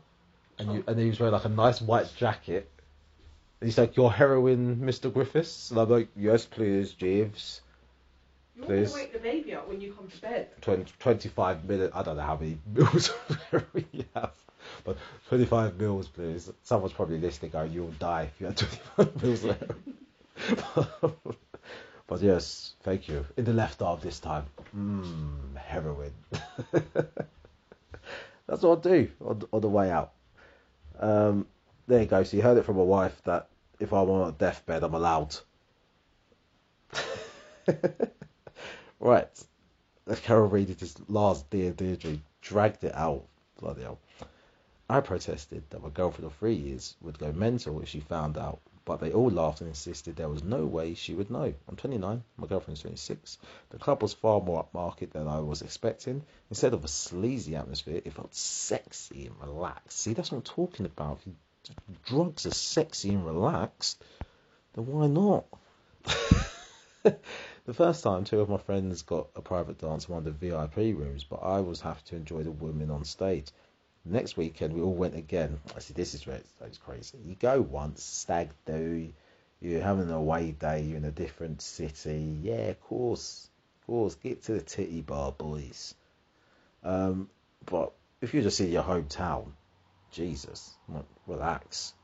and 0.58 0.72
you 0.72 0.84
and 0.86 0.98
he 0.98 1.08
was 1.08 1.20
wearing 1.20 1.34
like 1.34 1.44
a 1.44 1.50
nice 1.50 1.80
white 1.80 2.12
jacket. 2.16 2.70
And 3.60 3.68
he's 3.68 3.78
like, 3.78 3.96
"Your 3.96 4.10
heroin, 4.12 4.76
Mr. 4.76 5.12
Griffiths," 5.12 5.70
and 5.70 5.78
I'm 5.80 5.88
like, 5.90 6.08
"Yes, 6.16 6.46
please, 6.46 6.92
Jeeves." 6.92 7.60
You 8.56 8.62
want 8.62 8.88
to 8.88 8.94
wake 8.94 9.12
the 9.12 9.18
baby 9.18 9.54
up 9.54 9.68
when 9.68 9.80
you 9.80 9.92
come 9.92 10.08
to 10.08 10.20
bed. 10.20 10.48
20, 10.60 10.84
25 10.98 11.64
minutes. 11.64 11.94
I 11.94 12.02
don't 12.02 12.16
know 12.16 12.22
how 12.22 12.36
many 12.36 12.58
heroin 13.50 13.86
you 13.92 14.04
have, 14.14 14.32
but 14.84 14.96
25 15.28 15.78
mils, 15.78 16.08
please. 16.08 16.50
Someone's 16.62 16.92
probably 16.92 17.18
listening 17.18 17.50
going, 17.50 17.72
you'll 17.72 17.90
die 17.92 18.30
if 18.32 18.40
you 18.40 18.46
had 18.46 18.56
25 18.56 19.22
mils 19.22 19.44
of 19.44 19.58
heroin. 19.58 21.36
but 22.06 22.20
yes, 22.20 22.74
thank 22.82 23.08
you. 23.08 23.24
In 23.36 23.44
the 23.44 23.52
left 23.52 23.82
arm 23.82 24.00
this 24.02 24.20
time. 24.20 24.44
Mmm, 24.76 25.56
heroin. 25.56 26.12
That's 28.46 28.62
what 28.62 28.78
I 28.78 28.88
do 28.88 29.10
on, 29.24 29.42
on 29.52 29.60
the 29.60 29.68
way 29.68 29.90
out. 29.90 30.12
Um, 30.98 31.46
there 31.86 32.00
you 32.00 32.06
go. 32.06 32.22
So 32.22 32.36
you 32.36 32.42
heard 32.42 32.58
it 32.58 32.64
from 32.64 32.76
my 32.76 32.82
wife 32.82 33.20
that 33.24 33.48
if 33.80 33.92
I'm 33.92 34.08
on 34.10 34.28
a 34.28 34.32
deathbed, 34.32 34.82
I'm 34.82 34.94
allowed. 34.94 35.36
right. 39.00 39.44
Carol 40.22 40.48
read 40.48 40.68
this 40.68 40.96
last 41.08 41.48
Dear 41.50 41.72
Deirdre, 41.72 42.18
dragged 42.40 42.84
it 42.84 42.94
out. 42.94 43.24
Bloody 43.58 43.82
hell. 43.82 43.98
I 44.90 45.00
protested 45.00 45.62
that 45.70 45.82
my 45.82 45.88
girlfriend 45.88 46.26
of 46.26 46.36
three 46.36 46.54
years 46.54 46.96
would 47.00 47.18
go 47.18 47.32
mental 47.32 47.80
if 47.80 47.88
she 47.88 48.00
found 48.00 48.36
out, 48.36 48.60
but 48.84 49.00
they 49.00 49.12
all 49.12 49.30
laughed 49.30 49.60
and 49.60 49.68
insisted 49.68 50.16
there 50.16 50.28
was 50.28 50.42
no 50.42 50.66
way 50.66 50.94
she 50.94 51.14
would 51.14 51.30
know. 51.30 51.54
I'm 51.68 51.76
29, 51.76 52.22
my 52.36 52.46
girlfriend's 52.46 52.82
26. 52.82 53.38
The 53.70 53.78
club 53.78 54.02
was 54.02 54.12
far 54.12 54.40
more 54.40 54.64
upmarket 54.64 55.12
than 55.12 55.28
I 55.28 55.40
was 55.40 55.62
expecting. 55.62 56.22
Instead 56.50 56.74
of 56.74 56.84
a 56.84 56.88
sleazy 56.88 57.54
atmosphere, 57.56 58.02
it 58.04 58.12
felt 58.12 58.34
sexy 58.34 59.26
and 59.26 59.40
relaxed. 59.40 59.98
See, 59.98 60.14
that's 60.14 60.32
what 60.32 60.38
I'm 60.38 60.42
talking 60.42 60.86
about. 60.86 61.20
If 61.88 62.02
drugs 62.04 62.46
are 62.46 62.50
sexy 62.50 63.10
and 63.10 63.24
relaxed, 63.24 64.02
then 64.74 64.86
why 64.86 65.06
not? 65.06 65.44
the 67.64 67.74
first 67.74 68.02
time, 68.02 68.24
two 68.24 68.40
of 68.40 68.48
my 68.48 68.58
friends 68.58 69.02
got 69.02 69.28
a 69.36 69.42
private 69.42 69.78
dance 69.78 70.06
in 70.08 70.14
one 70.14 70.26
of 70.26 70.40
the 70.40 70.48
VIP 70.48 70.76
rooms, 70.98 71.24
but 71.24 71.36
I 71.36 71.60
was 71.60 71.80
happy 71.80 72.00
to 72.06 72.16
enjoy 72.16 72.42
the 72.42 72.50
women 72.50 72.90
on 72.90 73.04
stage. 73.04 73.46
Next 74.04 74.36
weekend, 74.36 74.74
we 74.74 74.80
all 74.80 74.94
went 74.94 75.14
again. 75.14 75.60
I 75.76 75.78
see, 75.78 75.94
this 75.94 76.14
is 76.14 76.26
where 76.26 76.40
it's, 76.60 76.78
crazy. 76.78 77.18
You 77.24 77.36
go 77.36 77.60
once, 77.60 78.02
stag 78.02 78.50
do, 78.66 79.12
you're 79.60 79.80
having 79.80 80.04
an 80.04 80.10
away 80.10 80.50
day, 80.50 80.82
you're 80.82 80.96
in 80.96 81.04
a 81.04 81.12
different 81.12 81.62
city. 81.62 82.38
Yeah, 82.42 82.70
of 82.70 82.80
course, 82.80 83.48
of 83.80 83.86
course, 83.86 84.16
get 84.16 84.42
to 84.44 84.54
the 84.54 84.60
titty 84.60 85.02
bar, 85.02 85.30
boys. 85.30 85.94
Um, 86.82 87.30
but 87.64 87.92
if 88.20 88.34
you're 88.34 88.42
just 88.42 88.60
in 88.60 88.72
your 88.72 88.82
hometown, 88.82 89.52
Jesus, 90.10 90.74
like, 90.88 91.04
relax. 91.26 91.94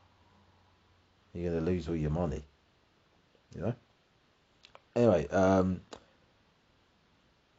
You're 1.33 1.51
gonna 1.51 1.65
lose 1.65 1.87
all 1.87 1.95
your 1.95 2.09
money, 2.09 2.43
you 3.55 3.61
know. 3.61 3.73
Anyway, 4.95 5.27
um, 5.27 5.81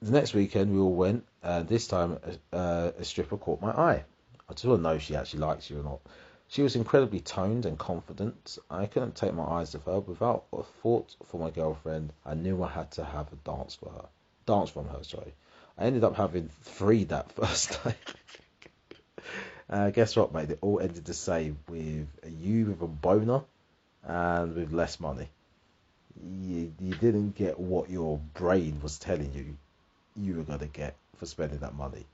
the 0.03 0.11
next 0.11 0.35
weekend 0.35 0.73
we 0.73 0.81
all 0.81 0.95
went, 0.95 1.25
and 1.43 1.69
this 1.69 1.87
time 1.87 2.19
uh, 2.53 2.91
a 2.99 3.05
stripper 3.05 3.37
caught 3.37 3.61
my 3.61 3.71
eye. 3.71 4.05
I 4.51 4.53
just 4.53 4.65
want 4.65 4.81
to 4.81 4.83
know 4.83 4.95
if 4.95 5.03
she 5.03 5.15
actually 5.15 5.41
likes 5.41 5.71
you 5.71 5.79
or 5.79 5.85
not. 5.85 6.01
She 6.49 6.63
was 6.63 6.75
incredibly 6.75 7.21
toned 7.21 7.67
and 7.67 7.79
confident. 7.79 8.59
I 8.69 8.87
couldn't 8.87 9.15
take 9.15 9.33
my 9.33 9.45
eyes 9.45 9.77
off 9.77 9.85
her. 9.85 10.01
Without 10.01 10.47
a 10.53 10.65
thought 10.65 11.15
for 11.27 11.39
my 11.39 11.51
girlfriend, 11.51 12.13
I 12.27 12.35
knew 12.35 12.61
I 12.65 12.69
had 12.69 12.91
to 12.93 13.05
have 13.05 13.33
a 13.33 13.37
dance 13.37 13.77
for 13.77 13.91
her. 13.91 14.07
Dance 14.47 14.71
from 14.71 14.89
her, 14.89 15.05
sorry. 15.05 15.35
I 15.79 15.85
ended 15.85 16.03
up 16.03 16.17
having 16.17 16.49
three 16.63 17.05
that 17.05 17.31
first 17.31 17.79
night. 17.85 17.95
uh, 19.71 19.91
guess 19.91 20.17
what, 20.17 20.35
mate? 20.35 20.51
It 20.51 20.59
all 20.63 20.81
ended 20.81 21.05
the 21.05 21.15
same 21.15 21.57
with 21.69 22.09
you 22.41 22.67
with 22.67 22.83
a 22.83 22.89
boner 22.89 23.43
and 24.03 24.57
with 24.57 24.73
less 24.73 24.99
money. 24.99 25.29
You, 26.43 26.75
you 26.81 26.95
didn't 26.97 27.37
get 27.37 27.61
what 27.61 27.89
your 27.89 28.19
brain 28.35 28.81
was 28.83 28.99
telling 28.99 29.33
you 29.33 29.57
you 30.17 30.39
were 30.39 30.43
going 30.43 30.59
to 30.59 30.67
get 30.67 30.97
for 31.19 31.27
spending 31.27 31.61
that 31.61 31.77
money. 31.77 32.05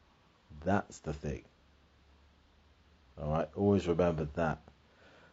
That's 0.62 0.98
the 0.98 1.14
thing. 1.14 1.42
All 3.18 3.30
right, 3.30 3.48
always 3.56 3.88
remember 3.88 4.28
that. 4.34 4.58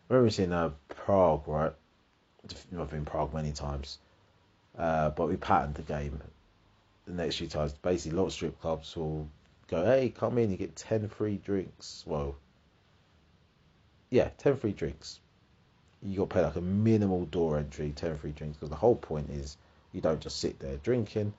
I 0.09 0.13
remember 0.13 0.29
seeing 0.29 0.53
uh, 0.53 0.71
Prague, 0.87 1.45
right? 1.47 1.73
I've 2.79 2.89
been 2.89 3.03
Prague 3.03 3.33
many 3.33 3.51
times, 3.51 3.99
uh, 4.77 5.09
but 5.09 5.27
we 5.27 5.35
patterned 5.35 5.75
the 5.75 5.81
game. 5.81 6.21
The 7.05 7.13
next 7.13 7.37
few 7.37 7.47
times, 7.47 7.73
basically, 7.73 8.17
a 8.17 8.21
lot 8.21 8.27
of 8.27 8.33
strip 8.33 8.59
clubs 8.61 8.95
will 8.95 9.27
go, 9.67 9.83
"Hey, 9.83 10.09
come 10.09 10.37
in, 10.37 10.49
you 10.49 10.55
get 10.55 10.77
ten 10.77 11.09
free 11.09 11.37
drinks." 11.37 12.05
Well, 12.07 12.37
yeah, 14.09 14.29
ten 14.37 14.55
free 14.55 14.71
drinks. 14.71 15.19
You 16.01 16.19
got 16.19 16.29
to 16.29 16.35
pay 16.35 16.45
like 16.45 16.55
a 16.55 16.61
minimal 16.61 17.25
door 17.25 17.57
entry, 17.57 17.91
ten 17.91 18.17
free 18.17 18.31
drinks, 18.31 18.57
because 18.57 18.69
the 18.69 18.77
whole 18.77 18.95
point 18.95 19.29
is 19.29 19.57
you 19.91 19.99
don't 19.99 20.21
just 20.21 20.39
sit 20.39 20.57
there 20.59 20.77
drinking. 20.77 21.33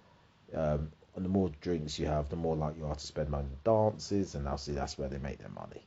Um, 0.53 0.91
and 1.17 1.25
the 1.25 1.31
more 1.31 1.51
drinks 1.63 1.99
you 1.99 2.07
have, 2.07 2.29
the 2.29 2.37
more 2.37 2.57
likely 2.57 2.81
you 2.81 2.87
are 2.87 2.95
to 2.95 3.07
spend 3.07 3.31
money 3.31 3.49
on 3.65 3.93
dances, 3.93 4.35
and 4.35 4.47
obviously 4.47 4.75
that's 4.75 4.99
where 4.99 5.09
they 5.09 5.19
make 5.19 5.39
their 5.39 5.49
money 5.49 5.87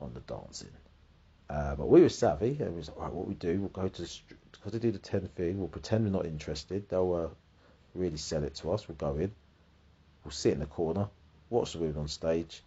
on 0.00 0.14
the 0.14 0.20
dancing. 0.20 0.70
Uh, 1.50 1.74
but 1.76 1.88
we 1.88 2.02
were 2.02 2.08
savvy, 2.08 2.56
and 2.60 2.72
we 2.72 2.76
was 2.76 2.88
like, 2.88 2.98
right, 2.98 3.12
what 3.12 3.26
we 3.26 3.34
do, 3.34 3.60
we'll 3.60 3.68
go 3.70 3.88
to 3.88 4.02
the 4.02 4.18
because 4.52 4.72
they 4.72 4.78
do 4.78 4.90
the 4.90 4.98
ten 4.98 5.28
fee, 5.34 5.52
we'll 5.52 5.68
pretend 5.68 6.04
we're 6.04 6.10
not 6.10 6.26
interested. 6.26 6.88
They'll 6.88 7.14
uh, 7.14 7.28
really 7.94 8.16
sell 8.16 8.44
it 8.44 8.54
to 8.56 8.72
us. 8.72 8.88
We'll 8.88 8.96
go 8.96 9.16
in, 9.16 9.30
we'll 10.24 10.32
sit 10.32 10.52
in 10.52 10.60
the 10.60 10.66
corner, 10.66 11.08
watch 11.48 11.72
the 11.72 11.78
women 11.78 11.98
on 11.98 12.08
stage, 12.08 12.62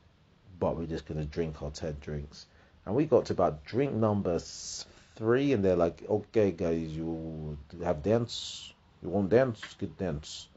but 0.60 0.78
we're 0.78 0.86
just 0.86 1.06
gonna 1.06 1.26
drink 1.26 1.62
our 1.62 1.70
ten 1.70 1.98
drinks. 2.02 2.46
And 2.86 2.96
we 2.96 3.06
got 3.06 3.26
to 3.26 3.34
about 3.34 3.64
drink 3.66 3.94
number 3.94 4.40
three, 4.40 5.54
and 5.54 5.64
they're 5.64 5.76
like, 5.76 6.04
okay, 6.10 6.52
guys, 6.52 6.96
you 6.96 7.58
have 7.84 8.02
dance, 8.02 8.74
you 9.04 9.10
want 9.10 9.30
dance, 9.30 9.62
good 9.80 9.96
dance. 9.98 10.48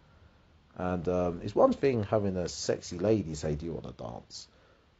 And 0.77 1.07
um, 1.09 1.41
it's 1.45 1.55
one 1.55 1.73
thing 1.73 2.05
having 2.05 2.37
a 2.37 2.49
sexy 2.49 2.99
lady 2.99 3.35
say, 3.35 3.55
"Do 3.55 3.67
you 3.67 3.73
want 3.73 3.97
to 3.97 4.03
dance?" 4.03 4.49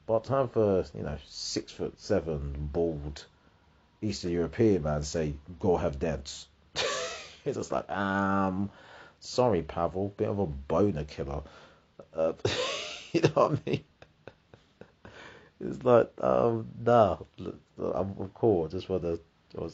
But 0.07 0.25
to 0.25 0.33
have 0.33 0.57
a 0.57 0.85
you 0.95 1.03
know 1.03 1.17
six 1.27 1.73
foot 1.73 1.99
seven 1.99 2.71
bald 2.73 3.25
Eastern 4.03 4.33
European 4.33 4.83
man 4.83 5.03
say, 5.03 5.35
"Go 5.61 5.77
have 5.77 5.99
dance," 5.99 6.47
it's 6.75 7.57
just 7.57 7.73
like, 7.73 7.91
um, 7.91 8.71
sorry, 9.21 9.63
Pavel, 9.63 10.13
bit 10.17 10.29
of 10.29 10.39
a 10.39 10.47
boner 10.47 11.05
killer. 11.05 11.43
Uh, 12.15 12.35
you 13.13 13.23
know 13.23 13.31
what 13.35 13.53
I 13.53 13.71
mean? 13.71 13.85
It's 15.61 15.83
like, 15.85 16.11
um, 16.21 16.67
nah, 16.85 17.17
I'm, 17.79 18.31
cool. 18.35 18.67
I 18.67 18.69
just 18.69 18.89
just 18.89 18.91
want 18.91 19.21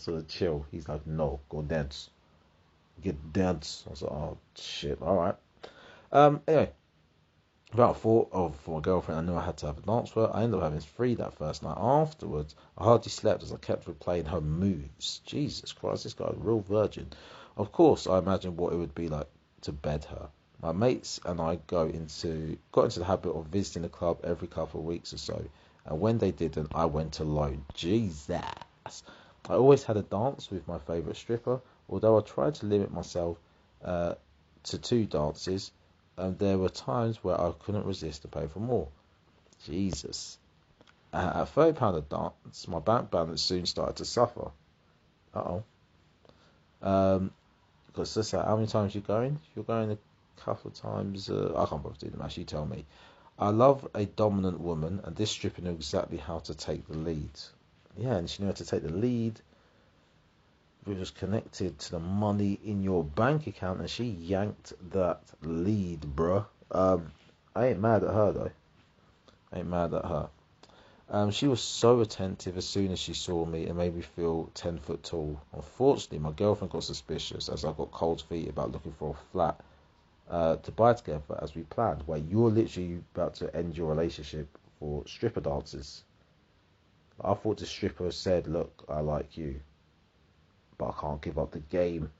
to 0.04 0.22
chill. 0.28 0.66
He's 0.70 0.88
like, 0.88 1.06
no, 1.06 1.40
go 1.48 1.62
dance, 1.62 2.10
get 3.02 3.32
dance. 3.32 3.84
I 3.86 3.90
was 3.90 4.02
like, 4.02 4.12
oh 4.12 4.38
shit, 4.54 5.02
all 5.02 5.16
right. 5.16 5.34
Um, 6.12 6.40
anyway, 6.46 6.70
about 7.72 8.00
thought 8.00 8.28
of 8.32 8.56
for 8.60 8.76
my 8.76 8.80
girlfriend, 8.80 9.20
I 9.20 9.22
knew 9.24 9.38
I 9.38 9.44
had 9.44 9.56
to 9.58 9.66
have 9.66 9.78
a 9.78 9.82
dance 9.82 10.10
her. 10.12 10.30
I 10.34 10.42
ended 10.42 10.58
up 10.58 10.64
having 10.64 10.80
three 10.80 11.14
that 11.16 11.34
first 11.34 11.62
night. 11.62 11.76
Afterwards, 11.78 12.54
I 12.76 12.84
hardly 12.84 13.10
slept 13.10 13.42
as 13.42 13.52
I 13.52 13.56
kept 13.56 13.86
replaying 13.86 14.26
her 14.26 14.40
moves. 14.40 15.20
Jesus 15.24 15.72
Christ, 15.72 16.04
this 16.04 16.14
guy's 16.14 16.32
a 16.32 16.38
real 16.38 16.60
virgin. 16.60 17.08
Of 17.56 17.70
course, 17.72 18.06
I 18.06 18.18
imagined 18.18 18.56
what 18.56 18.72
it 18.72 18.76
would 18.76 18.94
be 18.94 19.08
like 19.08 19.28
to 19.62 19.72
bed 19.72 20.04
her. 20.06 20.28
My 20.62 20.72
mates 20.72 21.20
and 21.24 21.40
I 21.40 21.58
go 21.66 21.84
into 21.84 22.58
got 22.72 22.84
into 22.84 22.98
the 22.98 23.04
habit 23.04 23.30
of 23.30 23.46
visiting 23.46 23.82
the 23.82 23.88
club 23.88 24.20
every 24.24 24.48
couple 24.48 24.80
of 24.80 24.86
weeks 24.86 25.12
or 25.12 25.18
so, 25.18 25.44
and 25.86 26.00
when 26.00 26.18
they 26.18 26.32
didn't, 26.32 26.72
I 26.74 26.86
went 26.86 27.20
alone. 27.20 27.64
Jesus. 27.74 28.32
I 29.48 29.54
always 29.54 29.84
had 29.84 29.96
a 29.96 30.02
dance 30.02 30.50
with 30.50 30.66
my 30.68 30.78
favourite 30.78 31.16
stripper, 31.16 31.60
although 31.88 32.18
I 32.18 32.20
tried 32.22 32.56
to 32.56 32.66
limit 32.66 32.92
myself 32.92 33.38
uh, 33.82 34.14
to 34.64 34.78
two 34.78 35.06
dances 35.06 35.72
and 36.20 36.38
there 36.38 36.58
were 36.58 36.68
times 36.68 37.22
where 37.24 37.40
I 37.40 37.52
couldn't 37.58 37.86
resist 37.86 38.22
to 38.22 38.28
pay 38.28 38.46
for 38.46 38.60
more. 38.60 38.88
Jesus. 39.64 40.38
At 41.12 41.48
thirty 41.48 41.76
pound 41.76 41.96
a 41.96 42.02
dance, 42.02 42.68
my 42.68 42.78
bank 42.78 43.10
balance 43.10 43.42
soon 43.42 43.66
started 43.66 43.96
to 43.96 44.04
suffer. 44.04 44.50
Uh 45.34 45.38
oh. 45.38 45.64
Um, 46.82 47.30
because 47.86 48.14
that's 48.14 48.30
how 48.30 48.54
many 48.54 48.68
times 48.68 48.94
you're 48.94 49.02
going? 49.02 49.40
You're 49.54 49.64
going 49.64 49.90
a 49.90 49.98
couple 50.40 50.70
of 50.70 50.76
times. 50.76 51.28
Uh, 51.28 51.52
I 51.56 51.66
can't 51.66 51.82
bother 51.82 51.96
doing 51.98 52.12
the 52.12 52.18
math. 52.18 52.38
You 52.38 52.44
tell 52.44 52.64
me. 52.64 52.84
I 53.38 53.48
love 53.48 53.88
a 53.94 54.04
dominant 54.04 54.60
woman, 54.60 55.00
and 55.02 55.16
this 55.16 55.30
stripper 55.30 55.62
knew 55.62 55.70
exactly 55.70 56.18
how 56.18 56.40
to 56.40 56.54
take 56.54 56.86
the 56.86 56.96
lead. 56.96 57.30
Yeah, 57.96 58.14
and 58.14 58.28
she 58.28 58.42
knew 58.42 58.48
how 58.48 58.54
to 58.54 58.64
take 58.64 58.82
the 58.82 58.92
lead. 58.92 59.40
Was 60.86 61.10
connected 61.10 61.78
to 61.78 61.90
the 61.92 61.98
money 62.00 62.58
in 62.64 62.82
your 62.82 63.04
bank 63.04 63.46
account, 63.46 63.80
and 63.80 63.88
she 63.88 64.04
yanked 64.04 64.72
that 64.92 65.20
lead, 65.42 66.00
bruh. 66.00 66.46
Um, 66.70 67.12
I 67.54 67.66
ain't 67.68 67.80
mad 67.80 68.02
at 68.02 68.14
her 68.14 68.32
though. 68.32 68.50
I 69.52 69.58
ain't 69.58 69.68
mad 69.68 69.94
at 69.94 70.04
her. 70.04 70.30
Um, 71.10 71.32
she 71.32 71.48
was 71.48 71.60
so 71.60 72.00
attentive 72.00 72.56
as 72.56 72.68
soon 72.68 72.92
as 72.92 73.00
she 73.00 73.14
saw 73.14 73.44
me 73.44 73.66
and 73.66 73.76
made 73.76 73.96
me 73.96 74.02
feel 74.02 74.48
10 74.54 74.78
foot 74.78 75.02
tall. 75.02 75.40
Unfortunately, 75.52 76.20
my 76.20 76.30
girlfriend 76.30 76.70
got 76.70 76.84
suspicious 76.84 77.48
as 77.48 77.64
I 77.64 77.72
got 77.72 77.90
cold 77.90 78.22
feet 78.22 78.48
about 78.48 78.70
looking 78.70 78.92
for 78.92 79.10
a 79.10 79.32
flat 79.32 79.60
uh, 80.30 80.56
to 80.56 80.70
buy 80.70 80.92
together 80.94 81.38
as 81.42 81.56
we 81.56 81.62
planned. 81.64 82.04
Where 82.06 82.18
you're 82.18 82.50
literally 82.50 83.02
about 83.14 83.34
to 83.36 83.54
end 83.56 83.76
your 83.76 83.88
relationship 83.88 84.56
for 84.78 85.04
stripper 85.06 85.40
dances. 85.40 86.04
I 87.20 87.34
thought 87.34 87.58
the 87.58 87.66
stripper 87.66 88.12
said, 88.12 88.46
Look, 88.46 88.84
I 88.88 89.00
like 89.00 89.36
you, 89.36 89.60
but 90.80 90.94
I 90.96 91.00
can't 91.00 91.20
give 91.20 91.38
up 91.38 91.50
the 91.50 91.58
game. 91.58 92.10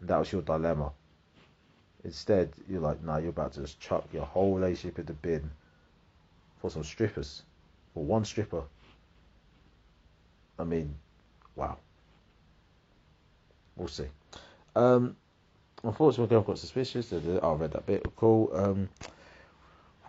And 0.00 0.08
that 0.08 0.18
was 0.18 0.32
your 0.32 0.42
dilemma. 0.42 0.90
Instead, 2.02 2.50
you're 2.68 2.80
like, 2.80 3.00
No, 3.02 3.18
you're 3.18 3.30
about 3.30 3.52
to 3.52 3.60
just 3.60 3.78
chuck 3.78 4.04
your 4.12 4.24
whole 4.24 4.56
relationship 4.56 4.98
in 4.98 5.06
the 5.06 5.12
bin 5.12 5.48
for 6.60 6.70
some 6.70 6.82
strippers 6.82 7.42
for 7.94 8.04
one 8.04 8.24
stripper. 8.24 8.62
I 10.58 10.64
mean, 10.64 10.92
wow. 11.54 11.78
We'll 13.76 13.86
see. 13.86 14.06
Um, 14.74 15.14
unfortunately, 15.84 16.36
I've 16.36 16.46
got 16.46 16.58
suspicious. 16.58 17.12
I 17.12 17.52
read 17.52 17.70
that 17.70 17.86
bit. 17.86 18.04
Cool. 18.16 18.50
Um, 18.52 18.88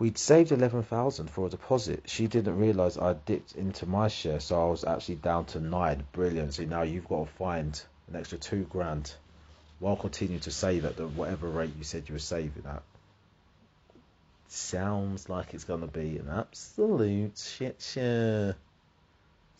we'd 0.00 0.18
saved 0.18 0.50
eleven 0.50 0.82
thousand 0.82 1.30
for 1.30 1.46
a 1.46 1.50
deposit. 1.50 2.02
She 2.06 2.26
didn't 2.26 2.58
realise 2.58 2.98
I 2.98 3.12
dipped 3.12 3.54
into 3.54 3.86
my 3.86 4.08
share, 4.08 4.40
so 4.40 4.60
I 4.60 4.68
was 4.68 4.82
actually 4.82 5.16
down 5.16 5.44
to 5.46 5.60
nine. 5.60 6.02
Brilliant. 6.10 6.54
So 6.54 6.64
now 6.64 6.82
you've 6.82 7.06
got 7.06 7.26
to 7.28 7.32
find 7.34 7.80
an 8.08 8.16
extra 8.16 8.38
two 8.38 8.64
grand, 8.64 9.14
while 9.78 9.94
continuing 9.94 10.40
to 10.40 10.50
save 10.50 10.84
at 10.84 10.96
the 10.96 11.06
whatever 11.06 11.48
rate 11.48 11.76
you 11.78 11.84
said 11.84 12.08
you 12.08 12.14
were 12.14 12.18
saving 12.18 12.64
at 12.66 12.82
sounds 14.50 15.28
like 15.28 15.54
it's 15.54 15.64
going 15.64 15.80
to 15.80 15.86
be 15.86 16.18
an 16.18 16.28
absolute 16.28 17.38
shit 17.38 17.80
show. 17.80 18.52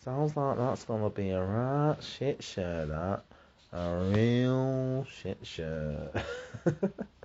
Sounds 0.03 0.35
like 0.35 0.57
that's 0.57 0.83
going 0.83 1.03
to 1.03 1.09
be 1.09 1.29
a 1.29 1.41
right 1.41 1.97
shit 2.01 2.43
show, 2.43 2.85
that. 2.87 3.23
A 3.73 4.11
real 4.13 5.05
shit 5.21 5.37
show. 5.43 6.09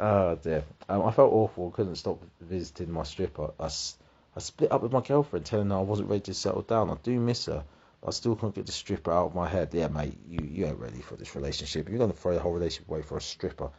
oh 0.00 0.38
dear. 0.42 0.64
Um, 0.88 1.02
I 1.04 1.12
felt 1.12 1.32
awful. 1.32 1.70
Couldn't 1.70 1.96
stop 1.96 2.22
visiting 2.40 2.90
my 2.90 3.04
stripper. 3.04 3.52
I, 3.58 3.66
I 3.66 4.38
split 4.38 4.72
up 4.72 4.82
with 4.82 4.92
my 4.92 5.00
girlfriend, 5.00 5.46
telling 5.46 5.70
her 5.70 5.76
I 5.76 5.82
wasn't 5.82 6.08
ready 6.08 6.22
to 6.22 6.34
settle 6.34 6.62
down. 6.62 6.90
I 6.90 6.96
do 7.02 7.18
miss 7.20 7.46
her. 7.46 7.64
I 8.06 8.10
still 8.10 8.34
can't 8.34 8.54
get 8.54 8.66
the 8.66 8.72
stripper 8.72 9.12
out 9.12 9.26
of 9.26 9.34
my 9.34 9.48
head. 9.48 9.70
Yeah, 9.72 9.88
mate, 9.88 10.16
you, 10.28 10.38
you 10.50 10.66
ain't 10.66 10.78
ready 10.78 11.00
for 11.00 11.16
this 11.16 11.36
relationship. 11.36 11.88
You're 11.88 11.98
going 11.98 12.10
to 12.10 12.16
throw 12.16 12.34
the 12.34 12.40
whole 12.40 12.52
relationship 12.52 12.88
away 12.88 13.02
for 13.02 13.18
a 13.18 13.20
stripper 13.20 13.70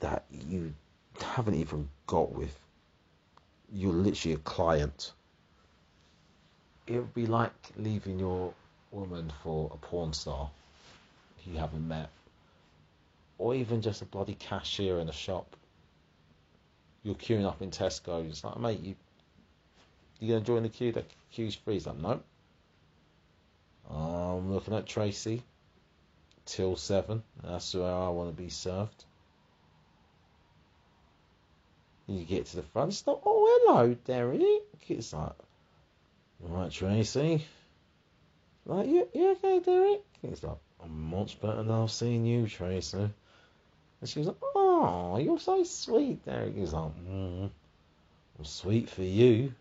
that 0.00 0.24
you 0.30 0.74
haven't 1.20 1.54
even 1.54 1.88
got 2.06 2.32
with. 2.32 2.56
You're 3.72 3.94
literally 3.94 4.34
a 4.34 4.38
client. 4.38 5.12
It 6.86 6.96
would 6.98 7.14
be 7.14 7.26
like 7.26 7.52
leaving 7.76 8.18
your 8.18 8.52
woman 8.90 9.32
for 9.42 9.70
a 9.72 9.76
porn 9.78 10.12
star 10.12 10.50
you 11.46 11.58
haven't 11.58 11.86
met, 11.86 12.10
or 13.38 13.54
even 13.54 13.82
just 13.82 14.02
a 14.02 14.04
bloody 14.04 14.34
cashier 14.34 14.98
in 14.98 15.08
a 15.08 15.12
shop. 15.12 15.56
You're 17.02 17.14
queuing 17.14 17.46
up 17.46 17.62
in 17.62 17.70
Tesco. 17.70 18.28
It's 18.28 18.44
like, 18.44 18.58
mate, 18.58 18.80
you 18.80 18.94
you 20.20 20.28
gonna 20.28 20.44
join 20.44 20.62
the 20.62 20.68
queue? 20.68 20.92
That 20.92 21.10
queue's 21.32 21.56
free. 21.56 21.74
He's 21.74 21.86
like, 21.86 21.98
no. 21.98 22.20
I'm 23.90 24.52
looking 24.52 24.74
at 24.74 24.86
Tracy 24.86 25.42
till 26.46 26.76
seven. 26.76 27.22
That's 27.42 27.74
where 27.74 27.92
I 27.92 28.08
want 28.08 28.30
to 28.30 28.42
be 28.42 28.48
served. 28.48 29.04
You 32.06 32.24
get 32.24 32.46
to 32.46 32.56
the 32.56 32.62
front, 32.62 32.92
it's 32.92 33.06
like, 33.06 33.18
oh, 33.24 33.64
hello, 33.66 33.96
Derek. 34.04 34.42
It's 34.88 35.12
like, 35.12 35.32
right, 36.40 36.70
Tracy. 36.70 37.44
Like, 38.66 38.86
yeah, 38.88 39.02
yeah, 39.12 39.34
okay, 39.38 39.60
Derek. 39.60 40.04
It's 40.22 40.42
like, 40.42 40.58
I'm 40.82 41.10
much 41.10 41.40
better 41.40 41.62
than 41.62 41.70
I've 41.70 41.90
seen 41.90 42.26
you, 42.26 42.46
Tracy. 42.46 43.10
And 44.02 44.08
she 44.08 44.18
was 44.18 44.26
like, 44.26 44.36
oh, 44.56 45.16
you're 45.18 45.38
so 45.38 45.62
sweet, 45.62 46.26
Derek. 46.26 46.56
He's 46.56 46.72
like, 46.72 46.90
mm, 47.08 47.48
I'm 48.36 48.44
sweet 48.44 48.90
for 48.90 49.04
you. 49.04 49.54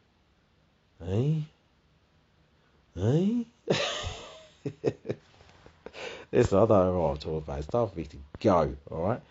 Hey? 0.99 1.43
Hey? 2.95 3.45
Listen, 6.31 6.57
I 6.57 6.65
don't 6.65 6.69
know 6.69 7.01
what 7.01 7.11
I'm 7.11 7.17
talking 7.17 7.37
about. 7.37 7.59
It's 7.59 7.67
time 7.67 7.87
for 7.87 7.99
me 7.99 8.05
to 8.05 8.17
go, 8.39 8.75
alright? 8.89 9.21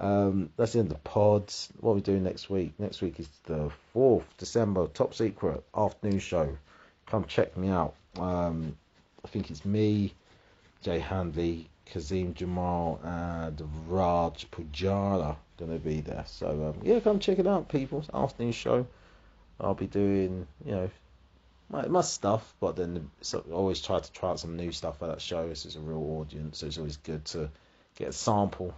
Um, 0.00 0.50
that's 0.56 0.74
in 0.74 0.88
the 0.88 0.96
pods. 0.96 1.68
What 1.78 1.92
are 1.92 1.94
we 1.94 2.00
doing 2.00 2.24
next 2.24 2.50
week? 2.50 2.72
Next 2.76 3.00
week 3.00 3.20
is 3.20 3.28
the 3.44 3.70
4th 3.94 4.24
December, 4.36 4.88
top 4.88 5.14
secret 5.14 5.62
afternoon 5.76 6.18
show. 6.18 6.58
Come 7.06 7.24
check 7.26 7.56
me 7.56 7.68
out. 7.68 7.94
Um, 8.18 8.76
I 9.24 9.28
think 9.28 9.48
it's 9.48 9.64
me, 9.64 10.12
Jay 10.82 10.98
Handley, 10.98 11.68
Kazim 11.86 12.34
Jamal, 12.34 13.00
and 13.02 13.60
Raj 13.88 14.50
Pujara 14.50 15.36
going 15.56 15.72
to 15.72 15.78
be 15.78 16.00
there. 16.00 16.24
So, 16.26 16.74
um, 16.74 16.86
yeah, 16.86 17.00
come 17.00 17.18
check 17.18 17.38
it 17.38 17.46
out, 17.46 17.68
people. 17.68 18.00
It's 18.00 18.10
afternoon 18.12 18.52
show. 18.52 18.86
I'll 19.58 19.74
be 19.74 19.86
doing, 19.86 20.46
you 20.64 20.72
know, 20.72 20.90
my, 21.70 21.86
my 21.86 22.02
stuff, 22.02 22.54
but 22.60 22.76
then 22.76 23.10
so 23.22 23.44
always 23.52 23.80
try 23.80 23.98
to 23.98 24.12
try 24.12 24.30
out 24.30 24.40
some 24.40 24.56
new 24.56 24.70
stuff 24.70 24.98
for 24.98 25.08
that 25.08 25.20
show. 25.20 25.48
This 25.48 25.64
is 25.64 25.76
a 25.76 25.80
real 25.80 26.20
audience, 26.20 26.58
so 26.58 26.66
it's 26.66 26.78
always 26.78 26.98
good 26.98 27.24
to 27.26 27.50
get 27.96 28.08
a 28.08 28.12
sample 28.12 28.74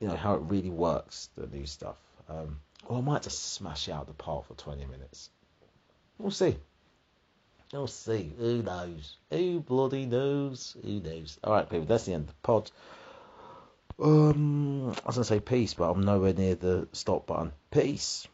you 0.00 0.08
know 0.08 0.16
how 0.16 0.34
it 0.34 0.40
really 0.40 0.70
works, 0.70 1.28
the 1.36 1.46
new 1.46 1.66
stuff. 1.66 1.96
Um, 2.28 2.60
or 2.86 2.98
I 2.98 3.00
might 3.02 3.22
just 3.22 3.52
smash 3.52 3.88
out 3.88 4.06
the 4.06 4.14
part 4.14 4.46
for 4.46 4.54
20 4.54 4.86
minutes. 4.86 5.28
We'll 6.18 6.30
see. 6.30 6.56
We'll 7.72 7.86
see. 7.86 8.32
Who 8.38 8.62
knows? 8.62 9.16
Who 9.30 9.60
bloody 9.60 10.04
knows? 10.04 10.76
Who 10.82 11.00
knows? 11.00 11.38
All 11.44 11.52
right, 11.52 11.68
people. 11.68 11.86
That's 11.86 12.04
the 12.04 12.14
end 12.14 12.22
of 12.22 12.28
the 12.28 12.34
pod. 12.42 12.70
Um, 14.02 14.88
I 14.88 15.06
was 15.06 15.16
gonna 15.16 15.24
say 15.24 15.40
peace, 15.40 15.74
but 15.74 15.90
I'm 15.90 16.02
nowhere 16.02 16.32
near 16.32 16.56
the 16.56 16.88
stop 16.92 17.26
button. 17.26 17.52
Peace. 17.70 18.26